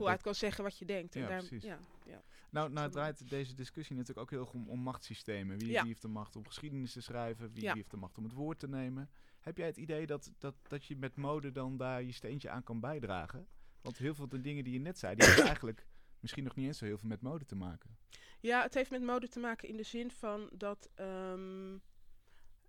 Ja, 0.00 0.10
dat- 0.10 0.22
kan 0.22 0.34
zeggen 0.34 0.64
wat 0.64 0.78
je 0.78 0.84
denkt. 0.84 1.14
En 1.14 1.20
Ja, 1.20 1.28
daar, 1.28 1.38
precies. 1.38 1.62
Ja, 1.62 1.78
ja. 2.06 2.22
nou, 2.50 2.70
nou 2.70 2.90
draait 2.90 3.30
deze 3.30 3.54
discussie 3.54 3.96
natuurlijk 3.96 4.20
ook 4.20 4.30
heel 4.30 4.40
erg 4.40 4.52
om, 4.52 4.68
om 4.68 4.80
machtssystemen. 4.80 5.58
Wie, 5.58 5.80
heeft 5.80 6.02
de 6.02 6.08
macht 6.08 6.36
om 6.36 6.46
geschiedenis 6.46 6.92
te 6.92 7.00
schrijven? 7.00 7.52
Wie, 7.52 7.70
heeft 7.70 7.90
de 7.90 7.96
macht 7.96 8.18
om 8.18 8.24
het 8.24 8.32
woord 8.32 8.58
te 8.58 8.68
nemen? 8.68 9.10
Heb 9.40 9.56
jij 9.56 9.66
het 9.66 9.76
idee 9.76 10.06
dat, 10.06 10.32
dat, 10.38 10.54
dat 10.62 10.84
je 10.84 10.96
met 10.96 11.16
mode 11.16 11.52
dan 11.52 11.76
daar 11.76 12.02
je 12.02 12.12
steentje 12.12 12.50
aan 12.50 12.62
kan 12.62 12.80
bijdragen? 12.80 13.46
Want 13.80 13.98
heel 13.98 14.14
veel 14.14 14.26
van 14.28 14.38
de 14.38 14.42
dingen 14.42 14.64
die 14.64 14.72
je 14.72 14.78
net 14.78 14.98
zei, 14.98 15.14
die 15.14 15.26
hebben 15.26 15.44
eigenlijk 15.54 15.86
misschien 16.20 16.44
nog 16.44 16.54
niet 16.54 16.66
eens 16.66 16.78
zo 16.78 16.84
heel 16.84 16.98
veel 16.98 17.08
met 17.08 17.20
mode 17.20 17.44
te 17.44 17.54
maken. 17.54 17.96
Ja, 18.40 18.62
het 18.62 18.74
heeft 18.74 18.90
met 18.90 19.02
mode 19.02 19.28
te 19.28 19.38
maken 19.38 19.68
in 19.68 19.76
de 19.76 19.82
zin 19.82 20.10
van 20.10 20.50
dat, 20.52 20.88
ehm, 20.94 21.78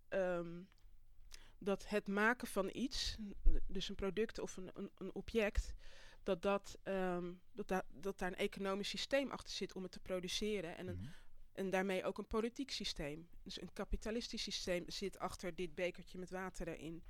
ehm, 0.08 0.62
dat 1.58 1.90
het 1.90 2.08
maken 2.08 2.48
van 2.48 2.70
iets, 2.74 3.18
dus 3.68 3.90
een 3.90 3.96
product 3.96 4.40
of 4.40 4.58
een, 4.58 4.70
een, 4.74 4.92
een 4.98 5.14
object, 5.14 5.74
dat, 6.24 6.42
dat, 6.42 6.78
ehm, 6.84 7.34
dat, 7.54 7.68
da- 7.68 7.86
dat 7.92 8.20
daar 8.20 8.28
een 8.32 8.36
economisch 8.38 8.90
systeem 8.90 9.32
achter 9.32 9.50
zit 9.54 9.74
om 9.74 9.84
het 9.84 9.92
te 9.92 10.00
produceren. 10.00 10.78
En, 10.78 10.88
een, 10.88 10.96
Mhm. 10.98 11.08
en 11.52 11.70
daarmee 11.70 12.04
ook 12.06 12.18
een 12.18 12.28
politiek 12.28 12.72
systeem. 12.72 13.28
Dus 13.44 13.62
een 13.62 13.74
kapitalistisch 13.74 14.44
systeem 14.44 14.84
zit 14.88 15.20
achter 15.20 15.56
dit 15.56 15.76
bekertje 15.76 16.18
met 16.18 16.30
water 16.30 16.68
erin. 16.68 17.04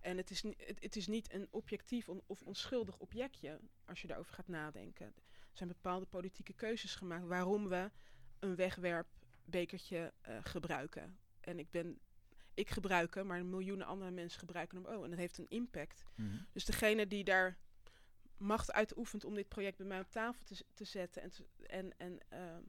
En 0.00 0.16
het 0.16 0.30
is, 0.30 0.42
het, 0.42 0.76
het 0.80 0.96
is 0.96 1.06
niet 1.06 1.32
een 1.32 1.48
objectief 1.50 2.08
on- 2.08 2.22
of 2.26 2.42
onschuldig 2.42 2.98
objectje 2.98 3.60
als 3.84 4.00
je 4.00 4.06
daarover 4.06 4.32
gaat 4.34 4.48
nadenken. 4.48 5.06
Er 5.26 5.62
zijn 5.62 5.68
bepaalde 5.68 6.06
politieke 6.06 6.52
keuzes 6.52 6.94
gemaakt 6.94 7.26
waarom 7.26 7.68
we 7.68 7.90
een 8.38 8.56
wegwerpbekertje 8.56 10.12
eh, 10.20 10.38
gebruiken. 10.42 11.18
En 11.40 11.58
ik 11.58 11.70
ben, 11.70 11.98
ik 12.54 12.70
gebruik 12.70 13.14
hem, 13.14 13.26
maar 13.26 13.44
miljoenen 13.44 13.86
andere 13.86 14.10
mensen 14.10 14.38
gebruiken 14.38 14.76
hem 14.82 14.86
ook. 14.94 15.04
En 15.04 15.10
dat 15.10 15.18
heeft 15.18 15.38
een 15.38 15.48
impact. 15.48 16.02
Mhm. 16.16 16.36
Dus 16.52 16.64
degene 16.64 17.06
die 17.06 17.24
daar 17.24 17.58
macht 18.38 18.72
uitoefent 18.72 19.24
om 19.24 19.34
dit 19.34 19.48
project 19.48 19.76
bij 19.76 19.86
mij 19.86 20.00
op 20.00 20.10
tafel 20.10 20.44
te, 20.44 20.64
te 20.74 20.84
zetten. 20.84 21.22
En, 21.22 21.32
en, 21.66 21.98
en 21.98 22.18
ehm, 22.28 22.62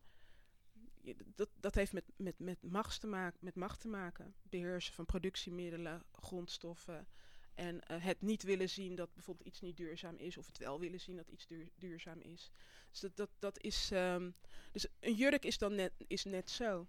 je- 1.01 1.15
dat, 1.35 1.49
dat 1.59 1.75
heeft 1.75 1.93
met, 1.93 2.03
met, 2.15 2.39
met, 2.39 2.61
macht 2.61 2.99
te 2.99 3.07
maken, 3.07 3.39
met 3.41 3.55
macht 3.55 3.81
te 3.81 3.87
maken. 3.87 4.35
Beheersen 4.43 4.93
van 4.93 5.05
productiemiddelen, 5.05 6.03
grondstoffen. 6.11 7.07
En 7.53 7.81
eh, 7.81 8.03
het 8.03 8.21
niet 8.21 8.43
willen 8.43 8.69
zien 8.69 8.95
dat 8.95 9.13
bijvoorbeeld 9.13 9.47
iets 9.47 9.59
niet 9.61 9.77
duurzaam 9.77 10.15
is. 10.17 10.37
Of 10.37 10.45
het 10.47 10.57
wel 10.57 10.79
willen 10.79 10.99
zien 10.99 11.15
dat 11.15 11.27
iets 11.27 11.47
duur- 11.47 11.69
duurzaam 11.75 12.19
is. 12.21 12.51
Dus 12.91 12.99
dat, 12.99 13.15
dat, 13.15 13.29
dat 13.39 13.59
is. 13.59 13.91
ehm, 13.91 14.31
dus 14.71 14.87
een 14.99 15.13
jurk 15.13 15.45
is 15.45 15.57
dan 15.57 15.75
net, 15.75 15.93
is 16.07 16.23
net 16.23 16.49
zo. 16.49 16.87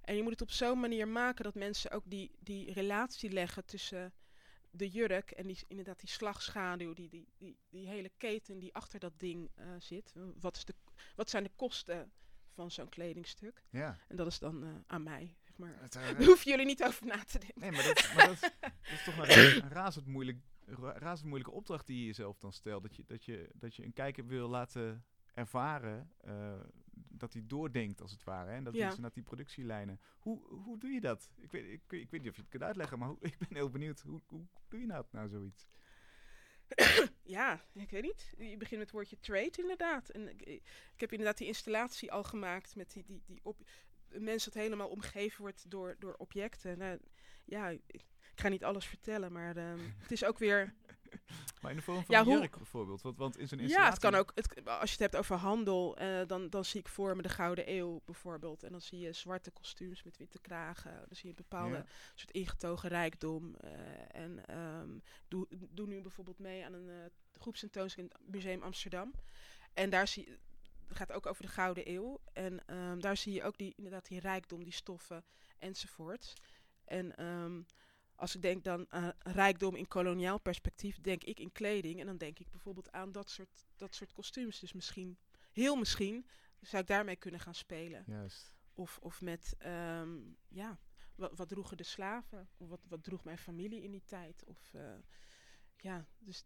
En 0.00 0.16
je 0.16 0.22
moet 0.22 0.32
het 0.32 0.40
op 0.42 0.50
zo'n 0.50 0.80
manier 0.80 1.08
maken 1.08 1.44
dat 1.44 1.54
mensen 1.54 1.90
ook 1.90 2.02
die, 2.06 2.30
die 2.38 2.72
relatie 2.72 3.30
leggen 3.30 3.64
tussen 3.64 4.12
de 4.70 4.88
jurk 4.88 5.30
en 5.30 5.46
die, 5.46 5.58
inderdaad 5.68 6.00
die 6.00 6.08
slagschaduw, 6.08 6.92
die, 6.94 7.08
die, 7.08 7.28
die, 7.38 7.58
die 7.68 7.86
hele 7.88 8.10
keten 8.16 8.58
die 8.58 8.74
achter 8.74 8.98
dat 9.00 9.12
ding 9.18 9.50
eh, 9.54 9.66
zit. 9.78 10.12
Wat, 10.40 10.56
is 10.56 10.64
de, 10.64 10.74
wat 11.16 11.30
zijn 11.30 11.42
de 11.44 11.50
kosten 11.56 12.12
van 12.54 12.70
zo'n 12.70 12.88
kledingstuk? 12.88 13.62
Ja. 13.70 13.98
En 14.08 14.16
dat 14.16 14.26
is 14.26 14.38
dan 14.38 14.64
eh, 14.64 14.70
aan 14.86 15.02
mij, 15.02 15.36
zeg 15.44 15.56
maar. 15.56 15.74
Het, 15.80 15.96
eh, 15.96 16.02
Daar 16.02 16.24
hoeven 16.24 16.50
jullie 16.50 16.66
niet 16.66 16.82
over 16.84 17.06
na 17.06 17.24
te 17.24 17.38
denken. 17.38 17.60
Nee, 17.60 17.70
maar 17.70 17.82
dat, 17.84 18.12
maar 18.16 18.26
dat, 18.26 18.40
dat 18.60 18.72
is 18.90 19.04
toch 19.04 19.16
een, 19.16 19.62
een 19.64 19.68
razend, 19.70 20.06
moeilijk, 20.06 20.38
ra- 20.66 20.98
razend 20.98 21.28
moeilijke 21.28 21.54
opdracht 21.54 21.86
die 21.86 21.98
je 21.98 22.06
jezelf 22.06 22.38
dan 22.38 22.52
stelt. 22.52 22.82
Dat 22.82 22.96
je, 22.96 23.04
dat 23.06 23.24
je, 23.24 23.50
dat 23.54 23.76
je 23.76 23.84
een 23.84 23.92
kijker 23.92 24.26
wil 24.26 24.48
laten 24.48 25.04
ervaren 25.34 26.10
dat 27.08 27.32
hij 27.32 27.42
doordenkt, 27.46 28.00
als 28.00 28.10
het 28.12 28.24
ware. 28.24 28.50
Hè? 28.50 28.56
En 28.56 28.64
dat 28.64 28.74
Ja. 28.74 28.80
is 28.80 28.88
inderdaad 28.88 29.14
die 29.14 29.22
productielijnen. 29.22 30.00
Hoe, 30.18 30.46
hoe 30.48 30.78
doe 30.78 30.90
je 30.90 31.00
dat? 31.00 31.30
Ik 31.36 31.52
weet, 31.52 31.64
ik, 31.64 31.80
ik 31.88 32.10
weet 32.10 32.20
niet 32.20 32.28
of 32.30 32.34
je 32.36 32.40
het 32.40 32.50
kunt 32.50 32.62
uitleggen, 32.62 32.98
maar 32.98 33.08
hoe, 33.08 33.18
ik 33.30 33.38
ben 33.38 33.48
heel 33.56 33.70
benieuwd. 33.70 34.00
Hoe, 34.00 34.20
hoe 34.26 34.46
doe 34.68 34.80
je 34.80 34.86
nou, 34.86 35.04
nou 35.10 35.28
zoiets? 35.28 35.66
Ja, 37.22 37.64
ik 37.74 37.90
weet 37.90 38.02
niet. 38.02 38.32
Je 38.38 38.56
begint 38.56 38.70
met 38.70 38.80
het 38.80 38.90
woordje 38.90 39.20
trade 39.20 39.58
inderdaad. 39.58 40.08
En 40.08 40.28
ik, 40.28 40.40
ik 40.94 41.00
heb 41.00 41.10
inderdaad 41.10 41.38
die 41.38 41.46
installatie 41.46 42.12
al 42.12 42.24
gemaakt 42.24 42.76
met 42.76 42.92
die, 42.92 43.04
die, 43.04 43.22
die 43.26 43.40
op, 43.42 43.56
mensen 44.08 44.52
dat 44.52 44.62
helemaal 44.62 44.88
omgeven 44.88 45.40
wordt 45.40 45.70
door, 45.70 45.96
door 45.98 46.14
objecten. 46.14 46.78
Nou, 46.78 46.98
ja, 47.44 47.68
ik, 47.68 47.82
ik 47.86 48.04
ga 48.34 48.48
niet 48.48 48.64
alles 48.64 48.86
vertellen, 48.86 49.32
maar 49.32 49.56
ehm, 49.56 49.78
het 49.98 50.10
is 50.12 50.24
ook 50.24 50.38
weer... 50.38 50.74
Maar 51.60 51.70
in 51.70 51.76
de 51.76 51.82
vorm 51.82 52.04
van 52.04 52.14
Ja, 52.16 52.24
hoe- 52.24 52.38
jurk 52.38 52.56
bijvoorbeeld. 52.56 53.02
Want, 53.02 53.16
want 53.16 53.38
in 53.38 53.48
zo'n 53.48 53.58
Ja, 53.58 53.64
installatie... 53.64 53.92
het 53.92 54.02
kan 54.02 54.14
ook. 54.14 54.32
Het, 54.34 54.68
als 54.68 54.90
je 54.90 55.02
het 55.02 55.12
hebt 55.12 55.16
over 55.16 55.36
handel, 55.36 55.96
eh, 55.96 56.26
dan, 56.26 56.50
dan 56.50 56.64
zie 56.64 56.80
ik 56.80 56.88
voor 56.88 57.16
me 57.16 57.22
de 57.22 57.28
Gouden 57.28 57.70
Eeuw 57.76 58.00
bijvoorbeeld. 58.04 58.62
En 58.62 58.70
dan 58.72 58.80
zie 58.80 58.98
je 58.98 59.12
zwarte 59.12 59.50
kostuums 59.50 60.02
met 60.02 60.16
witte 60.16 60.38
kragen. 60.40 60.92
Dan 60.92 61.06
zie 61.16 61.22
je 61.22 61.28
een 61.28 61.34
bepaalde 61.48 61.76
Ja. 61.76 61.84
soort 62.14 62.30
ingetogen 62.30 62.88
rijkdom. 62.88 63.54
eh, 63.54 63.70
en 64.20 64.46
ehm, 64.46 64.98
doe, 65.28 65.46
doe 65.50 65.86
nu 65.86 66.00
bijvoorbeeld 66.02 66.38
mee 66.38 66.64
aan 66.64 66.72
een 66.72 66.88
uh, 66.88 66.94
groepsentoonstelling 67.38 68.12
in 68.12 68.18
het 68.22 68.30
Museum 68.34 68.62
Amsterdam. 68.62 69.12
En 69.74 69.90
daar 69.90 70.08
zie 70.08 70.24
je, 70.26 70.38
het 70.88 70.96
gaat 70.96 71.12
ook 71.12 71.26
over 71.26 71.42
de 71.42 71.48
Gouden 71.48 71.90
Eeuw. 71.90 72.20
En 72.32 72.66
ehm, 72.66 72.98
daar 73.00 73.16
zie 73.16 73.32
je 73.32 73.42
ook 73.44 73.58
die, 73.58 73.72
inderdaad 73.76 74.08
die 74.08 74.20
rijkdom, 74.20 74.64
die 74.64 74.72
stoffen 74.72 75.24
enzovoort. 75.58 76.32
En 76.84 77.16
ehm, 77.16 77.60
als 78.20 78.34
ik 78.34 78.42
denk 78.42 78.64
dan 78.64 78.86
aan 78.88 79.12
rijkdom 79.18 79.74
in 79.76 79.88
koloniaal 79.88 80.40
perspectief, 80.40 81.00
denk 81.00 81.24
ik 81.24 81.40
in 81.40 81.52
kleding. 81.52 82.00
En 82.00 82.06
dan 82.06 82.16
denk 82.16 82.38
ik 82.38 82.50
bijvoorbeeld 82.50 82.92
aan 82.92 83.12
dat 83.12 83.30
soort, 83.30 83.66
dat 83.76 83.94
soort 83.94 84.12
kostuums. 84.12 84.60
Dus 84.60 84.72
misschien, 84.72 85.18
heel 85.52 85.76
misschien, 85.76 86.26
zou 86.60 86.82
ik 86.82 86.88
daarmee 86.88 87.16
kunnen 87.16 87.40
gaan 87.40 87.54
spelen. 87.54 88.04
Juist. 88.06 88.52
Of, 88.74 88.98
of 88.98 89.20
met, 89.20 89.54
ehm, 89.58 90.18
ja, 90.48 90.78
wat, 91.14 91.36
wat 91.36 91.48
droegen 91.48 91.76
de 91.76 91.82
slaven? 91.82 92.48
Of 92.56 92.68
wat, 92.68 92.80
wat 92.88 93.02
droeg 93.02 93.24
mijn 93.24 93.38
familie 93.38 93.82
in 93.82 93.90
die 93.90 94.04
tijd? 94.04 94.44
Of 94.44 94.74
eh, 94.74 94.94
ja, 95.76 96.06
dus 96.18 96.44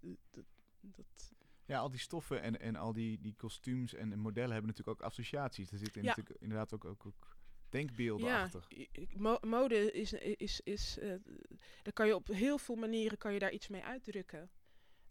dat. 0.80 1.32
Ja, 1.66 1.78
al 1.78 1.90
die 1.90 2.00
stoffen 2.00 2.42
en, 2.42 2.60
en 2.60 2.76
al 2.76 2.92
die, 2.92 3.20
die 3.20 3.34
kostuums 3.34 3.94
en, 3.94 4.12
en 4.12 4.18
modellen 4.18 4.52
hebben 4.52 4.70
natuurlijk 4.70 5.00
ook 5.00 5.06
associaties. 5.06 5.70
Er 5.70 5.78
zitten 5.78 6.02
Ja. 6.02 6.08
natuurlijk 6.08 6.40
inderdaad 6.40 6.74
ook, 6.74 6.84
ook, 6.84 7.06
ook 7.06 7.36
denkbeelden 7.74 8.26
Ja, 8.26 8.50
mode 9.40 9.92
is, 9.92 10.12
is, 10.12 10.60
is 10.60 10.98
eh, 10.98 11.14
daar 11.82 11.92
kan 11.92 12.06
je 12.06 12.14
op 12.14 12.26
heel 12.26 12.58
veel 12.58 12.74
manieren 12.74 13.18
kan 13.18 13.32
je 13.32 13.38
daar 13.38 13.52
iets 13.52 13.68
mee 13.68 13.82
uitdrukken. 13.84 14.50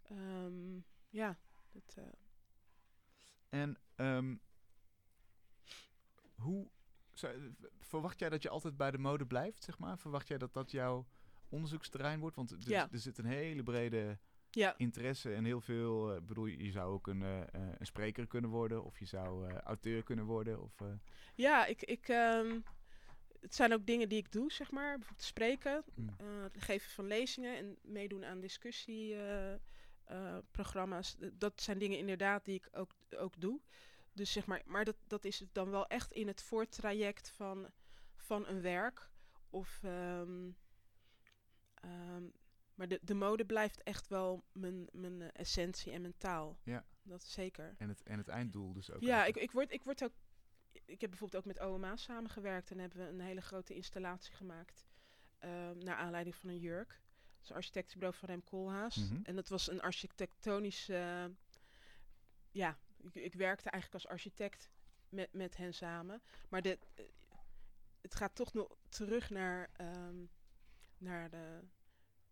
Ehm, 0.02 0.78
ja, 1.10 1.38
dat, 1.72 1.94
eh, 1.96 2.04
En 3.48 3.78
ehm, 3.94 4.36
hoe 6.34 6.68
zou- 7.12 7.54
verwacht 7.80 8.18
jij 8.18 8.28
dat 8.28 8.42
je 8.42 8.48
altijd 8.48 8.76
bij 8.76 8.90
de 8.90 8.98
mode 8.98 9.26
blijft, 9.26 9.64
zeg 9.64 9.78
maar? 9.78 9.98
Verwacht 9.98 10.28
jij 10.28 10.38
dat 10.38 10.52
dat 10.52 10.70
jouw 10.70 11.06
onderzoeksterrein 11.48 12.20
wordt? 12.20 12.36
Want 12.36 12.50
er, 12.50 12.58
Ja. 12.70 12.88
er 12.92 12.98
zit 12.98 13.18
een 13.18 13.24
hele 13.24 13.62
brede 13.62 14.18
ja, 14.54 14.74
interesse 14.76 15.34
en 15.34 15.44
heel 15.44 15.60
veel. 15.60 16.10
eh, 16.10 16.16
Ik 16.16 16.26
bedoel, 16.26 16.46
je 16.46 16.70
zou 16.70 16.92
ook 16.92 17.06
een, 17.06 17.22
eh, 17.22 17.40
eh, 17.40 17.46
een 17.78 17.86
spreker 17.86 18.26
kunnen 18.26 18.50
worden, 18.50 18.84
of 18.84 18.98
je 18.98 19.04
zou 19.06 19.52
auteur 19.52 20.02
kunnen 20.02 20.24
worden. 20.24 20.62
Of, 20.62 20.72
ja 21.34 21.66
ik, 21.66 21.82
ik, 21.82 22.08
ehm, 22.08 22.60
het 23.40 23.54
zijn 23.54 23.72
ook 23.72 23.86
dingen 23.86 24.08
die 24.08 24.18
ik 24.18 24.32
doe, 24.32 24.52
zeg 24.52 24.70
maar. 24.70 24.94
Bijvoorbeeld 24.96 25.26
spreken, 25.26 25.84
mm. 25.94 26.08
eh, 26.08 26.14
het 26.42 26.62
geven 26.62 26.90
van 26.90 27.06
lezingen 27.06 27.56
en 27.56 27.76
meedoen 27.82 28.24
aan 28.24 28.40
discussieprogramma's. 28.40 31.16
dat 31.32 31.60
zijn 31.60 31.78
dingen 31.78 31.98
inderdaad 31.98 32.44
die 32.44 32.54
ik 32.54 32.68
ook, 32.72 32.90
ook 33.16 33.40
doe. 33.40 33.60
Dus 34.12 34.32
zeg 34.32 34.46
maar, 34.46 34.62
maar 34.66 34.84
dat, 34.84 34.96
dat 35.06 35.24
is 35.24 35.44
dan 35.52 35.70
wel 35.70 35.86
echt 35.86 36.12
in 36.12 36.26
het 36.26 36.42
voortraject 36.42 37.30
van, 37.30 37.68
van 38.16 38.46
een 38.46 38.60
werk. 38.60 39.10
Of, 39.50 39.80
ehm, 39.82 40.48
maar 42.74 42.88
de, 42.88 42.98
de 43.02 43.14
mode 43.14 43.44
blijft 43.44 43.82
echt 43.82 44.08
wel 44.08 44.44
mijn, 44.52 44.88
mijn 44.92 45.22
eh, 45.22 45.28
essentie 45.32 45.92
en 45.92 46.00
mijn 46.00 46.18
taal. 46.18 46.58
Ja. 46.62 46.84
Dat 47.02 47.24
zeker. 47.24 47.74
en, 47.78 47.88
het, 47.88 48.02
en 48.02 48.18
het 48.18 48.28
einddoel 48.28 48.72
dus 48.72 48.90
ook. 48.90 49.00
Ja, 49.00 49.06
ik, 49.06 49.12
eigenlijk. 49.22 49.44
ik, 49.46 49.50
word, 49.50 49.72
ik 49.72 49.82
word 49.84 50.04
ook. 50.04 50.12
Ik 50.84 51.00
heb 51.00 51.10
bijvoorbeeld 51.10 51.42
ook 51.46 51.54
met 51.54 51.60
OMA 51.66 51.96
samengewerkt 51.96 52.70
en 52.70 52.78
hebben 52.78 52.98
we 52.98 53.04
een 53.12 53.20
hele 53.20 53.40
grote 53.40 53.74
installatie 53.74 54.34
gemaakt. 54.34 54.84
ehm, 55.38 55.78
naar 55.78 55.96
aanleiding 55.96 56.34
van 56.36 56.50
een 56.50 56.58
jurk. 56.58 56.88
Dat 56.88 57.42
is 57.42 57.48
een 57.48 57.56
architectenbureau 57.56 58.16
van 58.18 58.28
Rem 58.28 58.44
Koolhaas. 58.44 58.96
Mhm. 58.96 59.20
En 59.22 59.34
dat 59.34 59.48
was 59.48 59.70
een 59.70 59.80
architectonisch. 59.80 60.88
eh, 60.88 61.24
ja, 62.50 62.78
ik, 63.02 63.14
ik 63.14 63.34
werkte 63.34 63.70
eigenlijk 63.70 64.04
als 64.04 64.12
architect 64.12 64.70
met, 65.08 65.32
met 65.32 65.56
hen 65.56 65.74
samen. 65.74 66.22
Maar 66.48 66.62
de, 66.62 66.78
eh, 66.94 67.04
het 68.00 68.14
gaat 68.14 68.34
toch 68.34 68.52
nog 68.52 68.76
terug 68.88 69.30
naar, 69.30 69.70
ehm, 69.76 70.24
naar, 70.98 71.30
de, 71.30 71.60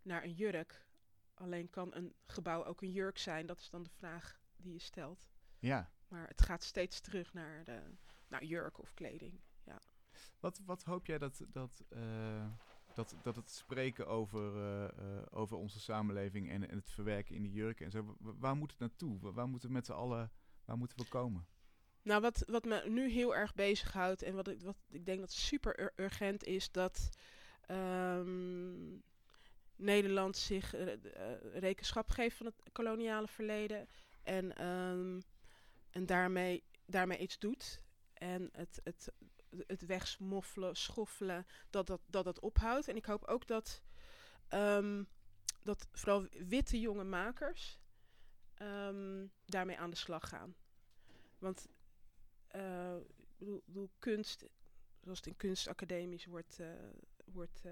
naar 0.05 0.22
een 0.24 0.32
jurk. 0.34 0.86
Alleen 1.34 1.70
kan 1.70 1.94
een 1.94 2.14
gebouw 2.26 2.64
ook 2.64 2.82
een 2.82 2.92
jurk 2.92 3.18
zijn. 3.18 3.46
Dat 3.46 3.59
is 3.59 3.70
dan 3.70 3.82
de 3.82 3.90
vraag 3.90 4.40
die 4.57 4.72
je 4.72 4.78
stelt. 4.78 5.28
Ja. 5.59 5.90
Maar 6.09 6.28
het 6.28 6.42
gaat 6.42 6.62
steeds 6.62 7.00
terug 7.00 7.32
naar, 7.34 7.64
de, 7.64 7.82
naar 8.28 8.44
jurk 8.44 8.78
of 8.78 8.94
kleding. 8.94 9.40
Wat, 10.40 10.61
wat 10.64 10.82
hoop 10.82 11.07
jij 11.07 11.18
dat, 11.18 11.42
dat, 11.48 11.84
eh, 11.88 12.46
dat, 12.94 13.14
dat 13.22 13.36
het 13.36 13.50
spreken 13.50 14.07
over, 14.07 14.57
eh, 14.57 14.84
eh, 14.84 15.26
over 15.30 15.57
onze 15.57 15.80
samenleving 15.80 16.50
en, 16.50 16.68
en 16.68 16.76
het 16.76 16.90
verwerken 16.90 17.34
in 17.34 17.42
die 17.42 17.53
jurken 17.53 17.84
en 17.84 17.90
zo, 17.90 18.05
wa- 18.05 18.14
wa- 18.18 18.34
waar 18.38 18.57
moet 18.57 18.70
het 18.70 18.80
naartoe? 18.80 19.20
Wa- 19.20 19.32
Waar 19.32 19.48
moeten 19.48 19.68
we 19.68 19.74
met 19.74 19.86
z'n 19.86 19.92
allen, 19.92 20.30
waar 20.64 20.76
moeten 20.76 20.98
we 20.98 21.09
komen? 21.09 21.46
Nou, 22.03 22.20
wat, 22.20 22.44
wat 22.46 22.64
me 22.64 22.88
nu 22.88 23.09
heel 23.11 23.34
erg 23.36 23.55
bezighoudt 23.55 24.22
en 24.22 24.34
wat 24.34 24.48
ik, 24.48 24.61
wat 24.62 24.76
ik 24.88 25.07
denk 25.07 25.20
dat 25.20 25.32
super 25.32 25.80
ur- 25.80 25.92
urgent 25.96 26.44
is, 26.44 26.70
dat 26.70 27.09
ehm, 27.61 28.98
Nederland 29.83 30.37
zich 30.37 30.74
eh, 30.74 30.93
eh, 30.93 31.55
rekenschap 31.55 32.11
geeft 32.11 32.37
van 32.37 32.47
het 32.47 32.62
koloniale 32.72 33.28
verleden 33.28 33.89
en, 34.22 34.57
ehm, 34.57 35.20
en 35.91 36.07
daarmee, 36.07 36.64
daarmee 36.87 37.18
iets 37.18 37.39
doet. 37.39 37.83
En 38.12 38.49
het, 38.53 38.80
het, 38.85 39.12
het 39.66 39.87
wegsmoffelen, 39.87 40.76
schoffelen, 40.76 41.47
dat 41.70 41.87
dat, 41.87 42.01
dat 42.07 42.24
dat 42.24 42.41
ophoudt. 42.41 42.89
En 42.89 42.97
ik 42.97 43.05
hoop 43.05 43.24
ook 43.24 43.47
dat, 43.47 43.83
ehm, 44.49 45.05
dat 45.62 45.89
vooral 45.93 46.26
witte 46.30 46.80
jonge 46.80 47.05
makers 47.05 47.78
ehm, 48.55 49.26
daarmee 49.45 49.78
aan 49.78 49.91
de 49.91 49.97
slag 49.97 50.28
gaan. 50.28 50.55
Want 51.39 51.68
bedoel, 53.64 53.91
kunst, 53.99 54.45
zoals 55.01 55.18
het 55.18 55.26
in 55.26 55.37
kunstacademies 55.37 56.24
wordt, 56.24 56.59
wordt 57.24 57.62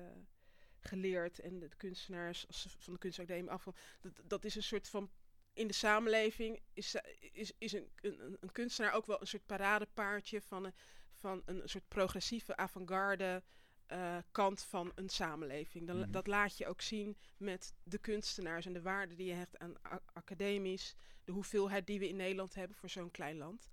geleerd 0.81 1.39
en 1.39 1.59
de 1.59 1.69
kunstenaars 1.77 2.47
van 2.79 2.93
de 2.93 2.99
kunstacademie 2.99 3.51
af, 3.51 3.65
dat, 4.01 4.13
dat 4.25 4.45
is 4.45 4.55
een 4.55 4.63
soort 4.63 4.89
van 4.89 5.11
in 5.53 5.67
de 5.67 5.73
samenleving 5.73 6.61
is, 6.73 6.97
is, 7.33 7.53
is 7.59 7.73
een, 7.73 7.89
een, 8.01 8.37
een 8.41 8.53
kunstenaar 8.53 8.93
ook 8.93 9.07
wel 9.07 9.21
een 9.21 9.27
soort 9.27 9.47
paradepaardje 9.47 10.41
van 10.43 10.65
een, 10.65 10.75
van 11.13 11.43
een 11.45 11.63
soort 11.65 11.89
progressieve 11.89 12.57
avant-garde 12.57 13.43
eh, 13.87 14.17
kant 14.31 14.63
van 14.63 14.93
een 14.95 15.09
samenleving. 15.09 15.87
Dan, 15.87 15.99
Mhm. 15.99 16.11
Dat 16.11 16.27
laat 16.27 16.59
je 16.59 16.67
ook 16.67 16.81
zien 16.81 17.17
met 17.37 17.75
de 17.83 17.99
kunstenaars 17.99 18.67
en 18.67 18.73
de 18.73 18.83
waarde 18.83 19.15
die 19.15 19.27
je 19.27 19.33
hecht 19.33 19.59
aan 19.59 19.75
academisch, 20.13 20.95
de 21.25 21.33
hoeveelheid 21.33 21.87
die 21.87 21.99
we 21.99 22.09
in 22.09 22.17
Nederland 22.17 22.55
hebben 22.55 22.77
voor 22.77 22.89
zo'n 22.89 23.11
klein 23.11 23.37
land. 23.37 23.71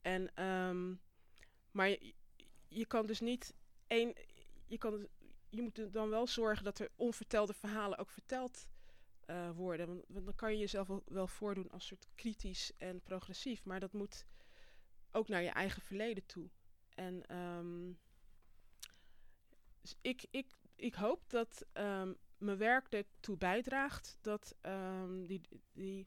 En, 0.00 0.34
ehm, 0.34 0.94
maar 1.70 1.88
je, 1.88 2.14
je 2.68 2.86
kan 2.86 3.06
dus 3.06 3.20
niet 3.20 3.54
één. 3.86 4.14
Je, 4.66 4.78
kan, 4.78 5.08
je 5.54 5.62
moet 5.62 5.92
dan 5.92 6.08
wel 6.08 6.26
zorgen 6.26 6.64
dat 6.64 6.78
er 6.78 6.90
onvertelde 6.96 7.54
verhalen 7.54 7.98
ook 7.98 8.10
verteld 8.10 8.68
eh, 9.20 9.50
worden. 9.50 9.86
Want, 9.86 10.04
dan 10.08 10.34
kan 10.34 10.52
je 10.52 10.58
jezelf 10.58 10.88
wel, 11.04 11.26
voordoen 11.26 11.70
als 11.70 11.86
soort 11.86 12.06
kritisch 12.14 12.72
en 12.78 13.00
progressief. 13.02 13.64
Maar 13.64 13.80
dat 13.80 13.92
moet 13.92 14.26
ook 15.10 15.28
naar 15.28 15.42
je 15.42 15.50
eigen 15.50 15.82
verleden 15.82 16.26
toe. 16.26 16.48
En 16.94 17.26
ehm, 17.26 17.90
ik, 20.00 20.24
ik, 20.30 20.46
ik 20.76 20.94
hoop 20.94 21.30
dat 21.30 21.66
ehm, 21.72 22.12
mijn 22.38 22.58
werk 22.58 22.92
ertoe 22.92 23.36
bijdraagt 23.36 24.16
dat 24.20 24.54
ehm, 24.60 25.26
die, 25.26 25.40
die, 25.72 26.06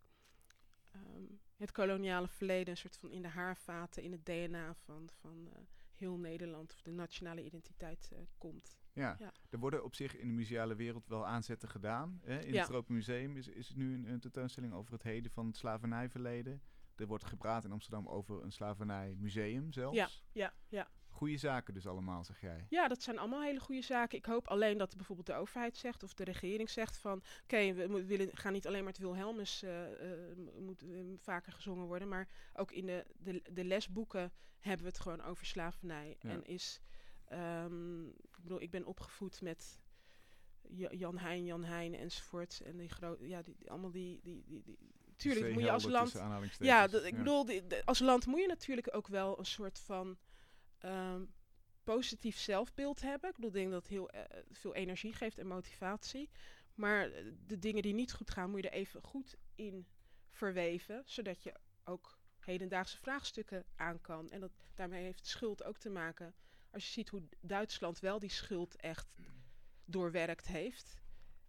het 1.57 1.71
koloniale 1.71 2.27
verleden 2.27 2.69
een 2.69 2.77
soort 2.77 2.97
van 2.97 3.11
in 3.11 3.21
de 3.21 3.27
haarvaten, 3.27 4.03
in 4.03 4.11
het 4.11 4.25
DNA 4.25 4.73
van, 4.73 5.09
van 5.19 5.49
eh, 5.53 5.61
heel 5.97 6.17
Nederland 6.17 6.73
of 6.73 6.81
de 6.81 6.91
nationale 6.91 7.43
identiteit 7.43 8.09
eh, 8.13 8.19
komt. 8.37 8.77
Ja. 8.93 9.15
Ja. 9.19 9.33
er 9.49 9.59
worden 9.59 9.83
op 9.83 9.95
zich 9.95 10.15
in 10.17 10.27
de 10.27 10.33
museale 10.33 10.75
wereld 10.75 11.07
wel 11.07 11.25
aanzetten 11.25 11.69
gedaan. 11.69 12.19
Hè? 12.23 12.39
In 12.39 12.53
Ja. 12.53 12.57
het 12.59 12.67
Tropen 12.67 12.93
Museum 12.93 13.37
is, 13.37 13.47
is 13.47 13.73
nu 13.75 13.93
een, 13.93 14.05
een 14.11 14.19
tentoonstelling 14.19 14.73
over 14.73 14.93
het 14.93 15.03
heden 15.03 15.31
van 15.31 15.45
het 15.47 15.57
slavernijverleden. 15.57 16.61
Er 16.95 17.07
wordt 17.07 17.25
gepraat 17.25 17.65
in 17.65 17.71
Amsterdam 17.71 18.07
over 18.07 18.43
een 18.43 18.51
slavernijmuseum 18.51 19.71
zelfs. 19.73 19.95
Ja, 19.97 20.09
ja, 20.31 20.53
ja. 20.67 20.87
Goeie 21.17 21.37
zaken 21.37 21.73
dus 21.73 21.87
allemaal, 21.87 22.23
zeg 22.23 22.41
jij. 22.41 22.65
Ja, 22.69 22.87
dat 22.87 23.01
zijn 23.01 23.17
allemaal 23.17 23.41
hele 23.41 23.59
goede 23.59 23.81
zaken. 23.81 24.17
Ik 24.17 24.25
hoop 24.25 24.47
alleen 24.47 24.77
dat 24.77 24.95
bijvoorbeeld 24.95 25.27
de 25.27 25.33
overheid 25.33 25.77
zegt 25.77 26.03
of 26.03 26.13
de 26.13 26.23
regering 26.23 26.69
zegt 26.69 26.97
van... 26.97 27.23
oké, 27.43 27.73
we 27.73 28.05
willen, 28.05 28.37
gaan 28.37 28.53
niet 28.53 28.67
alleen 28.67 28.83
maar 28.83 28.93
het 28.93 29.01
Wilhelmus 29.01 29.63
eh, 29.63 30.11
eh, 30.11 30.37
moet 30.59 30.81
eh, 30.83 30.89
vaker 31.21 31.51
gezongen 31.51 31.85
worden... 31.85 32.07
maar 32.07 32.27
ook 32.53 32.71
in 32.71 32.85
de, 32.85 33.05
de, 33.17 33.41
de 33.53 33.63
lesboeken 33.63 34.31
hebben 34.59 34.85
we 34.85 34.91
het 34.91 34.99
gewoon 34.99 35.21
over 35.23 35.45
slavernij. 35.45 36.15
Ja. 36.19 36.29
En 36.29 36.45
is... 36.45 36.81
ehm, 37.25 38.07
ik 38.07 38.37
bedoel, 38.41 38.61
ik 38.61 38.71
ben 38.71 38.85
opgevoed 38.85 39.41
met 39.41 39.79
Ja- 40.69 40.91
Jan 40.93 41.17
Heijn, 41.17 41.45
Jan 41.45 41.63
Heijn 41.63 41.95
enzovoort. 41.95 42.61
En 42.65 42.77
die 42.77 42.89
grote... 42.89 43.27
Ja, 43.27 43.41
die, 43.41 43.55
die- 43.57 43.69
allemaal 43.69 43.91
die... 43.91 44.19
die, 44.23 44.43
die, 44.45 44.61
die 44.63 44.77
tuurlijk 45.15 45.53
moet 45.53 45.63
je 45.63 45.71
als 45.71 45.83
land... 45.83 46.11
Ja, 46.59 46.87
ik 47.05 47.17
bedoel, 47.17 47.45
die- 47.45 47.67
de- 47.67 47.85
als 47.85 47.99
land 47.99 48.25
moet 48.25 48.39
je 48.41 48.47
natuurlijk 48.47 48.95
ook 48.95 49.07
wel 49.07 49.39
een 49.39 49.45
soort 49.45 49.79
van 49.79 50.17
ehm, 50.77 51.23
positief 51.83 52.37
zelfbeeld 52.37 53.01
hebben. 53.01 53.29
Ik 53.29 53.35
bedoel, 53.35 53.51
denk 53.51 53.71
dat 53.71 53.87
heel 53.87 54.09
eh, 54.09 54.43
veel 54.51 54.75
energie 54.75 55.13
geeft 55.13 55.37
en 55.37 55.47
motivatie. 55.47 56.29
Maar 56.75 57.11
eh, 57.11 57.25
de 57.45 57.59
dingen 57.59 57.81
die 57.81 57.93
niet 57.93 58.13
goed 58.13 58.31
gaan, 58.31 58.49
moet 58.49 58.63
je 58.63 58.69
er 58.69 58.75
even 58.75 59.01
goed 59.01 59.35
in 59.55 59.87
verweven, 60.31 61.03
zodat 61.05 61.43
je 61.43 61.53
ook 61.83 62.17
hedendaagse 62.39 62.97
vraagstukken 62.97 63.65
aan 63.75 64.01
kan. 64.01 64.29
En 64.29 64.39
dat, 64.39 64.51
daarmee 64.73 65.03
heeft 65.03 65.27
schuld 65.27 65.63
ook 65.63 65.77
te 65.77 65.89
maken. 65.89 66.35
Als 66.71 66.85
je 66.85 66.91
ziet 66.91 67.09
hoe 67.09 67.23
Duitsland 67.41 67.99
wel 67.99 68.19
die 68.19 68.29
schuld 68.29 68.75
echt 68.75 69.15
doorwerkt 69.85 70.47
heeft. 70.47 70.97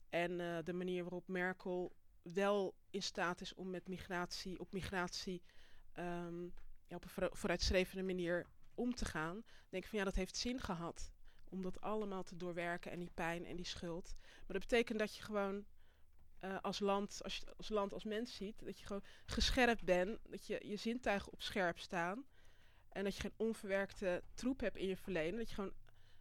En 0.09 0.41
eh, 0.41 0.59
de 0.64 0.72
manier 0.72 1.03
waarop 1.03 1.29
Merkel 1.29 1.97
wel 2.22 2.74
in 2.91 3.03
staat 3.03 3.41
is 3.41 3.55
om 3.55 3.70
met 3.70 3.89
migratie, 3.89 4.61
op 4.61 4.72
migratie 4.72 5.43
ehm, 5.93 6.45
op 6.89 7.05
een 7.05 7.11
vooru- 7.11 7.37
vooruitstrevende 7.37 8.03
manier 8.03 8.47
om 8.79 8.95
te 8.95 9.05
gaan. 9.05 9.45
Denk 9.68 9.83
ik 9.83 9.89
van 9.89 9.99
ja, 9.99 10.05
dat 10.05 10.14
heeft 10.14 10.37
zin 10.37 10.61
gehad. 10.61 11.12
Om 11.45 11.62
dat 11.62 11.81
allemaal 11.81 12.22
te 12.22 12.37
doorwerken 12.37 12.91
en 12.91 12.99
die 12.99 13.11
pijn 13.14 13.47
en 13.47 13.57
die 13.57 13.64
schuld. 13.64 14.14
Maar 14.20 14.59
dat 14.59 14.68
betekent 14.68 14.99
dat 14.99 15.16
je 15.16 15.22
gewoon 15.22 15.64
eh, 16.39 16.61
als, 16.61 16.79
land, 16.79 17.22
als 17.22 17.37
je 17.37 17.57
als 17.57 17.68
land 17.68 17.93
als 17.93 18.05
mens 18.05 18.35
ziet, 18.35 18.64
dat 18.64 18.79
je 18.79 18.87
gewoon 18.87 19.05
gescherpt 19.26 19.85
bent, 19.85 20.18
dat 20.29 20.47
je 20.47 20.61
je 20.62 20.76
zintuigen 20.76 21.33
op 21.33 21.43
scherp 21.43 21.79
staan. 21.79 22.24
En 22.89 23.05
dat 23.05 23.14
je 23.14 23.20
geen 23.20 23.35
onverwerkte 23.37 24.22
troep 24.35 24.61
hebt 24.61 24.76
in 24.76 24.87
je 24.87 24.97
verleden. 24.97 25.39
Dat 25.39 25.49
je 25.49 25.55
gewoon 25.55 25.74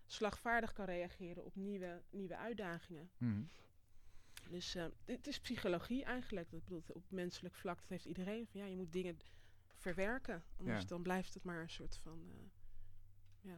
slagvaardig 0.06 0.74
kan 0.74 0.86
reageren 0.86 1.46
op 1.46 1.56
nieuwe, 1.56 2.02
nieuwe 2.10 2.38
uitdagingen. 2.38 3.12
Mhm. 3.18 3.44
Dus 4.50 4.76
eh, 4.76 4.86
het 5.06 5.28
is 5.28 5.40
psychologie 5.40 6.04
eigenlijk. 6.04 6.52
Dat 6.52 6.64
bedoelt 6.64 6.92
op 6.92 7.04
menselijk 7.10 7.56
vlak, 7.56 7.80
dat 7.80 7.90
heeft 7.90 8.06
iedereen. 8.06 8.48
Van, 8.48 8.60
ja, 8.62 8.66
je 8.66 8.76
moet 8.76 8.92
dingen 8.92 9.20
verwerken. 9.78 10.44
Anders 10.58 10.82
Ja. 10.82 10.88
dan 10.88 11.02
blijft 11.04 11.34
het 11.34 11.44
maar 11.44 11.62
een 11.62 11.70
soort 11.70 11.98
van... 11.98 12.30
eh, 13.44 13.52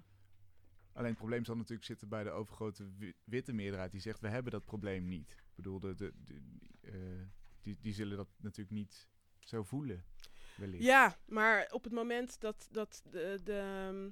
Alleen 0.93 1.09
het 1.09 1.19
probleem 1.19 1.45
zal 1.45 1.55
natuurlijk 1.55 1.85
zitten 1.85 2.09
bij 2.09 2.23
de 2.23 2.29
overgrote 2.29 2.89
wi- 2.97 3.13
witte 3.23 3.53
meerderheid 3.53 3.91
die 3.91 4.01
zegt 4.01 4.19
we 4.19 4.27
hebben 4.27 4.51
dat 4.51 4.65
probleem 4.65 5.07
niet. 5.07 5.31
Ik 5.31 5.55
bedoel, 5.55 5.79
de, 5.79 5.95
de, 5.95 6.13
de- 6.23 6.41
eh, 6.81 7.27
die, 7.61 7.77
die 7.81 7.93
zullen 7.93 8.17
dat 8.17 8.27
natuurlijk 8.37 8.75
niet 8.75 9.07
zo 9.39 9.63
voelen. 9.63 10.03
Wellicht. 10.57 10.83
Ja, 10.83 11.17
maar 11.25 11.67
op 11.71 11.83
het 11.83 11.93
moment 11.93 12.39
dat, 12.39 12.67
dat 12.71 13.01
de, 13.09 13.39
de, 13.43 13.57
ehm, 13.57 14.09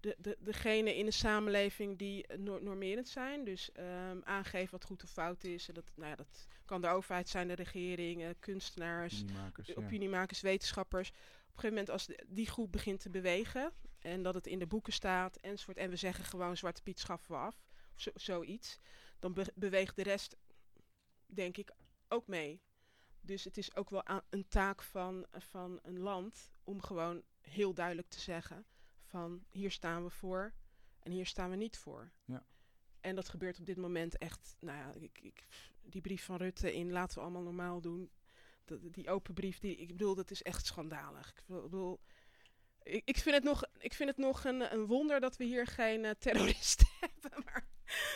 de, 0.00 0.16
de, 0.18 0.36
degenen 0.40 0.94
in 0.94 1.04
de 1.04 1.10
samenleving 1.10 1.98
die 1.98 2.26
eh, 2.26 2.38
nor- 2.38 2.62
normerend 2.62 3.08
zijn, 3.08 3.44
dus 3.44 3.72
ehm, 3.72 4.20
aangeven 4.24 4.70
wat 4.70 4.84
goed 4.84 5.02
of 5.02 5.10
fout 5.10 5.44
is, 5.44 5.68
en 5.68 5.74
dat, 5.74 5.90
nou 5.94 6.10
ja, 6.10 6.16
dat 6.16 6.46
kan 6.64 6.80
de 6.80 6.88
overheid 6.88 7.28
zijn, 7.28 7.48
de 7.48 7.54
regering, 7.54 8.22
eh, 8.22 8.28
kunstenaars, 8.38 9.20
Opiniemakers, 9.84 10.40
ja. 10.40 10.48
wetenschappers. 10.48 11.08
Op 11.10 11.14
een 11.16 11.44
gegeven 11.46 11.68
moment 11.68 11.90
als 11.90 12.06
de- 12.06 12.24
die 12.28 12.46
groep 12.46 12.72
begint 12.72 13.00
te 13.00 13.10
bewegen 13.10 13.72
en 13.98 14.22
dat 14.22 14.34
het 14.34 14.46
in 14.46 14.58
de 14.58 14.66
boeken 14.66 14.92
staat 14.92 15.36
enzovoort, 15.36 15.76
en 15.76 15.90
we 15.90 15.96
zeggen 15.96 16.24
gewoon 16.24 16.56
Zwarte 16.56 16.82
Piet 16.82 16.98
schaffen 17.00 17.30
we 17.34 17.40
af, 17.40 17.56
of 17.94 18.00
zo, 18.00 18.10
zoiets, 18.14 18.78
dan 19.18 19.32
be- 19.32 19.52
beweegt 19.54 19.96
de 19.96 20.02
rest, 20.02 20.36
denk 21.26 21.56
ik, 21.56 21.70
ook 22.08 22.26
mee. 22.26 22.60
Dus 23.20 23.44
het 23.44 23.56
is 23.56 23.74
ook 23.76 23.90
wel 23.90 24.02
een 24.30 24.48
taak 24.48 24.82
van, 24.82 25.26
van 25.32 25.78
een 25.82 25.98
land 25.98 26.50
om 26.64 26.82
gewoon 26.82 27.22
heel 27.40 27.74
duidelijk 27.74 28.08
te 28.08 28.20
zeggen 28.20 28.64
van 29.10 29.44
hier 29.50 29.70
staan 29.70 30.04
we 30.04 30.10
voor 30.10 30.52
en 30.98 31.12
hier 31.12 31.26
staan 31.26 31.50
we 31.50 31.56
niet 31.56 31.78
voor. 31.78 32.12
Ja. 32.24 32.44
En 33.00 33.14
dat 33.14 33.28
gebeurt 33.28 33.58
op 33.58 33.66
dit 33.66 33.76
moment 33.76 34.18
echt, 34.18 34.56
nou 34.60 34.78
ja, 34.78 34.92
ik, 35.00 35.18
ik, 35.22 35.46
die 35.82 36.00
brief 36.00 36.24
van 36.24 36.36
Rutte 36.36 36.74
in 36.74 36.92
laten 36.92 37.14
we 37.14 37.22
allemaal 37.22 37.42
normaal 37.42 37.80
doen. 37.80 38.10
Dat, 38.64 38.78
die 38.82 39.10
open 39.10 39.34
brief, 39.34 39.58
die, 39.58 39.76
ik 39.76 39.88
bedoel, 39.88 40.14
dat 40.14 40.30
is 40.30 40.42
echt 40.42 40.66
schandalig. 40.66 41.28
Ik 41.28 41.42
bedoel, 41.46 42.00
ik, 42.82 43.02
ik 43.04 43.16
vind 43.16 43.34
het 43.34 43.44
nog, 43.44 43.64
ik 43.78 43.94
vind 43.94 44.08
het 44.08 44.18
nog 44.18 44.44
een, 44.44 44.72
een 44.72 44.86
wonder 44.86 45.20
dat 45.20 45.36
we 45.36 45.44
hier 45.44 45.66
geen 45.66 46.04
eh, 46.04 46.10
terroristen 46.18 46.88
hebben. 47.00 47.44
Maar 47.44 47.66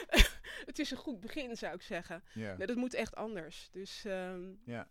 het 0.71 0.79
is 0.79 0.91
een 0.91 0.97
goed 0.97 1.21
begin, 1.21 1.57
zou 1.57 1.75
ik 1.75 1.83
zeggen. 1.83 2.23
Ja. 2.35 2.57
Nee, 2.57 2.67
dat 2.67 2.77
moet 2.77 2.95
echt 2.95 3.15
anders. 3.15 3.69
Dus 3.71 4.05
ehm, 4.05 4.53
ja. 4.65 4.89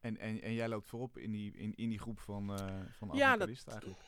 En, 0.00 0.18
en, 0.18 0.42
en 0.42 0.54
jij 0.54 0.68
loopt 0.68 0.88
voorop 0.88 1.18
in 1.18 1.32
die, 1.32 1.52
in, 1.52 1.74
in 1.74 1.88
die 1.88 1.98
groep 1.98 2.20
van, 2.20 2.54
eh 2.54 2.80
van 2.90 3.10
Ja, 3.12 3.38
eigenlijk. 3.38 3.98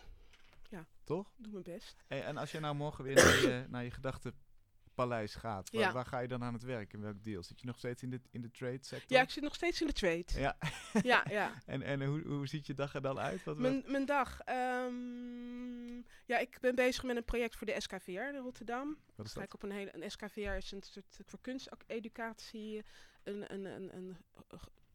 Ja. 0.71 0.87
Toch? 1.05 1.33
doe 1.37 1.53
mijn 1.53 1.64
best. 1.64 2.05
Hey, 2.07 2.23
en 2.25 2.37
als 2.37 2.51
je 2.53 2.61
nou 2.61 2.75
morgen 2.75 3.05
weer 3.05 3.14
naar 3.14 3.41
je, 3.41 3.66
naar 3.68 3.85
je 3.85 3.91
gedachtenpaleis 3.91 5.35
gaat, 5.35 5.71
waar, 5.71 5.81
Ja. 5.81 5.93
waar 5.93 6.07
ga 6.07 6.18
je 6.18 6.29
dan 6.29 6.43
aan 6.43 6.53
het 6.53 6.62
werk? 6.62 6.93
In 6.93 7.01
welk 7.01 7.23
deel? 7.23 7.43
Zit 7.43 7.61
je 7.61 7.66
nog 7.66 7.79
steeds 7.79 8.03
in 8.03 8.11
de, 8.11 8.21
in 8.31 8.41
de 8.41 8.51
trade 8.51 8.79
sector? 8.85 9.16
Ja, 9.16 9.23
ik 9.23 9.31
zit 9.31 9.43
nog 9.43 9.55
steeds 9.55 9.81
in 9.81 9.87
de 9.87 9.93
trade. 9.93 10.25
Ja. 10.35 10.57
Ja, 11.03 11.25
ja. 11.29 11.53
En, 11.66 11.83
en 11.83 12.05
hoe, 12.05 12.23
hoe 12.27 12.47
ziet 12.47 12.66
je 12.66 12.75
dag 12.75 12.95
er 12.95 13.01
dan 13.03 13.18
uit? 13.18 13.45
Wat, 13.45 13.59
Mijn, 13.59 13.83
mijn 13.87 14.05
dag. 14.07 14.41
ehm, 14.41 15.97
ja, 16.27 16.39
ik 16.39 16.59
ben 16.61 16.75
bezig 16.75 17.03
met 17.05 17.16
een 17.16 17.25
project 17.25 17.57
voor 17.57 17.66
de 17.66 17.81
SKVR 17.81 18.11
in 18.11 18.37
Rotterdam. 18.37 18.99
wat 19.14 19.27
is 19.27 19.33
dat? 19.33 19.43
ik 19.43 19.55
op 19.55 19.62
een 19.62 19.71
hele. 19.71 19.95
Een 20.03 20.11
SKVR 20.11 20.39
is 20.41 20.73
een 20.73 20.83
soort 20.83 21.18
voor 21.27 21.41
kunsteducatie. 21.41 22.85
Een, 23.23 23.53
een, 23.53 23.64
een, 23.64 23.97
een 23.97 24.16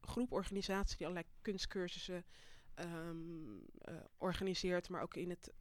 groep 0.01 0.31
organisatie 0.31 0.97
die 0.97 1.07
allerlei 1.07 1.33
kunstcursussen 1.41 2.25
ehm, 2.73 3.57
eh, 3.77 3.95
organiseert, 4.17 4.89
maar 4.89 5.01
ook 5.01 5.15
in 5.15 5.29
het 5.29 5.53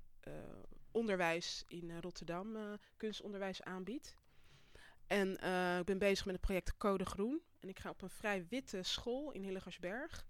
onderwijs 0.91 1.64
in 1.68 1.91
eh, 1.91 1.99
Rotterdam 2.01 2.57
eh, 2.57 2.72
kunstonderwijs 2.97 3.62
aanbiedt. 3.62 4.16
En 5.07 5.37
eh, 5.37 5.79
ik 5.79 5.85
ben 5.85 5.99
bezig 5.99 6.25
met 6.25 6.35
het 6.35 6.45
project 6.45 6.77
Code 6.77 7.05
Groen. 7.05 7.43
En 7.61 7.68
ik 7.68 7.79
ga 7.79 7.91
op 7.91 8.03
een 8.03 8.11
vrij 8.11 8.47
witte 8.49 8.83
school 8.83 9.33
in 9.33 9.43
Hillegersberg. 9.43 10.27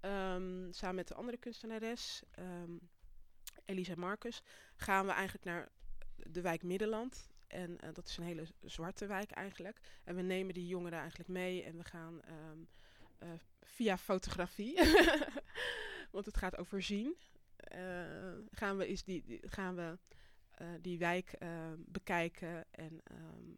ehm, 0.00 0.72
samen 0.72 0.94
met 0.94 1.08
de 1.08 1.14
andere 1.14 1.36
kunstenares, 1.36 2.22
ehm, 2.30 2.76
Elisa 3.64 3.94
Marcus, 3.96 4.42
gaan 4.76 5.06
we 5.06 5.12
eigenlijk 5.12 5.44
naar 5.44 5.68
de 6.16 6.40
wijk 6.40 6.62
Middenland. 6.62 7.28
En 7.46 7.80
eh, 7.80 7.88
dat 7.92 8.08
is 8.08 8.16
een 8.16 8.24
hele 8.24 8.46
zwarte 8.60 9.06
wijk 9.06 9.30
eigenlijk. 9.30 9.80
En 10.04 10.14
we 10.14 10.22
nemen 10.22 10.54
die 10.54 10.66
jongeren 10.66 10.98
eigenlijk 10.98 11.28
mee 11.28 11.62
en 11.62 11.76
we 11.76 11.84
gaan 11.84 12.22
ehm, 12.22 12.58
eh, 13.18 13.28
via 13.62 13.98
fotografie, 13.98 14.74
want 16.12 16.26
het 16.26 16.36
gaat 16.36 16.56
over 16.56 16.82
zien, 16.82 17.16
eh, 17.16 17.39
gaan 18.50 18.76
we, 18.76 18.88
is 18.88 19.04
die, 19.04 19.22
die- 19.24 19.40
gaan 19.48 19.76
we 19.76 19.98
eh, 20.50 20.68
die 20.80 20.98
wijk 20.98 21.32
eh, 21.32 21.72
bekijken. 21.78 22.64
En, 22.70 23.00
ehm, 23.04 23.50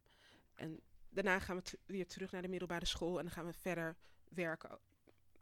en 0.55 0.81
daarna 1.09 1.39
gaan 1.39 1.57
we 1.57 1.79
weer 1.87 2.07
terug 2.07 2.31
naar 2.33 2.43
de 2.43 2.49
middelbare 2.49 2.87
school 2.87 3.17
en 3.19 3.25
dan 3.25 3.33
gaan 3.33 3.47
we 3.47 3.53
verder 3.53 3.97
werken 4.29 4.79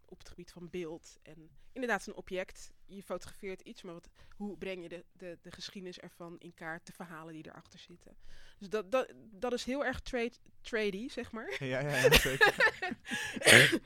op 0.04 0.18
het 0.18 0.28
gebied 0.28 0.52
van 0.52 0.70
beeld. 0.70 1.16
En 1.22 1.50
inderdaad 1.72 2.06
een 2.06 2.14
object. 2.14 2.72
Je 2.86 3.02
fotografeert 3.02 3.60
iets, 3.60 3.82
maar 3.82 3.94
wat, 3.94 4.08
hoe 4.36 4.58
breng 4.58 4.82
je 4.82 4.88
de, 4.88 5.04
de, 5.12 5.38
de 5.42 5.50
geschiedenis 5.52 5.98
ervan 5.98 6.38
in 6.38 6.54
kaart, 6.54 6.86
de 6.86 6.92
verhalen 6.92 7.32
die 7.34 7.46
erachter 7.46 7.78
zitten. 7.78 8.16
Dus 8.58 8.68
dat, 8.68 8.92
dat, 8.92 9.12
dat 9.16 9.52
is 9.52 9.64
heel 9.64 9.84
erg 9.84 10.00
trade, 10.00 10.32
trady, 10.60 11.08
zeg 11.08 11.32
maar. 11.32 11.56
Ja, 11.64 11.80
ja, 11.80 11.96
ja, 11.96 12.12
zeker. 12.18 12.54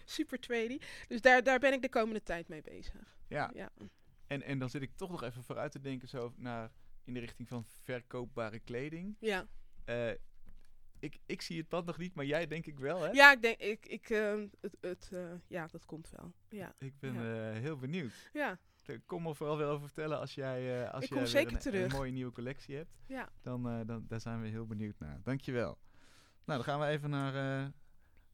Super 0.05 0.39
trady. 0.39 0.79
Dus 1.09 1.21
daar, 1.21 1.43
daar 1.43 1.59
ben 1.59 1.73
ik 1.73 1.83
de 1.83 1.89
komende 1.89 2.23
tijd 2.23 2.49
mee 2.49 2.63
bezig. 2.63 3.17
Ja, 3.29 3.51
Ja. 3.55 3.71
En, 4.27 4.43
en 4.43 4.59
dan 4.59 4.71
zit 4.71 4.83
ik 4.83 4.93
toch 4.97 5.11
nog 5.11 5.23
even 5.23 5.43
vooruit 5.43 5.73
te 5.73 5.81
denken 5.81 6.09
zo 6.09 6.33
naar 6.37 6.71
in 7.05 7.15
de 7.15 7.21
richting 7.21 7.49
van 7.49 7.65
verkoopbare 7.65 8.59
kleding. 8.59 9.17
Ja. 9.21 9.47
Eh, 9.85 10.11
ik, 10.99 11.19
ik 11.27 11.43
zie 11.43 11.59
het 11.59 11.69
pad 11.69 11.85
nog 11.85 11.99
niet, 11.99 12.15
maar 12.15 12.25
jij 12.25 12.47
denk 12.47 12.67
ik 12.67 12.79
wel, 12.79 13.01
hè? 13.01 13.09
Ja, 13.11 13.33
ik 13.33 13.43
denk, 13.43 13.59
ik, 13.59 13.87
ik, 13.87 14.11
ehm, 14.11 14.47
het, 14.61 14.77
het, 14.81 15.11
eh, 15.13 15.33
ja, 15.47 15.67
dat 15.67 15.85
komt 15.85 16.11
wel. 16.11 16.33
Ja, 16.49 16.75
Ik 16.79 16.99
ben 16.99 17.15
Ja. 17.15 17.51
eh, 17.53 17.59
heel 17.61 17.77
benieuwd. 17.77 18.31
ja, 18.33 18.59
Kom 19.07 19.27
er 19.27 19.37
vooral 19.37 19.57
wel 19.59 19.71
over 19.71 19.87
vertellen 19.87 20.19
als 20.21 20.35
jij, 20.35 20.91
als 20.91 21.03
Ik 21.05 21.09
jij 21.09 21.09
kom 21.09 21.33
weer 21.33 21.61
zeker 21.61 21.83
een, 21.83 21.91
mooie 21.91 22.13
nieuwe 22.13 22.33
collectie 22.33 22.77
hebt. 22.77 22.91
ja. 23.07 23.29
Dan, 23.43 23.87
dan 23.87 24.05
daar 24.09 24.21
zijn 24.21 24.41
we 24.41 24.49
heel 24.49 24.67
benieuwd 24.67 24.99
naar. 24.99 25.21
Dankjewel. 25.23 25.79
Nou, 26.45 26.59
dan 26.59 26.65
gaan 26.65 26.81
we 26.81 26.87
even 26.87 27.11
naar 27.11 27.33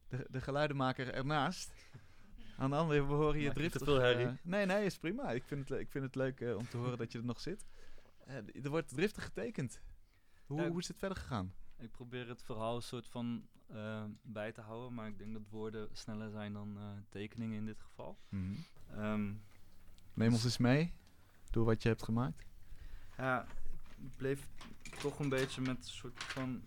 de, 0.07 0.25
de 0.29 0.41
geluidenmaker 0.41 1.13
ernaast. 1.13 1.73
Aan 2.61 2.69
de 2.69 2.75
andere, 2.75 3.05
we 3.07 3.13
horen 3.13 3.39
je 3.39 3.47
Maak 3.47 3.57
je 3.57 3.69
te 3.69 3.69
driftig. 3.69 3.83
veel 3.83 3.99
herrie? 3.99 4.25
eh, 4.25 4.33
nee, 4.43 4.65
nee, 4.65 4.85
is 4.85 4.97
prima. 4.97 5.31
Ik 5.31 5.43
vind 5.43 5.69
het, 5.69 5.79
ik 5.79 5.91
vind 5.91 6.03
het 6.05 6.15
leuk 6.15 6.39
eh, 6.41 6.55
om 6.55 6.67
te 6.67 6.77
horen 6.77 6.97
dat 6.97 7.11
je 7.11 7.17
er 7.17 7.25
nog 7.25 7.39
zit. 7.39 7.65
Eh, 8.25 8.35
er 8.63 8.69
wordt 8.69 8.87
driftig 8.87 9.23
getekend. 9.23 9.81
Hoe, 10.45 10.61
Ja. 10.61 10.69
hoe 10.69 10.79
is 10.79 10.87
het 10.87 10.97
verder 10.97 11.17
gegaan? 11.17 11.53
Ik 11.77 11.91
probeer 11.91 12.27
het 12.27 12.43
verhaal 12.43 12.75
een 12.75 12.81
soort 12.81 13.07
van 13.07 13.47
bij 14.21 14.51
te 14.51 14.61
houden, 14.61 14.93
maar 14.93 15.07
ik 15.07 15.17
denk 15.17 15.33
dat 15.33 15.41
woorden 15.49 15.89
sneller 15.91 16.29
zijn 16.31 16.53
dan 16.53 16.77
eh, 16.77 16.83
tekeningen 17.09 17.57
in 17.57 17.65
dit 17.65 17.81
geval. 17.81 18.17
Ehm, 18.91 19.33
Neem 20.13 20.33
ons 20.33 20.43
eens 20.43 20.57
mee 20.57 20.93
door 21.49 21.65
wat 21.65 21.81
je 21.83 21.89
hebt 21.89 22.03
gemaakt. 22.03 22.45
ja, 23.17 23.45
ik 24.01 24.15
bleef 24.17 24.47
toch 24.99 25.19
een 25.19 25.29
beetje 25.29 25.61
met 25.61 25.77
een 25.77 25.83
soort 25.83 26.23
van 26.23 26.63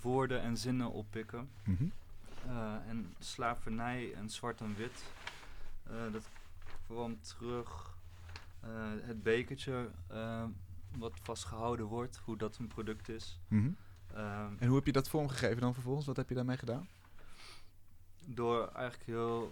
woorden 0.00 0.40
en 0.40 0.56
zinnen 0.56 0.90
oppikken. 0.90 1.50
Mhm. 1.64 1.84
En 2.86 3.14
slavernij 3.18 4.14
en 4.14 4.30
zwart 4.30 4.60
en 4.60 4.74
wit, 4.76 5.04
eh, 5.82 6.12
dat 6.12 6.28
kwam 6.86 7.20
terug. 7.20 7.96
Eh, 8.60 8.70
het 9.00 9.22
bekertje 9.22 9.90
eh, 10.06 10.44
wat 10.96 11.12
vastgehouden 11.22 11.86
wordt, 11.86 12.20
hoe 12.24 12.36
dat 12.36 12.56
een 12.58 12.66
product 12.68 13.08
is. 13.08 13.38
Mhm. 13.48 13.70
Ehm, 14.14 14.52
En 14.58 14.66
hoe 14.66 14.76
heb 14.76 14.86
je 14.86 14.92
dat 14.92 15.08
vormgegeven 15.08 15.60
dan 15.60 15.74
vervolgens? 15.74 16.06
Wat 16.06 16.16
heb 16.16 16.28
je 16.28 16.34
daarmee 16.34 16.56
gedaan? 16.56 16.88
door 18.24 18.68
eigenlijk 18.68 19.06
heel 19.06 19.50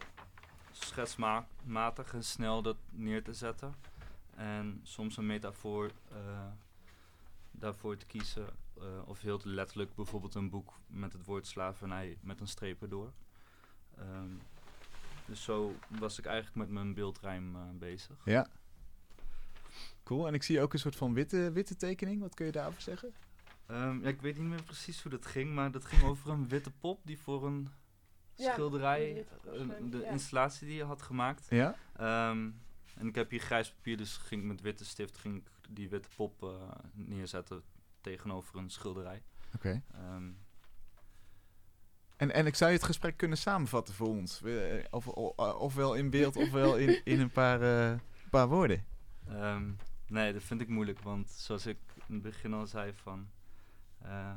schetsmatig 0.72 2.14
en 2.14 2.24
snel 2.24 2.62
dat 2.62 2.76
neer 2.90 3.24
te 3.24 3.34
zetten. 3.34 3.74
En 4.36 4.80
soms 4.82 5.16
een 5.16 5.26
metafoor 5.26 5.90
eh, 6.12 6.46
daarvoor 7.50 7.96
te 7.96 8.06
kiezen. 8.06 8.46
Eh, 8.80 9.08
of 9.08 9.20
heel 9.20 9.40
letterlijk 9.44 9.94
bijvoorbeeld 9.94 10.34
een 10.34 10.50
boek 10.50 10.72
met 10.86 11.12
het 11.12 11.24
woord 11.24 11.46
slavernij 11.46 12.18
met 12.20 12.40
een 12.40 12.48
streep 12.48 12.82
erdoor. 12.82 13.12
Ehm, 13.98 14.30
dus 15.26 15.42
zo 15.42 15.74
was 15.98 16.18
ik 16.18 16.24
eigenlijk 16.26 16.56
met 16.56 16.68
mijn 16.70 16.94
beeldrijm 16.94 17.56
eh, 17.56 17.62
bezig. 17.72 18.16
Ja. 18.24 18.46
Cool. 20.04 20.26
En 20.26 20.34
ik 20.34 20.42
zie 20.42 20.60
ook 20.60 20.72
een 20.72 20.78
soort 20.78 20.96
van 20.96 21.14
witte, 21.14 21.52
witte 21.52 21.76
tekening. 21.76 22.20
Wat 22.20 22.34
kun 22.34 22.46
je 22.46 22.52
daarover 22.52 22.82
zeggen? 22.82 23.12
Ehm, 23.66 24.00
ja, 24.02 24.08
ik 24.08 24.20
weet 24.20 24.38
niet 24.38 24.48
meer 24.48 24.62
precies 24.62 25.02
hoe 25.02 25.10
dat 25.10 25.26
ging, 25.26 25.54
maar 25.54 25.70
dat 25.70 25.84
ging 25.84 26.02
over 26.02 26.30
een 26.30 26.48
witte 26.48 26.70
pop 26.70 27.00
die 27.04 27.18
voor 27.18 27.46
een 27.46 27.68
Ja, 28.34 28.52
schilderij, 28.52 29.26
een- 29.44 29.90
de 29.90 29.98
ja. 29.98 30.10
installatie 30.10 30.66
die 30.66 30.76
je 30.76 30.84
had 30.84 31.02
gemaakt. 31.02 31.46
Ja? 31.50 31.74
Ehm, 31.96 32.50
en 32.94 33.06
ik 33.06 33.14
heb 33.14 33.30
hier 33.30 33.40
grijs 33.40 33.72
papier, 33.72 33.96
dus 33.96 34.16
ging 34.16 34.42
ik 34.42 34.48
met 34.48 34.60
witte 34.60 34.84
stift 34.84 35.16
ging 35.18 35.36
ik 35.36 35.50
die 35.68 35.88
witte 35.88 36.08
pop 36.16 36.42
eh, 36.42 36.70
neerzetten 36.92 37.62
tegenover 38.00 38.56
een 38.56 38.70
schilderij. 38.70 39.22
Oké. 39.54 39.82
Ehm, 39.94 40.30
En, 42.16 42.30
en 42.32 42.46
ik 42.46 42.54
zou 42.54 42.70
je 42.70 42.76
het 42.76 42.86
gesprek 42.86 43.16
kunnen 43.16 43.38
samenvatten 43.38 43.94
voor 43.94 44.06
ons. 44.08 44.42
Eh, 44.42 44.84
Of, 44.90 45.06
ofwel 45.38 45.94
in 45.94 46.10
beeld, 46.10 46.36
ofwel 46.46 46.76
in, 46.76 47.04
in 47.04 47.20
een 47.20 47.30
paar, 47.30 47.62
eh, 47.92 47.98
paar 48.30 48.48
woorden. 48.48 48.84
ehm, 49.28 49.70
nee, 50.06 50.32
dat 50.32 50.42
vind 50.42 50.60
ik 50.60 50.68
moeilijk, 50.68 51.00
want 51.00 51.30
zoals 51.30 51.66
ik 51.66 51.78
in 52.08 52.14
het 52.14 52.22
begin 52.22 52.52
al 52.54 52.66
zei 52.66 52.92
van... 52.94 53.28
Eh, 53.98 54.32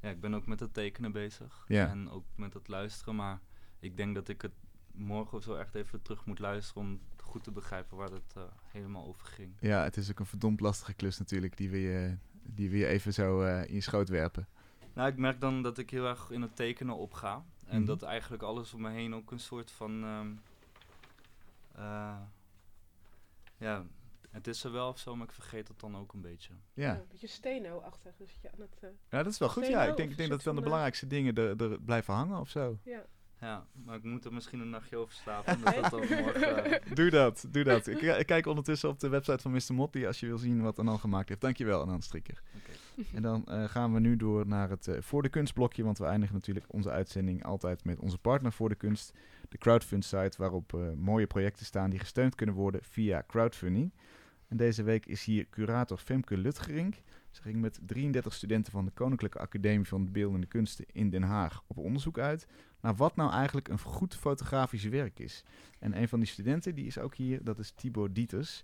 ja, 0.00 0.08
ik 0.10 0.20
ben 0.20 0.34
ook 0.34 0.46
met 0.46 0.60
het 0.60 0.74
tekenen 0.74 1.12
bezig. 1.12 1.64
Ja. 1.68 1.88
En 1.88 2.10
ook 2.10 2.24
met 2.34 2.54
het 2.54 2.68
luisteren. 2.68 3.14
Maar 3.16 3.40
ik 3.78 3.96
denk 3.96 4.14
dat 4.14 4.28
ik 4.28 4.42
het 4.42 4.52
morgen 4.92 5.36
of 5.38 5.42
zo 5.42 5.54
echt 5.54 5.74
even 5.74 6.02
terug 6.02 6.24
moet 6.24 6.38
luisteren 6.38 6.82
om 6.82 7.00
goed 7.16 7.44
te 7.44 7.50
begrijpen 7.52 7.96
waar 7.96 8.10
het 8.10 8.34
helemaal 8.72 9.06
over 9.06 9.26
ging. 9.26 9.56
Ja, 9.60 9.82
het 9.82 9.96
is 9.96 10.10
ook 10.10 10.18
een 10.18 10.26
verdomd 10.26 10.60
lastige 10.60 10.94
klus 10.94 11.18
natuurlijk, 11.18 11.56
die 11.56 11.70
we 11.70 11.80
je, 11.80 12.16
die 12.54 12.70
we 12.70 12.76
je 12.78 12.86
even 12.86 13.12
zo 13.12 13.42
eh, 13.42 13.68
in 13.68 13.74
je 13.74 13.80
schoot 13.80 14.08
werpen. 14.08 14.48
Nou, 14.92 15.08
ik 15.08 15.16
merk 15.16 15.40
dan 15.40 15.62
dat 15.62 15.78
ik 15.78 15.90
heel 15.90 16.06
erg 16.06 16.30
in 16.30 16.42
het 16.42 16.56
tekenen 16.56 16.96
opga. 16.96 17.44
En 17.66 17.76
Mhm. 17.78 17.86
dat 17.86 18.02
eigenlijk 18.02 18.42
alles 18.42 18.74
om 18.74 18.80
me 18.80 18.90
heen 18.90 19.14
ook 19.14 19.30
een 19.30 19.40
soort 19.40 19.70
van... 19.70 20.04
ehm, 20.04 20.28
eh, 21.74 22.16
ja, 23.56 23.84
het 24.30 24.46
is 24.46 24.64
er 24.64 24.72
wel 24.72 24.88
of 24.88 24.98
zo, 24.98 25.16
maar 25.16 25.26
ik 25.26 25.32
vergeet 25.32 25.68
het 25.68 25.80
dan 25.80 25.96
ook 25.96 26.12
een 26.12 26.20
beetje. 26.20 26.52
Ja. 26.74 26.94
Een 26.94 27.06
beetje 27.10 27.26
steno-achtig. 27.26 28.16
Dus 28.16 28.38
ja, 28.42 28.50
dat, 28.56 28.68
eh, 28.80 28.88
ja, 29.10 29.22
dat 29.22 29.32
is 29.32 29.38
wel 29.38 29.48
goed. 29.48 29.66
Ja, 29.66 29.84
ik 29.84 29.96
denk, 29.96 30.10
ik 30.10 30.16
denk 30.16 30.30
dat 30.30 30.42
dan 30.42 30.54
de 30.56 30.62
belangrijkste 30.62 31.06
dingen 31.06 31.34
er, 31.34 31.62
er 31.62 31.80
blijven 31.80 32.14
hangen 32.14 32.40
of 32.40 32.48
zo. 32.48 32.78
ja. 32.82 33.04
Ja, 33.40 33.66
maar 33.84 33.96
ik 33.96 34.02
moet 34.02 34.24
er 34.24 34.32
misschien 34.32 34.60
een 34.60 34.70
nachtje 34.70 34.96
over 34.96 35.14
slapen. 35.14 35.54
omdat 35.56 35.74
dat 35.74 35.90
dan 35.90 36.00
morgen... 36.00 36.64
eh, 36.64 36.94
Doe 36.94 37.10
dat, 37.10 37.46
doe 37.50 37.64
dat. 37.64 37.86
Ik, 37.86 38.00
ik 38.00 38.26
kijk 38.26 38.46
ondertussen 38.46 38.88
op 38.88 39.00
de 39.00 39.08
website 39.08 39.38
van 39.38 39.52
Mr. 39.52 39.74
Motley 39.74 40.06
als 40.06 40.20
je 40.20 40.26
wil 40.26 40.38
zien 40.38 40.62
wat 40.62 40.78
Anan 40.78 40.98
gemaakt 40.98 41.28
heeft. 41.28 41.40
Dankjewel, 41.40 41.82
Anan 41.82 42.02
Strikker. 42.02 42.42
Oké. 42.56 43.06
En 43.14 43.22
dan 43.22 43.44
eh, 43.46 43.64
gaan 43.64 43.92
we 43.92 44.00
nu 44.00 44.16
door 44.16 44.46
naar 44.46 44.70
het 44.70 44.88
eh, 44.88 45.00
Voor 45.00 45.22
de 45.22 45.28
Kunst 45.28 45.54
blokje, 45.54 45.84
want 45.84 45.98
we 45.98 46.04
eindigen 46.04 46.34
natuurlijk 46.34 46.66
onze 46.68 46.90
uitzending 46.90 47.44
altijd 47.44 47.84
met 47.84 47.98
onze 47.98 48.18
partner 48.18 48.52
Voor 48.52 48.68
de 48.68 48.74
Kunst, 48.74 49.12
de 49.48 49.58
crowdfund 49.58 50.04
site 50.04 50.34
waarop 50.38 50.74
eh, 50.74 50.80
mooie 50.96 51.26
projecten 51.26 51.66
staan 51.66 51.90
die 51.90 51.98
gesteund 51.98 52.34
kunnen 52.34 52.54
worden 52.54 52.80
via 52.82 53.22
crowdfunding. 53.26 53.92
En 54.48 54.56
deze 54.56 54.82
week 54.82 55.06
is 55.06 55.24
hier 55.24 55.46
curator 55.50 55.98
Femke 55.98 56.36
Lutgerink. 56.36 56.94
Ze 57.30 57.42
ging 57.42 57.60
met 57.60 57.78
33 57.86 58.34
studenten 58.34 58.72
van 58.72 58.84
de 58.84 58.90
Koninklijke 58.90 59.38
Academie 59.38 59.86
van 59.86 60.04
de 60.04 60.10
Beeldende 60.10 60.46
Kunsten 60.46 60.84
in 60.92 61.10
Den 61.10 61.22
Haag 61.22 61.62
op 61.66 61.78
onderzoek 61.78 62.18
uit 62.18 62.46
naar 62.80 62.96
wat 62.96 63.16
nou 63.16 63.32
eigenlijk 63.32 63.68
een 63.68 63.78
goed 63.78 64.16
fotografisch 64.16 64.84
werk 64.84 65.18
is. 65.18 65.44
En 65.78 66.00
een 66.00 66.08
van 66.08 66.18
die 66.18 66.28
studenten 66.28 66.74
die 66.74 66.86
is 66.86 66.98
ook 66.98 67.14
hier, 67.14 67.44
dat 67.44 67.58
is 67.58 67.70
Tibor 67.70 68.12
Dieters. 68.12 68.62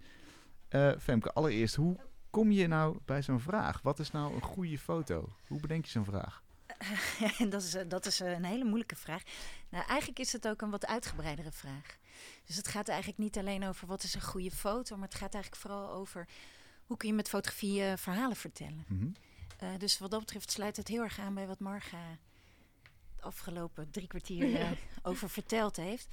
Eh, 0.68 0.92
Femke, 0.98 1.32
allereerst, 1.32 1.74
hoe 1.74 1.96
kom 2.30 2.50
je 2.50 2.66
nou 2.66 2.98
bij 3.04 3.22
zo'n 3.22 3.40
vraag? 3.40 3.82
Wat 3.82 3.98
is 3.98 4.10
nou 4.10 4.34
een 4.34 4.42
goede 4.42 4.78
foto? 4.78 5.28
Hoe 5.46 5.60
bedenk 5.60 5.84
je 5.84 5.90
zo'n 5.90 6.04
vraag? 6.04 6.42
dat 7.50 7.62
is, 7.62 7.74
eh, 7.74 7.88
dat 7.88 8.06
is 8.06 8.20
eh, 8.20 8.32
een 8.32 8.44
hele 8.44 8.64
moeilijke 8.64 8.96
vraag. 8.96 9.22
Nou, 9.68 9.84
eigenlijk 9.86 10.18
is 10.18 10.32
het 10.32 10.48
ook 10.48 10.62
een 10.62 10.70
wat 10.70 10.86
uitgebreidere 10.86 11.52
vraag. 11.52 11.98
Dus 12.44 12.56
het 12.56 12.68
gaat 12.68 12.88
eigenlijk 12.88 13.18
niet 13.18 13.38
alleen 13.38 13.64
over 13.64 13.86
wat 13.86 14.02
is 14.02 14.14
een 14.14 14.22
goede 14.22 14.50
foto, 14.50 14.96
maar 14.96 15.08
het 15.08 15.18
gaat 15.18 15.34
eigenlijk 15.34 15.62
vooral 15.62 15.90
over 15.90 16.28
hoe 16.86 16.96
kun 16.96 17.08
je 17.08 17.14
met 17.14 17.28
fotografie 17.28 17.82
eh, 17.82 17.96
verhalen 17.96 18.36
vertellen. 18.36 18.84
Mhm. 18.88 19.08
Eh, 19.58 19.68
dus 19.78 19.98
wat 19.98 20.10
dat 20.10 20.20
betreft 20.20 20.50
sluit 20.50 20.76
het 20.76 20.88
heel 20.88 21.02
erg 21.02 21.18
aan 21.18 21.34
bij 21.34 21.46
wat 21.46 21.58
Marga 21.58 22.18
de 23.16 23.22
afgelopen 23.22 23.90
drie 23.90 24.06
kwartier 24.06 24.60
eh, 24.60 24.70
over 25.02 25.30
verteld 25.30 25.76
heeft. 25.76 26.08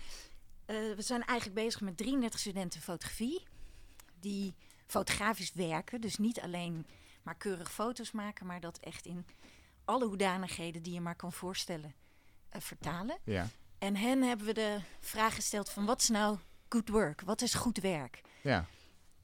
We 0.65 0.95
zijn 0.97 1.25
eigenlijk 1.25 1.59
bezig 1.59 1.81
met 1.81 1.97
33 1.97 2.39
studenten 2.39 2.81
fotografie. 2.81 3.43
Die 4.19 4.53
fotografisch 4.87 5.53
werken. 5.53 6.01
Dus 6.01 6.17
niet 6.17 6.41
alleen 6.41 6.85
maar 7.21 7.35
keurig 7.35 7.71
foto's 7.71 8.11
maken, 8.11 8.45
maar 8.45 8.59
dat 8.59 8.77
echt 8.77 9.05
in 9.05 9.25
alle 9.85 10.05
hoedanigheden 10.05 10.81
die 10.81 10.93
je 10.93 11.01
maar 11.01 11.15
kan 11.15 11.33
voorstellen 11.33 11.93
vertalen. 12.49 13.17
Ja. 13.23 13.47
En 13.77 13.95
hen 13.95 14.21
hebben 14.21 14.45
we 14.45 14.53
de 14.53 14.79
vraag 14.99 15.35
gesteld 15.35 15.69
van 15.69 15.85
wat 15.85 16.01
is 16.01 16.09
nou 16.09 16.37
good 16.69 16.89
work? 16.89 17.21
Wat 17.21 17.41
is 17.41 17.53
goed 17.53 17.77
werk? 17.77 18.21
Ja. 18.41 18.65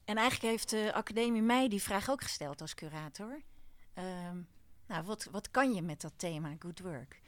En 0.08 0.18
eigenlijk 0.18 0.52
heeft 0.52 0.70
de 0.70 0.94
academie 0.94 1.42
mij 1.42 1.68
die 1.68 1.82
vraag 1.82 2.10
ook 2.10 2.22
gesteld 2.22 2.62
als 2.62 2.74
curator. 2.74 3.42
Ehm, 3.94 4.38
nou, 4.86 5.04
wat, 5.04 5.28
wat 5.32 5.52
kan 5.52 5.74
je 5.74 5.82
met 5.82 6.02
dat 6.02 6.14
thema 6.16 6.56
good 6.60 6.80
work? 6.80 7.22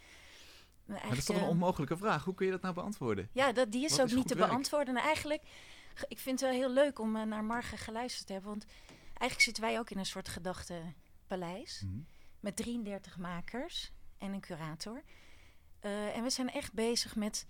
Maar 0.86 1.02
dat 1.10 1.18
is 1.18 1.26
toch 1.26 1.36
een 1.36 1.42
eh, 1.42 1.50
onmogelijke 1.50 1.98
vraag. 1.98 2.24
Hoe 2.24 2.34
kun 2.34 2.46
je 2.46 2.52
dat 2.52 2.62
nou 2.62 2.74
beantwoorden? 2.74 3.30
ja, 3.32 3.52
dat, 3.52 3.72
die 3.72 3.84
is 3.86 3.92
Wat 3.92 4.00
ook 4.00 4.06
is 4.06 4.14
niet 4.14 4.28
te 4.28 4.36
werk? 4.36 4.50
beantwoorden. 4.50 4.98
En 4.98 5.04
eigenlijk, 5.04 5.44
ik 6.08 6.20
vind 6.20 6.40
het 6.40 6.50
wel 6.50 6.60
heel 6.60 6.70
leuk 6.70 7.00
om 7.00 7.16
eh, 7.16 7.24
naar 7.24 7.44
Marga 7.44 7.78
geluisterd 7.78 8.28
te 8.28 8.34
hebben. 8.34 8.52
Want 8.52 8.66
eigenlijk 9.04 9.42
zitten 9.42 9.64
wij 9.64 9.80
ook 9.80 9.90
in 9.90 9.98
een 9.98 10.06
soort 10.06 10.30
gedachtenpaleis. 10.30 11.82
Mhm. 11.86 12.00
Met 12.40 12.56
33 12.56 13.18
makers 13.18 13.92
en 14.18 14.34
een 14.34 14.42
curator. 14.42 15.04
Eh, 15.80 16.18
en 16.18 16.24
we 16.24 16.30
zijn 16.30 16.50
echt 16.50 16.74
bezig 16.74 17.16
met 17.16 17.46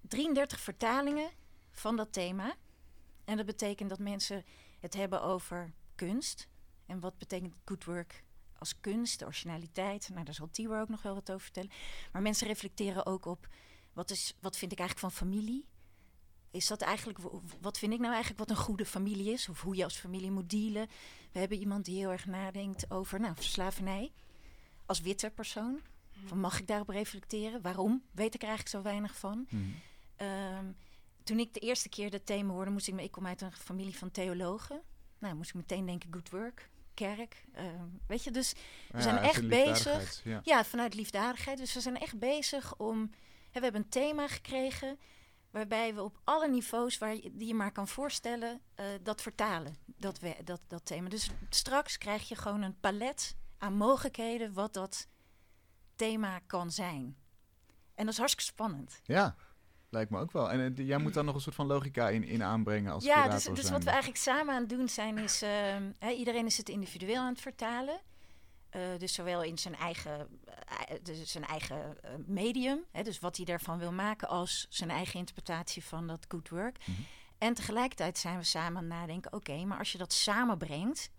33 0.00 0.60
vertalingen 0.60 1.30
van 1.70 1.96
dat 1.96 2.12
thema. 2.12 2.54
En 3.28 3.36
dat 3.36 3.46
betekent 3.46 3.88
dat 3.88 3.98
mensen 3.98 4.44
het 4.80 4.94
hebben 4.94 5.22
over 5.22 5.72
kunst. 5.94 6.48
En 6.86 7.00
wat 7.00 7.18
betekent 7.18 7.54
good 7.64 7.84
work 7.84 8.24
als 8.58 8.80
kunst, 8.80 9.18
de 9.18 9.24
originaliteit. 9.24 10.08
Nou, 10.12 10.24
daar 10.24 10.34
zal 10.34 10.50
Tibor 10.50 10.80
ook 10.80 10.88
nog 10.88 11.02
wel 11.02 11.14
wat 11.14 11.30
over 11.30 11.42
vertellen. 11.42 11.70
Maar 12.12 12.22
mensen 12.22 12.46
reflecteren 12.46 13.06
ook 13.06 13.26
op 13.26 13.48
wat, 13.92 14.10
is, 14.10 14.34
wat 14.40 14.56
vind 14.56 14.72
ik 14.72 14.78
eigenlijk 14.78 15.12
van 15.12 15.26
familie. 15.26 15.66
Is 16.50 16.66
dat 16.66 16.80
eigenlijk, 16.80 17.18
wat 17.60 17.78
vind 17.78 17.92
ik 17.92 17.98
nou 17.98 18.12
eigenlijk 18.12 18.38
wat 18.38 18.50
een 18.50 18.64
goede 18.64 18.86
familie 18.86 19.32
is? 19.32 19.48
Of 19.48 19.62
hoe 19.62 19.76
je 19.76 19.84
als 19.84 19.96
familie 19.96 20.30
moet 20.30 20.50
dealen. 20.50 20.88
We 21.32 21.38
hebben 21.38 21.58
iemand 21.58 21.84
die 21.84 21.96
heel 21.96 22.10
erg 22.10 22.26
nadenkt 22.26 22.90
over 22.90 23.20
nou, 23.20 23.34
slavernij. 23.38 24.12
Als 24.86 25.00
witte 25.00 25.30
persoon. 25.30 25.80
Van, 26.24 26.40
mag 26.40 26.60
ik 26.60 26.66
daarop 26.66 26.88
reflecteren? 26.88 27.62
Waarom? 27.62 28.02
Weet 28.10 28.34
ik 28.34 28.42
er 28.42 28.48
eigenlijk 28.48 28.76
zo 28.76 28.82
weinig 28.82 29.16
van? 29.16 29.46
Ehm, 30.16 30.66
toen 31.28 31.38
ik 31.38 31.54
de 31.54 31.60
eerste 31.60 31.88
keer 31.88 32.10
dat 32.10 32.26
thema 32.26 32.52
hoorde, 32.52 32.70
moest 32.70 32.88
ik 32.88 32.94
me. 32.94 33.02
Ik 33.02 33.10
kom 33.10 33.26
uit 33.26 33.40
een 33.40 33.52
familie 33.52 33.96
van 33.98 34.10
theologen. 34.10 34.82
Nou, 35.18 35.34
moest 35.34 35.48
ik 35.48 35.54
meteen 35.54 35.86
denken: 35.86 36.12
good 36.12 36.30
work, 36.30 36.70
kerk. 36.94 37.44
ehm, 37.52 37.86
weet 38.06 38.24
je, 38.24 38.30
dus 38.30 38.54
Ja, 38.92 39.00
zijn 39.00 39.16
echt 39.16 39.48
bezig. 39.48 40.20
Ja. 40.24 40.40
ja, 40.44 40.64
vanuit 40.64 40.94
liefdadigheid. 40.94 41.58
Dus 41.58 41.74
we 41.74 41.80
zijn 41.80 41.96
echt 41.98 42.18
bezig 42.18 42.76
om. 42.76 43.10
Hè, 43.50 43.60
we 43.60 43.60
hebben 43.60 43.80
een 43.80 43.88
thema 43.88 44.28
gekregen. 44.28 44.98
Waarbij 45.50 45.94
we 45.94 46.02
op 46.02 46.20
alle 46.24 46.48
niveaus 46.48 46.98
waar 46.98 47.14
je, 47.14 47.30
die 47.32 47.48
je 47.48 47.54
maar 47.54 47.72
kan 47.72 47.88
voorstellen, 47.88 48.60
eh, 48.74 48.86
dat 49.02 49.22
vertalen. 49.22 49.76
Dat, 49.84 50.18
we, 50.18 50.36
dat, 50.44 50.60
dat 50.68 50.86
thema. 50.86 51.08
Dus 51.08 51.30
straks 51.48 51.98
krijg 51.98 52.28
je 52.28 52.34
gewoon 52.36 52.62
een 52.62 52.80
palet 52.80 53.36
aan 53.58 53.74
mogelijkheden 53.74 54.52
wat 54.52 54.74
dat 54.74 55.08
thema 55.96 56.38
kan 56.38 56.70
zijn. 56.70 57.16
En 57.94 58.04
dat 58.04 58.12
is 58.12 58.18
hartstikke 58.18 58.52
spannend. 58.52 59.00
Ja, 59.02 59.36
lijkt 59.90 60.10
me 60.10 60.18
ook 60.18 60.32
wel. 60.32 60.50
En 60.50 60.76
eh, 60.76 60.86
jij 60.86 60.98
moet 60.98 61.14
dan 61.14 61.24
nog 61.24 61.34
een 61.34 61.40
soort 61.40 61.54
van 61.54 61.66
logica 61.66 62.08
in, 62.08 62.24
in 62.24 62.42
aanbrengen 62.42 62.92
als 62.92 63.04
ja, 63.04 63.28
dus, 63.28 63.44
dus 63.44 63.70
wat 63.70 63.84
we 63.84 63.90
eigenlijk 63.90 64.20
samen 64.20 64.54
aan 64.54 64.60
het 64.60 64.70
doen 64.70 64.88
zijn 64.88 65.18
is... 65.18 65.42
ehm, 65.42 65.90
hè, 65.98 66.10
iedereen 66.10 66.46
is 66.46 66.56
het 66.56 66.68
individueel 66.68 67.20
aan 67.20 67.32
het 67.32 67.40
vertalen. 67.40 68.00
Eh, 68.68 68.80
dus 68.98 69.14
zowel 69.14 69.42
in 69.42 69.58
zijn 69.58 69.76
eigen, 69.76 70.28
eh, 70.44 70.96
dus 71.02 71.30
zijn 71.30 71.44
eigen 71.44 71.96
medium, 72.26 72.84
hè, 72.92 73.02
dus 73.02 73.18
wat 73.18 73.36
hij 73.36 73.44
daarvan 73.44 73.78
wil 73.78 73.92
maken, 73.92 74.28
als 74.28 74.66
zijn 74.68 74.90
eigen 74.90 75.18
interpretatie 75.18 75.84
van 75.84 76.06
dat 76.06 76.26
good 76.28 76.48
work. 76.48 76.78
Mhm. 76.78 77.00
En 77.38 77.54
tegelijkertijd 77.54 78.18
zijn 78.18 78.38
we 78.38 78.44
samen 78.44 78.76
aan 78.76 78.84
het 78.84 78.92
nadenken: 78.92 79.32
oké, 79.32 79.64
maar 79.64 79.78
als 79.78 79.92
je 79.92 79.98
dat 79.98 80.12
samenbrengt, 80.12 81.10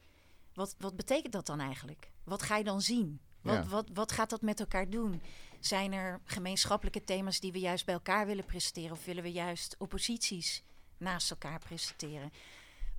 wat, 0.54 0.76
wat 0.78 0.96
betekent 0.96 1.34
dat 1.34 1.46
dan 1.46 1.60
eigenlijk? 1.60 2.12
Wat 2.24 2.42
ga 2.42 2.58
je 2.58 2.64
dan 2.64 2.82
zien? 2.82 3.20
Wat, 3.42 3.56
Ja. 3.56 3.66
wat, 3.66 3.90
wat 3.94 4.12
gaat 4.12 4.30
dat 4.30 4.42
met 4.42 4.60
elkaar 4.60 4.90
doen? 4.90 5.22
Zijn 5.60 5.94
er 5.94 6.20
gemeenschappelijke 6.26 7.04
thema's 7.04 7.40
die 7.40 7.52
we 7.52 7.60
juist 7.60 7.86
bij 7.86 7.94
elkaar 7.94 8.26
willen 8.26 8.46
presenteren? 8.46 8.92
Of 8.92 9.06
willen 9.06 9.24
we 9.24 9.32
juist 9.32 9.76
opposities 9.78 10.64
naast 10.98 11.32
elkaar 11.32 11.60
presenteren? 11.60 12.32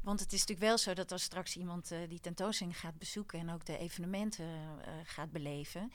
Want 0.01 0.20
het 0.20 0.32
is 0.32 0.38
natuurlijk 0.38 0.66
wel 0.66 0.78
zo 0.78 0.95
dat 0.95 1.12
als 1.12 1.22
straks 1.22 1.57
iemand 1.57 1.91
eh, 1.91 1.99
die 2.09 2.20
tentoonstelling 2.20 2.78
gaat 2.78 2.99
bezoeken 2.99 3.38
en 3.38 3.51
ook 3.51 3.64
de 3.64 3.78
evenementen 3.78 4.47
eh, 4.47 4.93
gaat 5.05 5.32
beleven, 5.32 5.93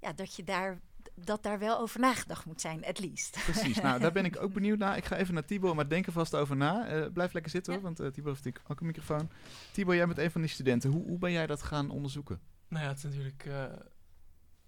ja, 0.00 0.12
dat 0.12 0.36
je 0.36 0.44
daar 0.44 0.80
dat 1.14 1.42
daar 1.42 1.58
wel 1.58 1.78
over 1.78 2.00
nagedacht 2.00 2.44
moet 2.44 2.60
zijn, 2.60 2.84
at 2.84 2.98
least. 2.98 3.38
Precies, 3.44 3.80
nou 3.80 4.00
daar 4.00 4.12
ben 4.12 4.24
ik 4.24 4.42
ook 4.42 4.52
benieuwd 4.52 4.78
naar. 4.78 4.96
Ik 4.96 5.04
ga 5.04 5.16
even 5.16 5.34
naar 5.34 5.44
Tibor, 5.44 5.74
maar 5.74 5.88
denk 5.88 6.06
er 6.06 6.12
vast 6.12 6.34
over 6.34 6.56
na. 6.56 6.86
Eh, 6.86 7.12
blijf 7.12 7.32
lekker 7.32 7.50
zitten 7.50 7.72
hoor, 7.72 7.82
want 7.82 8.00
eh, 8.00 8.06
Tibor 8.06 8.30
heeft 8.30 8.44
natuurlijk 8.44 8.70
ook 8.70 8.80
een 8.80 8.86
microfoon. 8.86 9.30
Tibor, 9.72 9.94
jij 9.94 10.06
bent 10.06 10.18
een 10.18 10.30
van 10.30 10.40
die 10.40 10.50
studenten. 10.50 10.90
Hoe, 10.90 11.06
hoe 11.06 11.18
ben 11.18 11.32
jij 11.32 11.46
dat 11.46 11.62
gaan 11.62 11.90
onderzoeken? 11.90 12.40
Nou 12.70 12.82
ja, 12.84 12.88
het 12.90 12.98
is 12.98 13.04
natuurlijk 13.04 13.44
eh, 13.46 13.64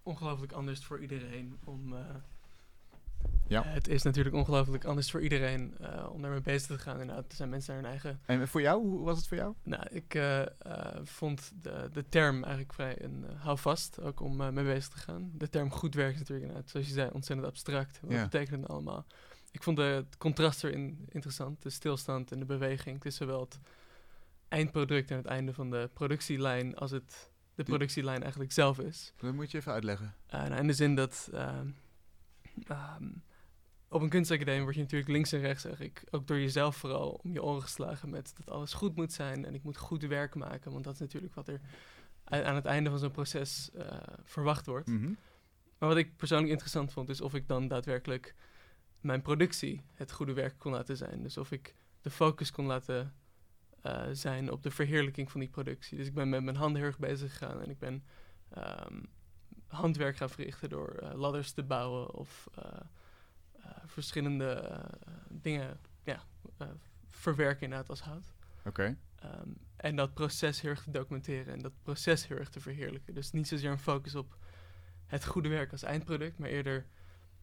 ongelooflijk 0.03 0.53
anders 0.53 0.85
voor 0.85 1.01
iedereen 1.01 1.59
om. 1.65 1.93
eh, 1.97 2.01
Ja. 3.47 3.63
Het 3.65 3.89
is 3.89 4.03
natuurlijk 4.03 4.35
ongelooflijk 4.35 4.85
anders 4.85 5.11
voor 5.11 5.21
iedereen 5.23 5.75
eh, 5.79 6.09
om 6.13 6.23
daarmee 6.23 6.41
bezig 6.41 6.67
te 6.77 6.79
gaan. 6.83 7.01
Inderdaad, 7.01 7.31
er 7.31 7.37
zijn 7.37 7.49
mensen 7.49 7.73
naar 7.75 7.83
hun 7.83 7.91
eigen. 7.91 8.21
En 8.27 8.49
voor 8.49 8.61
jou, 8.61 8.83
hoe 8.89 9.05
was 9.05 9.17
het 9.19 9.27
voor 9.29 9.37
jou? 9.37 9.55
Nou, 9.63 9.87
ik 9.91 10.15
eh, 10.15 10.41
eh, 10.43 11.01
vond 11.03 11.53
de, 11.63 11.89
de 11.93 12.09
term 12.09 12.35
eigenlijk 12.43 12.73
vrij 12.73 13.03
een 13.03 13.25
uh, 13.31 13.43
houvast, 13.43 14.01
ook 14.01 14.21
om 14.21 14.41
eh, 14.41 14.49
mee 14.49 14.65
bezig 14.65 14.89
te 14.89 14.99
gaan. 14.99 15.31
De 15.35 15.49
term 15.49 15.71
goed 15.71 15.95
werk 15.95 16.13
is 16.13 16.19
natuurlijk 16.19 16.47
inderdaad, 16.47 16.71
zoals 16.71 16.87
je 16.87 16.93
zei, 16.93 17.11
ontzettend 17.13 17.49
abstract. 17.49 18.01
Wat 18.01 18.11
Ja. 18.11 18.23
betekent 18.23 18.63
het 18.63 18.71
allemaal? 18.71 19.07
Ik 19.51 19.63
vond 19.63 19.77
de, 19.77 19.83
het 19.83 20.17
contrast 20.17 20.65
erin 20.65 21.05
interessant, 21.09 21.63
de 21.63 21.71
stilstand 21.71 22.33
en 22.33 22.39
de 22.39 22.45
beweging. 22.45 23.05
Is 23.05 23.17
zowel 23.17 23.41
het 23.41 23.59
eindproduct 24.49 25.11
en 25.11 25.17
het 25.17 25.27
einde 25.27 25.53
van 25.55 25.71
de 25.71 25.91
productielijn 25.93 26.77
als 26.77 26.91
het 26.91 27.31
de 27.55 27.63
productielijn 27.63 28.23
eigenlijk 28.23 28.53
zelf 28.53 28.79
is. 28.79 29.13
Dat 29.17 29.35
moet 29.35 29.51
je 29.51 29.59
even 29.59 29.73
uitleggen. 29.73 30.15
Uh, 30.35 30.43
nou, 30.43 30.55
in 30.55 30.67
de 30.67 30.73
zin 30.73 30.95
dat 30.95 31.29
ehm, 31.33 31.69
ehm, 32.67 33.09
op 33.89 34.03
een 34.03 34.09
kunstacademie 34.09 34.63
word 34.63 34.75
je 34.75 34.81
natuurlijk 34.81 35.11
links 35.11 35.33
en 35.33 35.41
rechts 35.41 35.65
eigenlijk 35.65 36.05
ook 36.11 36.27
door 36.27 36.39
jezelf 36.39 36.77
vooral 36.77 37.21
om 37.23 37.33
je 37.33 37.43
oren 37.43 37.63
geslagen 37.63 38.11
met 38.11 38.33
dat 38.37 38.51
alles 38.51 38.73
goed 38.73 38.97
moet 38.97 39.13
zijn 39.13 39.45
en 39.45 39.55
ik 39.55 39.63
moet 39.63 39.77
goed 39.77 40.03
werk 40.03 40.35
maken, 40.35 40.73
want 40.73 40.85
dat 40.85 40.95
is 40.95 41.01
natuurlijk 41.01 41.35
wat 41.35 41.49
er 41.49 41.61
aan 42.25 42.55
het 42.55 42.65
einde 42.65 42.91
van 42.91 42.99
zo'n 42.99 43.11
proces 43.11 43.71
eh, 43.75 43.87
verwacht 44.25 44.67
wordt. 44.67 44.89
Mhm. 44.89 45.13
Maar 45.79 45.89
wat 45.89 45.99
ik 45.99 46.17
persoonlijk 46.17 46.51
interessant 46.51 46.93
vond, 46.93 47.09
is 47.09 47.21
of 47.21 47.35
ik 47.35 47.49
dan 47.49 47.69
daadwerkelijk 47.69 48.35
mijn 49.01 49.23
productie 49.23 49.85
het 49.95 50.13
goede 50.13 50.33
werk 50.33 50.59
kon 50.59 50.73
laten 50.73 50.97
zijn. 50.97 51.23
Dus 51.23 51.37
of 51.37 51.53
ik 51.53 51.75
de 52.01 52.11
focus 52.11 52.51
kon 52.51 52.67
laten 52.67 53.15
eh, 53.83 54.03
zijn 54.13 54.51
op 54.51 54.63
de 54.63 54.71
verheerlijking 54.71 55.31
van 55.31 55.41
die 55.41 55.49
productie. 55.49 55.97
Dus 55.97 56.07
ik 56.07 56.15
ben 56.15 56.29
met 56.29 56.43
mijn 56.43 56.57
handen 56.57 56.77
heel 56.77 56.91
erg 56.91 56.99
bezig 56.99 57.33
gegaan 57.33 57.61
en 57.61 57.71
ik 57.71 57.79
ben 57.79 58.05
ehm, 58.49 59.03
handwerk 59.67 60.17
gaan 60.17 60.31
verrichten 60.31 60.69
door 60.69 60.89
eh, 60.89 61.15
ladders 61.15 61.53
te 61.53 61.63
bouwen 61.63 62.15
of 62.15 62.49
eh, 62.55 62.81
verschillende 63.87 64.81
dingen 65.29 65.81
ja, 66.03 66.23
verwerken 67.09 67.63
inderdaad 67.63 67.89
als 67.89 68.01
hout. 68.01 68.35
Oké. 68.65 68.97
Ehm, 69.15 69.49
en 69.77 69.97
dat 69.97 70.15
proces 70.15 70.61
heel 70.61 70.71
erg 70.71 70.83
te 70.83 70.91
documenteren 70.91 71.53
en 71.53 71.59
dat 71.59 71.73
proces 71.83 72.29
heel 72.29 72.37
erg 72.37 72.49
te 72.49 72.61
verheerlijken. 72.61 73.15
Dus 73.15 73.31
niet 73.31 73.49
zozeer 73.49 73.71
een 73.71 73.79
focus 73.79 74.15
op 74.15 74.37
het 75.07 75.25
goede 75.25 75.49
werk 75.49 75.73
als 75.73 75.83
eindproduct, 75.83 76.39
maar 76.39 76.49
eerder 76.49 76.87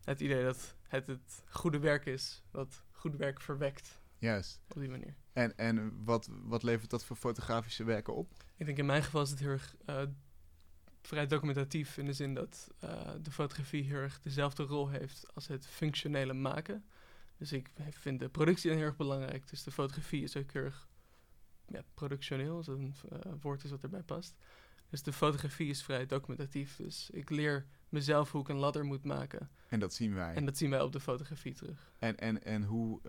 het 0.03 0.19
idee 0.19 0.43
dat 0.43 0.75
het 0.87 1.07
het 1.07 1.43
goede 1.49 1.79
werk 1.79 2.05
is 2.05 2.43
wat 2.51 2.83
goed 2.91 3.15
werk 3.15 3.41
verwekt 3.41 4.01
Juist. 4.20 4.61
op 4.67 4.80
die 4.80 4.89
manier. 4.89 5.15
En, 5.34 5.57
en 5.57 6.03
wat, 6.03 6.30
wat 6.32 6.63
levert 6.63 6.89
dat 6.89 7.05
voor 7.05 7.15
fotografische 7.15 7.84
werken 7.84 8.15
op? 8.15 8.32
Ik 8.55 8.65
denk 8.65 8.78
in 8.78 8.86
mijn 8.86 9.03
geval 9.03 9.22
is 9.22 9.30
het 9.30 9.39
heel 9.39 9.49
erg 9.49 9.76
eh, 9.86 10.01
vrij 11.01 11.28
documentatief 11.28 11.97
in 11.97 12.05
de 12.05 12.13
zin 12.13 12.34
dat 12.34 12.67
eh, 12.80 13.11
de 13.22 13.32
fotografie 13.32 13.84
heel 13.84 13.97
erg 13.97 14.22
dezelfde 14.22 14.63
rol 14.63 14.89
heeft 14.89 15.36
als 15.36 15.47
het 15.47 15.67
functionele 15.67 16.34
maken. 16.34 16.86
Dus 17.38 17.51
ik 17.51 17.70
vind 17.91 18.20
de 18.20 18.30
productie 18.30 18.70
dan 18.70 18.78
heel 18.78 18.88
erg 18.88 18.95
belangrijk. 18.95 19.49
Dus 19.49 19.63
de 19.63 19.72
fotografie 19.72 20.24
is 20.24 20.38
ook 20.38 20.51
heel 20.51 20.63
erg 20.63 20.88
ja, 21.67 21.84
productioneel, 21.93 22.55
als 22.55 22.67
een 22.67 22.95
eh, 23.09 23.32
woord 23.41 23.63
is 23.63 23.72
wat 23.72 23.84
erbij 23.84 24.03
past. 24.03 24.36
Dus 24.89 25.03
de 25.03 25.13
fotografie 25.13 25.70
is 25.70 25.84
vrij 25.84 26.05
documentatief. 26.05 26.76
Dus 26.76 27.09
ik 27.09 27.30
leer 27.30 27.65
mezelf 27.89 28.32
hoe 28.32 28.41
ik 28.41 28.47
een 28.47 28.57
ladder 28.57 28.86
moet 28.86 29.03
maken. 29.03 29.49
En 29.67 29.80
dat 29.80 29.93
zien 29.93 30.13
wij. 30.13 30.34
En 30.34 30.45
dat 30.45 30.57
zien 30.57 30.70
wij 30.70 30.82
op 30.82 30.91
de 30.91 30.99
fotografie 30.99 31.53
terug. 31.53 31.93
En, 31.99 32.17
en, 32.17 32.43
en 32.43 32.63
hoe 32.63 33.01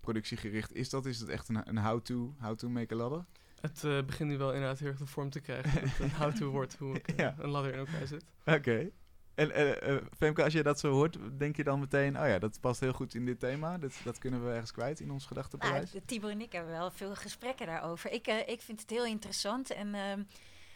productiegericht 0.00 0.74
is 0.74 0.90
dat? 0.90 1.06
Is 1.06 1.18
dat 1.18 1.28
echt 1.28 1.48
een, 1.48 1.68
een 1.68 1.78
how-to, 1.78 2.34
how 2.40 2.56
to 2.56 2.68
make 2.68 2.94
a 2.94 2.96
ladder? 2.96 3.24
Het 3.60 3.84
eh, 3.84 4.02
begint 4.02 4.30
nu 4.30 4.38
wel 4.38 4.52
inderdaad 4.52 4.78
heel 4.78 4.88
erg 4.88 4.98
de 4.98 5.06
vorm 5.06 5.30
te 5.30 5.40
krijgen. 5.40 5.72
dat 5.80 5.90
het 5.90 5.98
een 5.98 6.12
how-to 6.14 6.50
wordt 6.50 6.76
hoe 6.76 6.94
ik 6.96 7.08
eh, 7.08 7.16
Ja. 7.24 7.34
een 7.38 7.48
ladder 7.50 7.72
in 7.72 7.78
elkaar 7.78 8.06
zet. 8.06 8.24
Oké. 8.46 8.90
En 9.34 9.50
eh, 9.52 9.96
Femke, 10.16 10.44
als 10.44 10.52
je 10.52 10.62
dat 10.62 10.80
zo 10.80 10.92
hoort, 10.92 11.18
denk 11.38 11.56
je 11.56 11.64
dan 11.64 11.80
meteen... 11.80 12.20
oh 12.20 12.26
ja, 12.26 12.38
dat 12.38 12.60
past 12.60 12.80
heel 12.80 12.92
goed 12.92 13.14
in 13.14 13.24
dit 13.24 13.40
thema. 13.40 13.78
Dat, 13.78 14.00
dat 14.04 14.18
kunnen 14.18 14.44
we 14.44 14.50
ergens 14.50 14.72
kwijt 14.72 15.00
in 15.00 15.10
ons 15.10 15.22
Nou, 15.22 15.28
gedachtenpaleis. 15.28 15.90
de- 15.90 16.04
Tibor 16.04 16.30
en 16.30 16.40
ik 16.40 16.52
hebben 16.52 16.72
wel 16.72 16.90
veel 16.90 17.14
gesprekken 17.14 17.66
daarover. 17.66 18.10
Ik, 18.12 18.26
eh, 18.26 18.48
ik 18.48 18.60
vind 18.60 18.80
het 18.80 18.90
heel 18.90 19.04
interessant 19.06 19.70
en 19.70 19.94
ehm, 19.94 20.18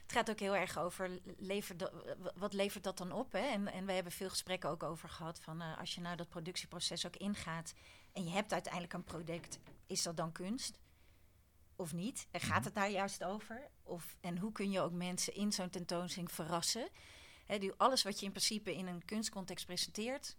het 0.02 0.12
gaat 0.12 0.30
ook 0.30 0.38
heel 0.40 0.56
erg 0.56 0.78
over 0.78 1.10
levert 1.38 1.90
wat 2.36 2.52
levert 2.52 2.84
dat 2.84 2.98
dan 2.98 3.12
op. 3.12 3.32
Hè? 3.32 3.38
En, 3.52 3.72
en 3.72 3.86
wij 3.86 3.94
hebben 3.94 4.12
veel 4.12 4.28
gesprekken 4.30 4.68
ook 4.70 4.82
over 4.82 5.08
gehad 5.08 5.40
van 5.40 5.60
eh, 5.60 5.78
als 5.78 5.94
je 5.94 6.00
nou 6.00 6.16
dat 6.16 6.28
productieproces 6.28 7.06
ook 7.06 7.16
ingaat 7.16 7.74
en 8.14 8.24
je 8.24 8.30
hebt 8.30 8.52
uiteindelijk 8.52 8.92
een 8.92 9.04
product, 9.04 9.58
is 9.86 10.02
dat 10.02 10.16
dan 10.16 10.32
kunst? 10.32 10.78
Of 11.76 11.92
niet? 11.92 12.26
En 12.30 12.40
gaat 12.40 12.64
het 12.64 12.74
daar 12.74 12.90
juist 12.90 13.24
over? 13.24 13.68
Of, 13.82 14.16
en 14.20 14.38
hoe 14.38 14.52
kun 14.52 14.70
je 14.70 14.80
ook 14.80 14.92
mensen 14.92 15.34
in 15.34 15.52
zo'n 15.52 15.70
tentoonstelling 15.70 16.32
verrassen? 16.32 16.88
Alles 17.76 18.02
wat 18.02 18.20
je 18.20 18.26
in 18.26 18.32
principe 18.32 18.74
in 18.74 18.86
een 18.86 19.04
kunstcontext 19.04 19.66
presenteert, 19.66 20.36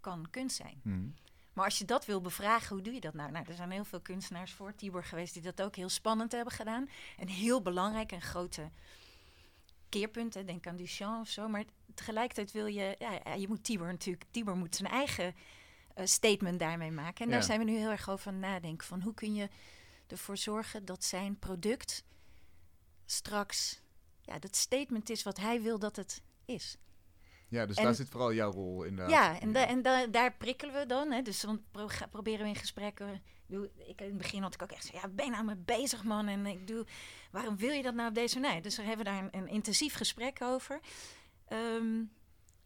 kan 0.00 0.30
kunst 0.30 0.56
zijn. 0.56 0.80
Mhm. 0.82 1.08
Maar 1.52 1.64
als 1.64 1.78
je 1.78 1.84
dat 1.84 2.04
wil 2.04 2.20
bevragen, 2.20 2.74
hoe 2.74 2.84
doe 2.84 2.94
je 2.94 3.00
dat 3.00 3.14
nou? 3.14 3.30
Nou, 3.30 3.44
er 3.48 3.54
zijn 3.54 3.70
heel 3.70 3.84
veel 3.84 4.00
kunstenaars 4.00 4.52
voor 4.52 4.74
Tibor 4.74 5.04
geweest 5.04 5.32
die 5.34 5.42
dat 5.42 5.62
ook 5.62 5.76
heel 5.76 5.88
spannend 5.88 6.32
hebben 6.32 6.52
gedaan. 6.52 6.88
En 7.16 7.28
heel 7.28 7.62
belangrijk 7.62 8.12
en 8.12 8.22
grote 8.22 8.70
keerpunten. 9.88 10.46
Denk 10.46 10.66
aan 10.66 10.76
Duchamp 10.76 11.20
of 11.20 11.28
zo. 11.28 11.48
Maar 11.48 11.64
tegelijkertijd 11.94 12.52
wil 12.52 12.66
je... 12.66 12.96
Ja, 12.98 13.34
je 13.34 13.48
moet 13.48 13.64
Tibor 13.64 13.86
natuurlijk... 13.86 14.24
Tibor 14.30 14.56
moet 14.56 14.76
zijn 14.76 14.90
eigen 14.90 15.34
statement 15.94 16.58
daarmee 16.58 16.90
maken. 16.90 17.24
En 17.24 17.30
daar 17.30 17.42
zijn 17.42 17.58
we 17.58 17.64
nu 17.64 17.76
heel 17.76 17.90
erg 17.90 18.08
over 18.10 18.28
aan 18.28 18.38
nadenken. 18.40 18.86
Van 18.86 19.00
hoe 19.02 19.14
kun 19.14 19.34
je 19.34 19.48
ervoor 20.06 20.36
zorgen 20.36 20.84
dat 20.84 21.04
zijn 21.04 21.38
product 21.38 22.04
straks... 23.06 23.80
Ja, 24.20 24.38
dat 24.38 24.56
statement 24.56 25.10
is 25.10 25.22
wat 25.22 25.36
hij 25.38 25.62
wil 25.62 25.78
dat 25.78 25.96
het 25.96 26.22
is. 26.44 26.76
Ja, 27.48 27.66
dus 27.66 27.76
En- 27.76 27.84
daar 27.84 27.94
zit 27.94 28.08
vooral 28.08 28.32
jouw 28.32 28.50
rol 28.52 28.82
in. 28.82 28.96
Ja, 28.96 29.40
en, 29.40 29.52
da- 29.52 29.66
en 29.66 29.82
da- 29.82 30.06
daar 30.06 30.34
prikkelen 30.36 30.74
we 30.74 30.86
dan. 30.86 31.10
Hè. 31.12 31.22
Dus 31.22 31.40
dan 31.40 31.62
pro- 31.70 31.88
proberen 32.10 32.42
we 32.42 32.48
in 32.48 32.56
gesprekken. 32.56 33.08
ik 33.14 33.20
Doe, 33.46 33.70
ik, 33.86 34.00
in 34.00 34.06
het 34.06 34.16
begin 34.18 34.42
had 34.42 34.54
ik 34.54 34.62
ook 34.62 34.70
echt 34.72 34.84
zo, 34.84 34.96
ja, 34.96 35.08
ben 35.08 35.24
je 35.24 35.30
nou 35.30 35.44
mee 35.44 35.56
bezig, 35.56 36.04
man? 36.04 36.26
En 36.28 36.46
ik 36.46 36.66
doe, 36.66 36.86
waarom 37.30 37.56
wil 37.56 37.70
je 37.70 37.82
dat 37.82 37.94
nou 37.94 38.08
op 38.08 38.14
deze 38.14 38.40
manier? 38.40 38.62
Dus 38.62 38.76
we 38.76 38.82
hebben 38.82 39.04
daar 39.04 39.22
een, 39.22 39.28
een 39.36 39.48
intensief 39.48 39.94
gesprek 39.94 40.42
over. 40.42 40.80
Ehm, 41.48 42.02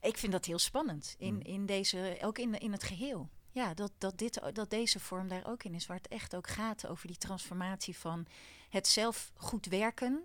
ik 0.07 0.17
vind 0.19 0.33
dat 0.33 0.45
heel 0.45 0.59
spannend, 0.59 1.15
in, 1.19 1.35
Mm. 1.35 1.41
in 1.41 1.67
deze, 1.67 2.19
ook 2.23 2.39
in, 2.39 2.59
in 2.59 2.73
het 2.73 2.83
geheel. 2.83 3.29
Ja, 3.51 3.75
dat, 3.75 3.93
dat, 3.99 4.19
dit, 4.19 4.41
dat 4.53 4.71
deze 4.71 5.01
vorm 5.01 5.29
daar 5.29 5.47
ook 5.47 5.65
in 5.65 5.75
is, 5.75 5.87
waar 5.87 5.97
het 5.97 6.09
echt 6.09 6.35
ook 6.37 6.49
gaat 6.49 6.87
over 6.87 7.07
die 7.07 7.17
transformatie 7.19 7.97
van 7.97 8.27
het 8.69 8.87
zelf 8.87 9.33
goed 9.35 9.67
werken 9.67 10.25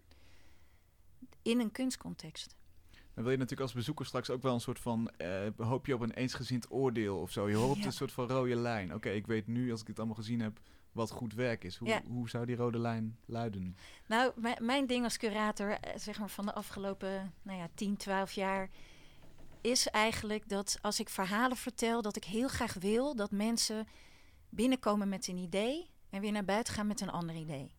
in 1.41 1.59
een 1.59 1.71
kunstcontext. 1.71 2.55
Dan 3.13 3.23
wil 3.23 3.31
je 3.31 3.37
natuurlijk 3.37 3.61
als 3.61 3.73
bezoeker 3.73 4.05
straks 4.05 4.29
ook 4.29 4.41
wel 4.41 4.53
een 4.53 4.59
soort 4.61 4.79
van... 4.79 5.09
eh, 5.09 5.47
hoop 5.57 5.85
je 5.85 5.93
op 5.93 6.01
een 6.01 6.11
eensgezind 6.13 6.71
oordeel 6.71 7.17
of 7.17 7.31
zo. 7.31 7.49
Je 7.49 7.55
hoopt 7.55 7.79
Ja. 7.79 7.85
een 7.85 7.91
soort 7.93 8.11
van 8.11 8.27
rode 8.27 8.55
lijn. 8.55 8.93
Oké, 8.93 9.09
ik 9.09 9.27
weet 9.27 9.47
nu, 9.47 9.71
als 9.71 9.81
ik 9.81 9.87
het 9.87 9.97
allemaal 9.97 10.15
gezien 10.15 10.39
heb, 10.39 10.59
wat 10.91 11.11
goed 11.11 11.33
werk 11.33 11.63
is. 11.63 11.75
Hoe, 11.77 11.87
Ja. 11.87 12.01
hoe 12.07 12.29
zou 12.29 12.45
die 12.45 12.55
rode 12.55 12.79
lijn 12.79 13.17
luiden? 13.25 13.75
Nou, 14.07 14.31
mijn, 14.35 14.65
mijn 14.65 14.87
ding 14.87 15.03
als 15.03 15.17
curator, 15.17 15.69
eh, 15.71 15.97
zeg 15.97 16.19
maar 16.19 16.29
van 16.29 16.45
de 16.45 16.53
afgelopen 16.53 17.33
nou 17.41 17.57
ja, 17.57 17.69
10, 17.75 17.97
12 17.97 18.31
jaar, 18.31 18.69
is 19.61 19.87
eigenlijk 19.87 20.49
dat 20.49 20.77
als 20.81 20.99
ik 20.99 21.09
verhalen 21.09 21.57
vertel, 21.57 22.01
dat 22.01 22.15
ik 22.15 22.23
heel 22.23 22.47
graag 22.47 22.73
wil 22.73 23.15
dat 23.15 23.31
mensen 23.31 23.87
binnenkomen 24.49 25.09
met 25.09 25.27
een 25.27 25.37
idee 25.37 25.89
en 26.09 26.21
weer 26.21 26.31
naar 26.31 26.45
buiten 26.45 26.73
gaan 26.73 26.87
met 26.87 27.01
een 27.01 27.09
ander 27.09 27.35
idee. 27.35 27.71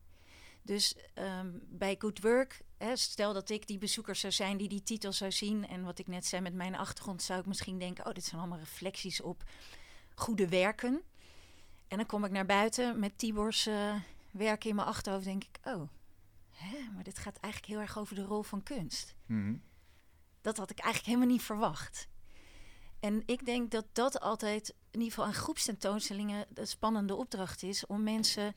Dus 0.62 0.96
ehm, 1.14 1.50
bij 1.68 1.96
Good 1.98 2.20
Work, 2.20 2.62
hè, 2.76 2.96
stel 2.96 3.32
dat 3.32 3.50
ik 3.50 3.66
die 3.66 3.78
bezoeker 3.78 4.16
zou 4.16 4.32
zijn 4.32 4.56
die 4.56 4.68
die 4.68 4.82
titel 4.82 5.12
zou 5.12 5.32
zien. 5.32 5.68
En 5.68 5.82
wat 5.84 5.98
ik 5.98 6.06
net 6.06 6.26
zei 6.26 6.42
met 6.42 6.54
mijn 6.54 6.76
achtergrond, 6.76 7.22
zou 7.22 7.40
ik 7.40 7.46
misschien 7.46 7.78
denken: 7.78 8.06
oh, 8.06 8.12
dit 8.12 8.24
zijn 8.24 8.40
allemaal 8.40 8.58
reflecties 8.58 9.20
op 9.20 9.44
goede 10.14 10.48
werken. 10.48 11.02
En 11.88 11.96
dan 11.96 12.06
kom 12.06 12.24
ik 12.24 12.30
naar 12.30 12.46
buiten 12.46 12.98
met 12.98 13.18
Tibor's 13.18 13.66
eh, 13.66 13.94
werk 14.30 14.64
in 14.64 14.74
mijn 14.74 14.88
achterhoofd, 14.88 15.24
denk 15.24 15.44
ik: 15.44 15.58
oh, 15.64 15.88
hè, 16.50 16.78
maar 16.94 17.04
dit 17.04 17.18
gaat 17.18 17.38
eigenlijk 17.40 17.72
heel 17.72 17.82
erg 17.82 17.98
over 17.98 18.14
de 18.14 18.24
rol 18.24 18.42
van 18.42 18.62
kunst. 18.62 19.14
Mhm. 19.26 19.54
Dat 20.42 20.56
had 20.56 20.70
ik 20.70 20.78
eigenlijk 20.78 21.14
helemaal 21.14 21.34
niet 21.34 21.44
verwacht. 21.44 22.08
En 23.00 23.22
ik 23.26 23.46
denk 23.46 23.70
dat 23.70 23.86
dat 23.92 24.20
altijd, 24.20 24.68
in 24.68 24.98
ieder 24.98 25.08
geval 25.08 25.24
aan 25.24 25.34
groepstentoonstellingen, 25.34 26.46
de 26.48 26.66
spannende 26.66 27.14
opdracht 27.14 27.62
is 27.62 27.86
om 27.86 28.02
mensen 28.02 28.56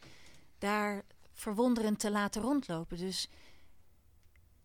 daar 0.57 1.03
verwonderend 1.33 1.99
te 1.99 2.11
laten 2.11 2.41
rondlopen. 2.41 2.97
Dus 2.97 3.29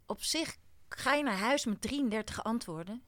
op 0.07 0.23
zich 0.23 0.57
ga 0.89 1.15
je 1.15 1.23
naar 1.23 1.39
huis 1.39 1.65
met 1.65 1.81
33 1.81 2.45
antwoorden 2.45 3.03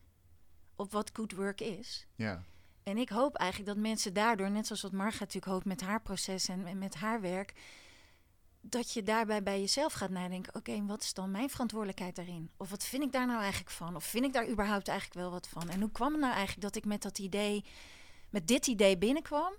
op 0.76 0.92
wat 0.92 1.10
good 1.12 1.32
work 1.32 1.60
is. 1.60 2.06
Ja. 2.14 2.42
En 2.82 2.96
ik 2.96 3.08
hoop 3.08 3.36
eigenlijk 3.36 3.70
dat 3.74 3.82
mensen 3.82 4.12
daardoor, 4.14 4.50
net 4.50 4.66
zoals 4.66 4.82
wat 4.82 4.92
Marga 4.92 5.18
natuurlijk 5.18 5.52
hoopt 5.52 5.64
met 5.64 5.80
haar 5.80 6.02
proces 6.02 6.48
en, 6.48 6.66
en 6.66 6.78
met 6.78 6.94
haar 6.94 7.20
werk, 7.20 7.52
dat 8.62 8.92
je 8.92 9.02
daarbij 9.02 9.42
bij 9.42 9.60
jezelf 9.60 9.92
gaat 9.92 10.10
nadenken: 10.10 10.54
oké, 10.54 10.86
wat 10.86 11.02
is 11.02 11.14
dan 11.14 11.30
mijn 11.30 11.50
verantwoordelijkheid 11.50 12.16
daarin? 12.16 12.50
Of 12.56 12.70
wat 12.70 12.84
vind 12.84 13.02
ik 13.02 13.12
daar 13.12 13.26
nou 13.26 13.40
eigenlijk 13.40 13.70
van? 13.70 13.96
Of 13.96 14.04
vind 14.04 14.24
ik 14.24 14.32
daar 14.32 14.48
überhaupt 14.48 14.88
eigenlijk 14.88 15.20
wel 15.20 15.30
wat 15.30 15.48
van? 15.48 15.68
En 15.68 15.80
hoe 15.80 15.90
kwam 15.90 16.12
het 16.12 16.20
nou 16.20 16.32
eigenlijk 16.32 16.62
dat 16.62 16.76
ik 16.76 16.84
met 16.84 17.02
dat 17.02 17.18
idee, 17.18 17.64
met 18.30 18.48
dit 18.48 18.66
idee 18.66 18.98
binnenkwam? 18.98 19.52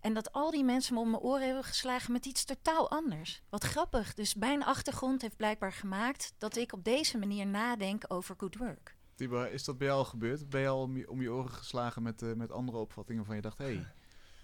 En 0.00 0.14
dat 0.14 0.32
al 0.32 0.50
die 0.50 0.64
mensen 0.64 0.94
me 0.94 1.00
om 1.00 1.10
mijn 1.10 1.22
oren 1.22 1.44
hebben 1.46 1.64
geslagen 1.64 2.12
met 2.12 2.26
iets 2.26 2.44
totaal 2.44 2.90
anders. 2.90 3.42
Wat 3.48 3.64
grappig. 3.64 4.14
Dus 4.14 4.34
mijn 4.34 4.64
achtergrond 4.64 5.22
heeft 5.22 5.36
blijkbaar 5.36 5.72
gemaakt 5.72 6.34
dat 6.38 6.56
ik 6.56 6.72
op 6.72 6.84
deze 6.84 7.18
manier 7.18 7.46
nadenk 7.46 8.04
over 8.08 8.34
good 8.38 8.56
work. 8.56 8.96
Tibor, 9.14 9.52
is 9.52 9.64
dat 9.64 9.78
bij 9.78 9.86
jou 9.86 9.98
al 9.98 10.04
gebeurd? 10.04 10.48
Ben 10.48 10.60
je 10.60 10.68
al 10.68 10.82
om 10.82 10.96
je, 10.96 11.10
om 11.10 11.22
je 11.22 11.32
oren 11.32 11.50
geslagen 11.50 12.02
met, 12.02 12.22
eh, 12.22 12.32
met 12.32 12.52
andere 12.52 12.78
opvattingen 12.78 13.24
van 13.24 13.34
je 13.34 13.40
dacht... 13.40 13.58
hé, 13.58 13.64
hey, 13.64 13.86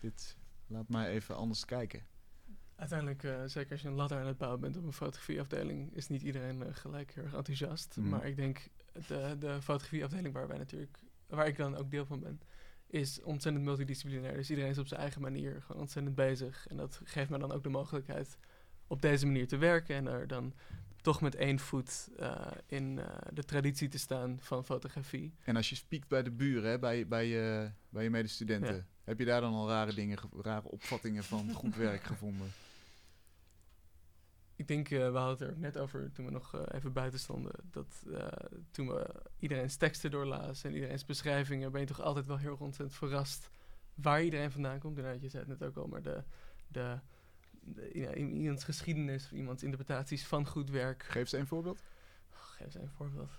dit 0.01 0.37
laat 0.67 0.89
mij 0.89 1.09
even 1.09 1.37
anders 1.37 1.65
kijken. 1.65 2.07
Uiteindelijk, 2.81 3.25
eh, 3.25 3.35
zeker 3.47 3.73
als 3.73 3.81
je 3.83 3.89
een 3.89 3.95
ladder 3.95 4.19
aan 4.19 4.27
het 4.27 4.39
bouwen 4.39 4.61
bent 4.61 4.77
op 4.77 4.85
een 4.85 4.93
fotografieafdeling, 4.93 5.95
is 5.97 6.09
niet 6.09 6.23
iedereen 6.23 6.63
eh, 6.63 6.69
gelijk 6.75 7.13
heel 7.15 7.25
erg 7.25 7.35
enthousiast. 7.35 7.97
Mhm. 7.97 8.09
Maar 8.09 8.27
ik 8.27 8.37
denk, 8.37 8.69
de, 9.07 9.37
de 9.39 9.63
fotografieafdeling 9.63 10.35
waar 10.35 10.49
wij 10.49 10.59
natuurlijk, 10.59 10.99
waar 11.27 11.47
ik 11.47 11.57
dan 11.57 11.77
ook 11.77 11.91
deel 11.91 12.07
van 12.07 12.21
ben, 12.21 12.41
is 12.87 13.23
ontzettend 13.23 13.65
multidisciplinair. 13.65 14.35
Dus 14.37 14.51
iedereen 14.51 14.71
is 14.71 14.79
op 14.79 14.87
zijn 14.87 15.01
eigen 15.01 15.21
manier 15.21 15.63
gewoon 15.63 15.81
ontzettend 15.81 16.15
bezig. 16.15 16.67
En 16.69 16.77
dat 16.77 17.01
geeft 17.05 17.31
me 17.31 17.39
dan 17.39 17.53
ook 17.53 17.63
de 17.63 17.69
mogelijkheid 17.69 18.39
op 18.87 19.03
deze 19.03 19.27
manier 19.27 19.49
te 19.49 19.57
werken 19.57 19.97
en 19.97 20.07
er 20.07 20.27
dan 20.27 20.55
toch 21.03 21.21
met 21.21 21.35
één 21.35 21.59
voet 21.59 22.09
eh, 22.19 22.47
in 22.67 23.01
de 23.33 23.45
traditie 23.45 23.89
te 23.89 23.99
staan 23.99 24.39
van 24.41 24.65
fotografie. 24.65 25.35
En 25.45 25.57
als 25.57 25.69
je 25.69 25.75
spiekt 25.77 26.09
bij 26.09 26.23
de 26.23 26.31
buren, 26.31 26.71
hè, 26.71 26.79
bij, 26.79 27.07
bij, 27.07 27.27
je, 27.27 27.71
bij 27.89 28.03
je 28.03 28.11
medestudenten... 28.11 28.75
Ja. 28.75 28.85
heb 29.05 29.19
je 29.19 29.25
daar 29.25 29.41
dan 29.41 29.53
al 29.53 29.69
rare 29.69 29.95
dingen, 29.95 30.19
ge- 30.19 30.29
rare 30.43 30.69
opvattingen 30.69 31.25
van 31.25 31.53
goed 31.53 31.77
werk 31.77 32.03
gevonden? 32.03 32.53
Ik 34.61 34.69
denk, 34.69 34.91
eh, 34.91 34.99
we 35.11 35.19
hadden 35.19 35.49
het 35.49 35.57
er 35.57 35.59
net 35.61 35.79
over 35.79 36.13
toen 36.13 36.25
we 36.25 36.31
nog 36.31 36.55
eh, 36.55 36.63
even 36.79 36.93
buiten 36.93 37.19
stonden. 37.21 37.53
Dat 37.71 38.05
eh, 38.13 38.27
toen 38.71 38.89
we 38.89 39.23
iedereen's 39.39 39.77
teksten 39.77 40.11
doorlazen 40.11 40.69
en 40.71 40.75
iedereen's 40.77 41.05
beschrijvingen, 41.05 41.73
ben 41.73 41.81
je 41.81 41.87
toch 41.87 42.01
altijd 42.01 42.27
wel 42.27 42.37
heel 42.39 42.57
ontzettend 42.59 42.99
verrast 42.99 43.51
waar 43.95 44.23
iedereen 44.23 44.51
vandaan 44.51 44.79
komt. 44.79 44.97
Inderdaad, 44.97 45.23
je 45.23 45.29
zei 45.29 45.45
het 45.49 45.59
net 45.61 45.69
ook 45.69 45.77
al, 45.77 45.87
maar 45.87 46.03
de, 46.03 46.23
de, 46.69 46.99
de- 47.61 47.91
ja, 47.93 48.17
i- 48.17 48.33
iemands 48.33 48.65
geschiedenis, 48.65 49.25
of 49.25 49.31
iemands 49.33 49.63
interpretaties 49.63 50.27
van 50.27 50.47
goed 50.47 50.71
werk. 50.71 51.03
Geef 51.03 51.17
eens 51.23 51.33
een 51.33 51.47
voorbeeld. 51.47 51.83
Geef 52.31 52.67
eens 52.67 52.75
een 52.75 52.91
voorbeeld. 52.97 53.31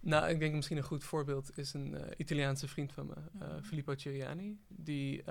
Nou, 0.00 0.28
ik 0.28 0.38
denk 0.38 0.54
misschien 0.54 0.76
een 0.76 0.82
goed 0.82 1.04
voorbeeld 1.04 1.58
is 1.58 1.72
een 1.72 1.96
Italiaanse 2.16 2.68
vriend 2.68 2.92
van 2.92 3.06
me, 3.06 3.14
Mhm. 3.32 3.62
Filippo 3.62 3.94
Ciriani, 3.96 4.60
die, 4.68 5.22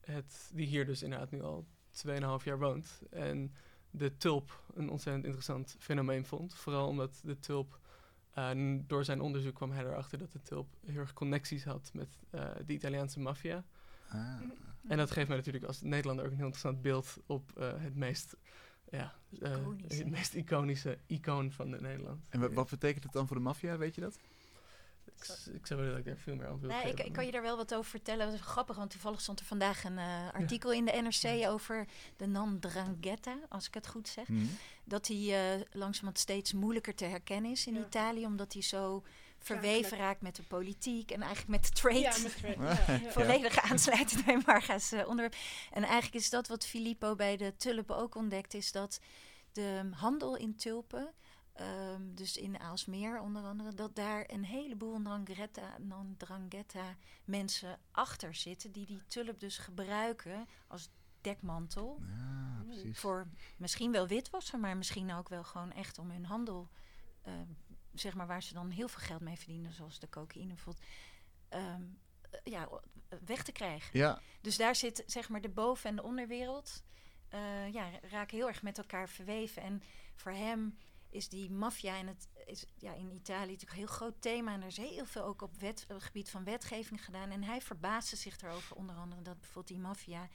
het, 0.00 0.50
die 0.54 0.66
hier 0.66 0.86
dus 0.86 1.02
inderdaad 1.02 1.30
nu 1.30 1.42
al 1.42 1.66
2,5 2.06 2.44
jaar 2.44 2.58
woont. 2.58 3.02
En 3.10 3.52
de 3.94 4.16
tulp 4.16 4.62
een 4.74 4.90
ontzettend 4.90 5.24
interessant 5.24 5.76
fenomeen 5.78 6.24
vond. 6.26 6.54
Vooral 6.54 6.88
omdat 6.88 7.20
de 7.24 7.38
tulp, 7.38 7.78
eh, 8.34 8.50
door 8.86 9.04
zijn 9.04 9.20
onderzoek 9.20 9.54
kwam 9.54 9.70
hij 9.70 9.84
erachter 9.84 10.18
dat 10.18 10.32
de 10.32 10.42
tulp 10.42 10.66
heel 10.86 11.00
erg 11.00 11.12
connecties 11.12 11.64
had 11.64 11.90
met 11.94 12.18
eh, 12.30 12.48
de 12.66 12.72
Italiaanse 12.72 13.20
maffia. 13.20 13.64
Ah. 14.08 14.40
En 14.88 14.96
dat 14.96 15.10
geeft 15.10 15.28
mij 15.28 15.36
natuurlijk 15.36 15.64
als 15.64 15.80
Nederlander 15.82 16.24
ook 16.24 16.30
een 16.30 16.36
heel 16.36 16.46
interessant 16.46 16.82
beeld 16.82 17.16
op 17.26 17.52
eh, 17.58 17.72
het 17.76 17.94
meest... 17.96 18.36
Ja, 18.90 19.14
eh, 19.40 19.52
Iconische. 19.52 19.98
het 20.02 20.10
meest 20.10 20.34
iconische 20.34 20.98
icoon 21.06 21.52
van 21.52 21.70
Nederland. 21.70 22.28
En 22.28 22.40
wa- 22.40 22.50
wat 22.50 22.70
betekent 22.70 23.04
het 23.04 23.12
dan 23.12 23.26
voor 23.26 23.36
de 23.36 23.42
maffia, 23.42 23.76
weet 23.78 23.94
je 23.94 24.00
dat? 24.00 24.18
Ik, 25.52 25.66
zou 25.66 25.80
willen 25.80 25.96
dat 25.96 26.06
ik 26.06 26.12
daar 26.12 26.22
veel 26.22 26.36
meer 26.36 26.46
aan 26.46 26.60
wil 26.60 26.68
Nee, 26.68 26.94
ik, 26.94 27.12
kan 27.12 27.26
je 27.26 27.32
daar 27.32 27.42
wel 27.42 27.56
wat 27.56 27.74
over 27.74 27.90
vertellen. 27.90 28.26
Dat 28.26 28.34
is 28.34 28.40
grappig, 28.40 28.76
want 28.76 28.90
toevallig 28.90 29.20
stond 29.20 29.40
er 29.40 29.46
vandaag 29.46 29.84
een 29.84 29.98
eh, 29.98 30.32
artikel 30.32 30.72
in 30.72 30.84
de 30.84 30.92
NRC 31.02 31.48
over 31.48 31.86
de 32.16 32.26
Nandrangheta, 32.26 33.38
als 33.48 33.66
ik 33.66 33.74
het 33.74 33.88
goed 33.88 34.08
zeg. 34.08 34.28
Mhm. 34.28 34.44
Dat 34.84 35.04
die 35.06 35.34
eh 35.34 35.40
langzamerhand 35.70 36.18
steeds 36.18 36.52
moeilijker 36.52 36.94
te 36.94 37.04
herkennen 37.04 37.50
is 37.50 37.66
in 37.66 37.74
Ja. 37.74 37.80
Italië, 37.80 38.26
omdat 38.26 38.52
hij 38.52 38.62
zo 38.62 39.02
verweven 39.38 39.98
raakt 39.98 40.20
met 40.20 40.36
de 40.36 40.42
politiek 40.42 41.10
en 41.10 41.20
eigenlijk 41.20 41.50
met 41.50 41.64
de 41.64 41.72
trade. 41.72 41.98
Ja, 41.98 42.14
met 42.22 42.36
trade, 42.36 42.62
ja, 42.62 42.98
ja. 43.04 43.10
Volledig 43.10 43.58
aansluitend 43.60 44.24
bij 44.24 44.42
Marga's 44.46 44.92
eh, 44.92 45.08
onderwerp. 45.08 45.34
En 45.70 45.82
eigenlijk 45.82 46.14
is 46.14 46.30
dat 46.30 46.48
wat 46.48 46.66
Filippo 46.66 47.14
bij 47.14 47.36
de 47.36 47.56
tulpen 47.56 47.96
ook 47.96 48.14
ontdekt, 48.14 48.54
is 48.54 48.72
dat 48.72 49.00
de 49.52 49.90
handel 49.90 50.36
in 50.36 50.56
tulpen, 50.56 51.12
ehm, 51.52 52.14
dus 52.14 52.36
in 52.36 52.58
Aalsmeer 52.58 53.20
onder 53.20 53.42
andere, 53.44 53.74
dat 53.74 53.94
daar 53.94 54.24
een 54.30 54.44
heleboel 54.44 54.98
Ndrangheta, 54.98 56.96
mensen 57.24 57.78
achter 57.90 58.34
zitten, 58.34 58.72
die 58.72 58.86
die 58.86 59.02
tulp 59.06 59.40
dus 59.40 59.58
gebruiken 59.58 60.46
als 60.66 60.90
dekmantel. 61.20 62.00
Ja, 62.06 62.62
precies. 62.66 62.98
Voor 62.98 63.26
misschien 63.56 63.92
wel 63.92 64.06
witwassen, 64.06 64.60
maar 64.60 64.76
misschien 64.76 65.12
ook 65.12 65.28
wel 65.28 65.44
gewoon 65.44 65.72
echt 65.72 65.98
om 65.98 66.10
hun 66.10 66.24
handel, 66.24 66.68
eh, 67.22 67.32
zeg 67.94 68.14
maar 68.14 68.26
waar 68.26 68.42
ze 68.42 68.54
dan 68.54 68.70
heel 68.70 68.88
veel 68.88 69.06
geld 69.06 69.20
mee 69.20 69.36
verdienen, 69.36 69.72
zoals 69.72 69.98
de 69.98 70.08
cocaïne 70.08 70.54
bijvoorbeeld, 70.54 70.86
ehm, 71.48 71.82
eh, 72.30 72.40
ja, 72.44 72.68
weg 73.24 73.42
te 73.42 73.52
krijgen. 73.52 73.98
Ja, 73.98 74.20
Dus 74.40 74.56
daar 74.56 74.76
zit 74.76 75.02
zeg 75.06 75.28
maar 75.28 75.40
de 75.40 75.48
boven- 75.48 75.90
en 75.90 75.96
de 75.96 76.02
onderwereld, 76.02 76.82
eh, 77.28 77.72
ja, 77.72 77.90
raken 78.02 78.36
heel 78.36 78.48
erg 78.48 78.62
met 78.62 78.78
elkaar 78.78 79.08
verweven. 79.08 79.62
En 79.62 79.82
voor 80.16 80.32
hem 80.32 80.78
is 81.12 81.28
die 81.28 81.50
maffia 81.50 81.96
en 81.98 82.06
het 82.06 82.28
is 82.46 82.64
ja, 82.76 82.92
in 82.94 83.10
Italië 83.12 83.50
natuurlijk 83.50 83.70
een 83.70 83.76
heel 83.76 83.86
groot 83.86 84.20
thema. 84.20 84.52
En 84.52 84.60
er 84.60 84.66
is 84.66 84.76
heel 84.76 85.06
veel 85.06 85.22
ook 85.22 85.42
op 85.42 85.56
wet, 85.60 85.82
op 85.82 85.88
het 85.88 86.02
gebied 86.02 86.30
van 86.30 86.44
wetgeving 86.44 87.04
gedaan. 87.04 87.30
En 87.30 87.42
hij 87.42 87.60
verbaasde 87.60 88.16
zich 88.16 88.40
erover, 88.40 88.76
onder 88.76 88.96
andere 88.96 89.22
dat 89.22 89.36
bijvoorbeeld 89.36 89.66
die 89.68 89.78
maffia 89.78 90.28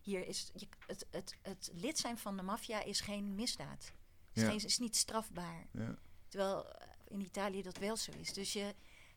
hier 0.00 0.26
is. 0.26 0.50
Je, 0.54 0.66
het, 0.86 1.06
het, 1.10 1.36
het 1.42 1.70
lid 1.72 1.98
zijn 1.98 2.18
van 2.18 2.36
de 2.36 2.42
maffia 2.42 2.82
is 2.82 3.00
geen 3.00 3.34
misdaad. 3.34 3.92
Is, 4.32 4.42
Ja. 4.42 4.48
geen, 4.48 4.64
is 4.64 4.78
niet 4.78 4.96
strafbaar. 4.96 5.66
ja. 5.72 5.98
Terwijl 6.28 6.66
in 7.08 7.20
Italië 7.20 7.62
dat 7.62 7.78
wel 7.78 7.96
zo 7.96 8.12
is. 8.18 8.32
Dus 8.32 8.52
je, 8.52 8.74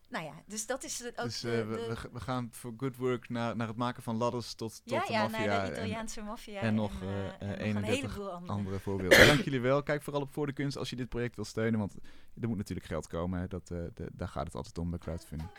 nou 0.09 0.25
ja, 0.25 0.33
dus 0.45 0.65
dat 0.65 0.83
is 0.83 0.99
het 0.99 1.17
ook. 1.19 1.25
Dus 1.25 1.39
de- 1.39 1.51
eh, 1.61 1.67
we, 1.67 1.75
de- 1.75 1.87
we, 2.01 2.09
we 2.13 2.19
gaan 2.19 2.49
voor 2.51 2.73
good 2.77 2.95
work 2.95 3.29
naar, 3.29 3.55
naar 3.55 3.67
het 3.67 3.75
maken 3.77 4.03
van 4.03 4.15
ladders 4.17 4.53
tot, 4.53 4.81
tot 4.85 4.93
ja, 4.93 5.05
de 5.05 5.11
ja, 5.11 5.21
maffia. 5.21 5.45
naar 5.45 5.65
de 5.65 5.71
Italiaanse 5.71 6.21
maffia. 6.21 6.59
en 6.61 6.75
nog, 6.75 6.91
eh, 7.01 7.25
eh, 7.27 7.31
en 7.41 7.47
nog 7.47 7.57
31 7.57 7.75
een 7.75 7.83
heleboel 7.83 8.31
andere. 8.31 8.53
andere 8.53 8.79
voorbeelden. 8.79 9.27
Dank 9.27 9.41
jullie 9.41 9.61
wel. 9.61 9.83
Kijk 9.83 10.01
vooral 10.03 10.21
op 10.21 10.33
Voor 10.33 10.45
de 10.45 10.53
Kunst 10.53 10.77
als 10.77 10.89
je 10.89 10.95
dit 10.95 11.09
project 11.09 11.35
wil 11.35 11.45
steunen. 11.45 11.79
Want 11.79 11.93
er 12.41 12.47
moet 12.47 12.57
natuurlijk 12.57 12.87
geld 12.87 13.07
komen. 13.07 13.39
hè. 13.39 13.47
Dat, 13.47 13.67
de- 13.67 13.91
daar 14.13 14.27
gaat 14.27 14.45
het 14.45 14.55
altijd 14.55 14.77
om 14.77 14.89
bij 14.89 14.99
crowdfunding. 14.99 15.49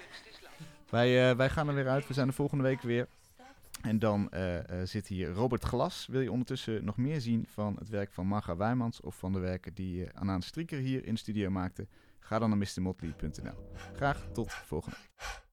Wij, 0.91 1.37
wij 1.37 1.51
gaan 1.51 1.69
er 1.69 1.75
weer 1.75 1.89
uit. 1.89 2.07
We 2.07 2.15
zijn 2.15 2.29
er 2.29 2.35
volgende 2.35 2.63
week 2.65 2.81
weer. 2.83 3.09
En 3.83 3.99
dan 3.99 4.31
zit 4.85 5.07
hier 5.07 5.31
Robert 5.33 5.65
Glas. 5.65 6.07
Wil 6.11 6.21
je 6.21 6.31
ondertussen 6.33 6.85
nog 6.85 6.97
meer 6.97 7.21
zien 7.21 7.47
van 7.49 7.77
het 7.79 7.89
werk 7.89 8.13
van 8.13 8.27
Marga 8.27 8.57
Wijmans... 8.57 9.01
of 9.01 9.17
van 9.19 9.33
de 9.33 9.39
werken 9.39 9.75
die 9.75 10.11
Anaan 10.15 10.43
Strieker 10.43 10.79
hier 10.79 11.05
in 11.07 11.13
de 11.15 11.21
studio 11.21 11.51
maakte? 11.51 11.87
Ga 12.27 12.39
dan 12.39 12.49
naar 12.49 12.59
mrmotley.nl. 12.59 13.71
Graag 13.95 14.27
tot 14.33 14.53
volgende 14.53 14.97
week. 14.97 15.45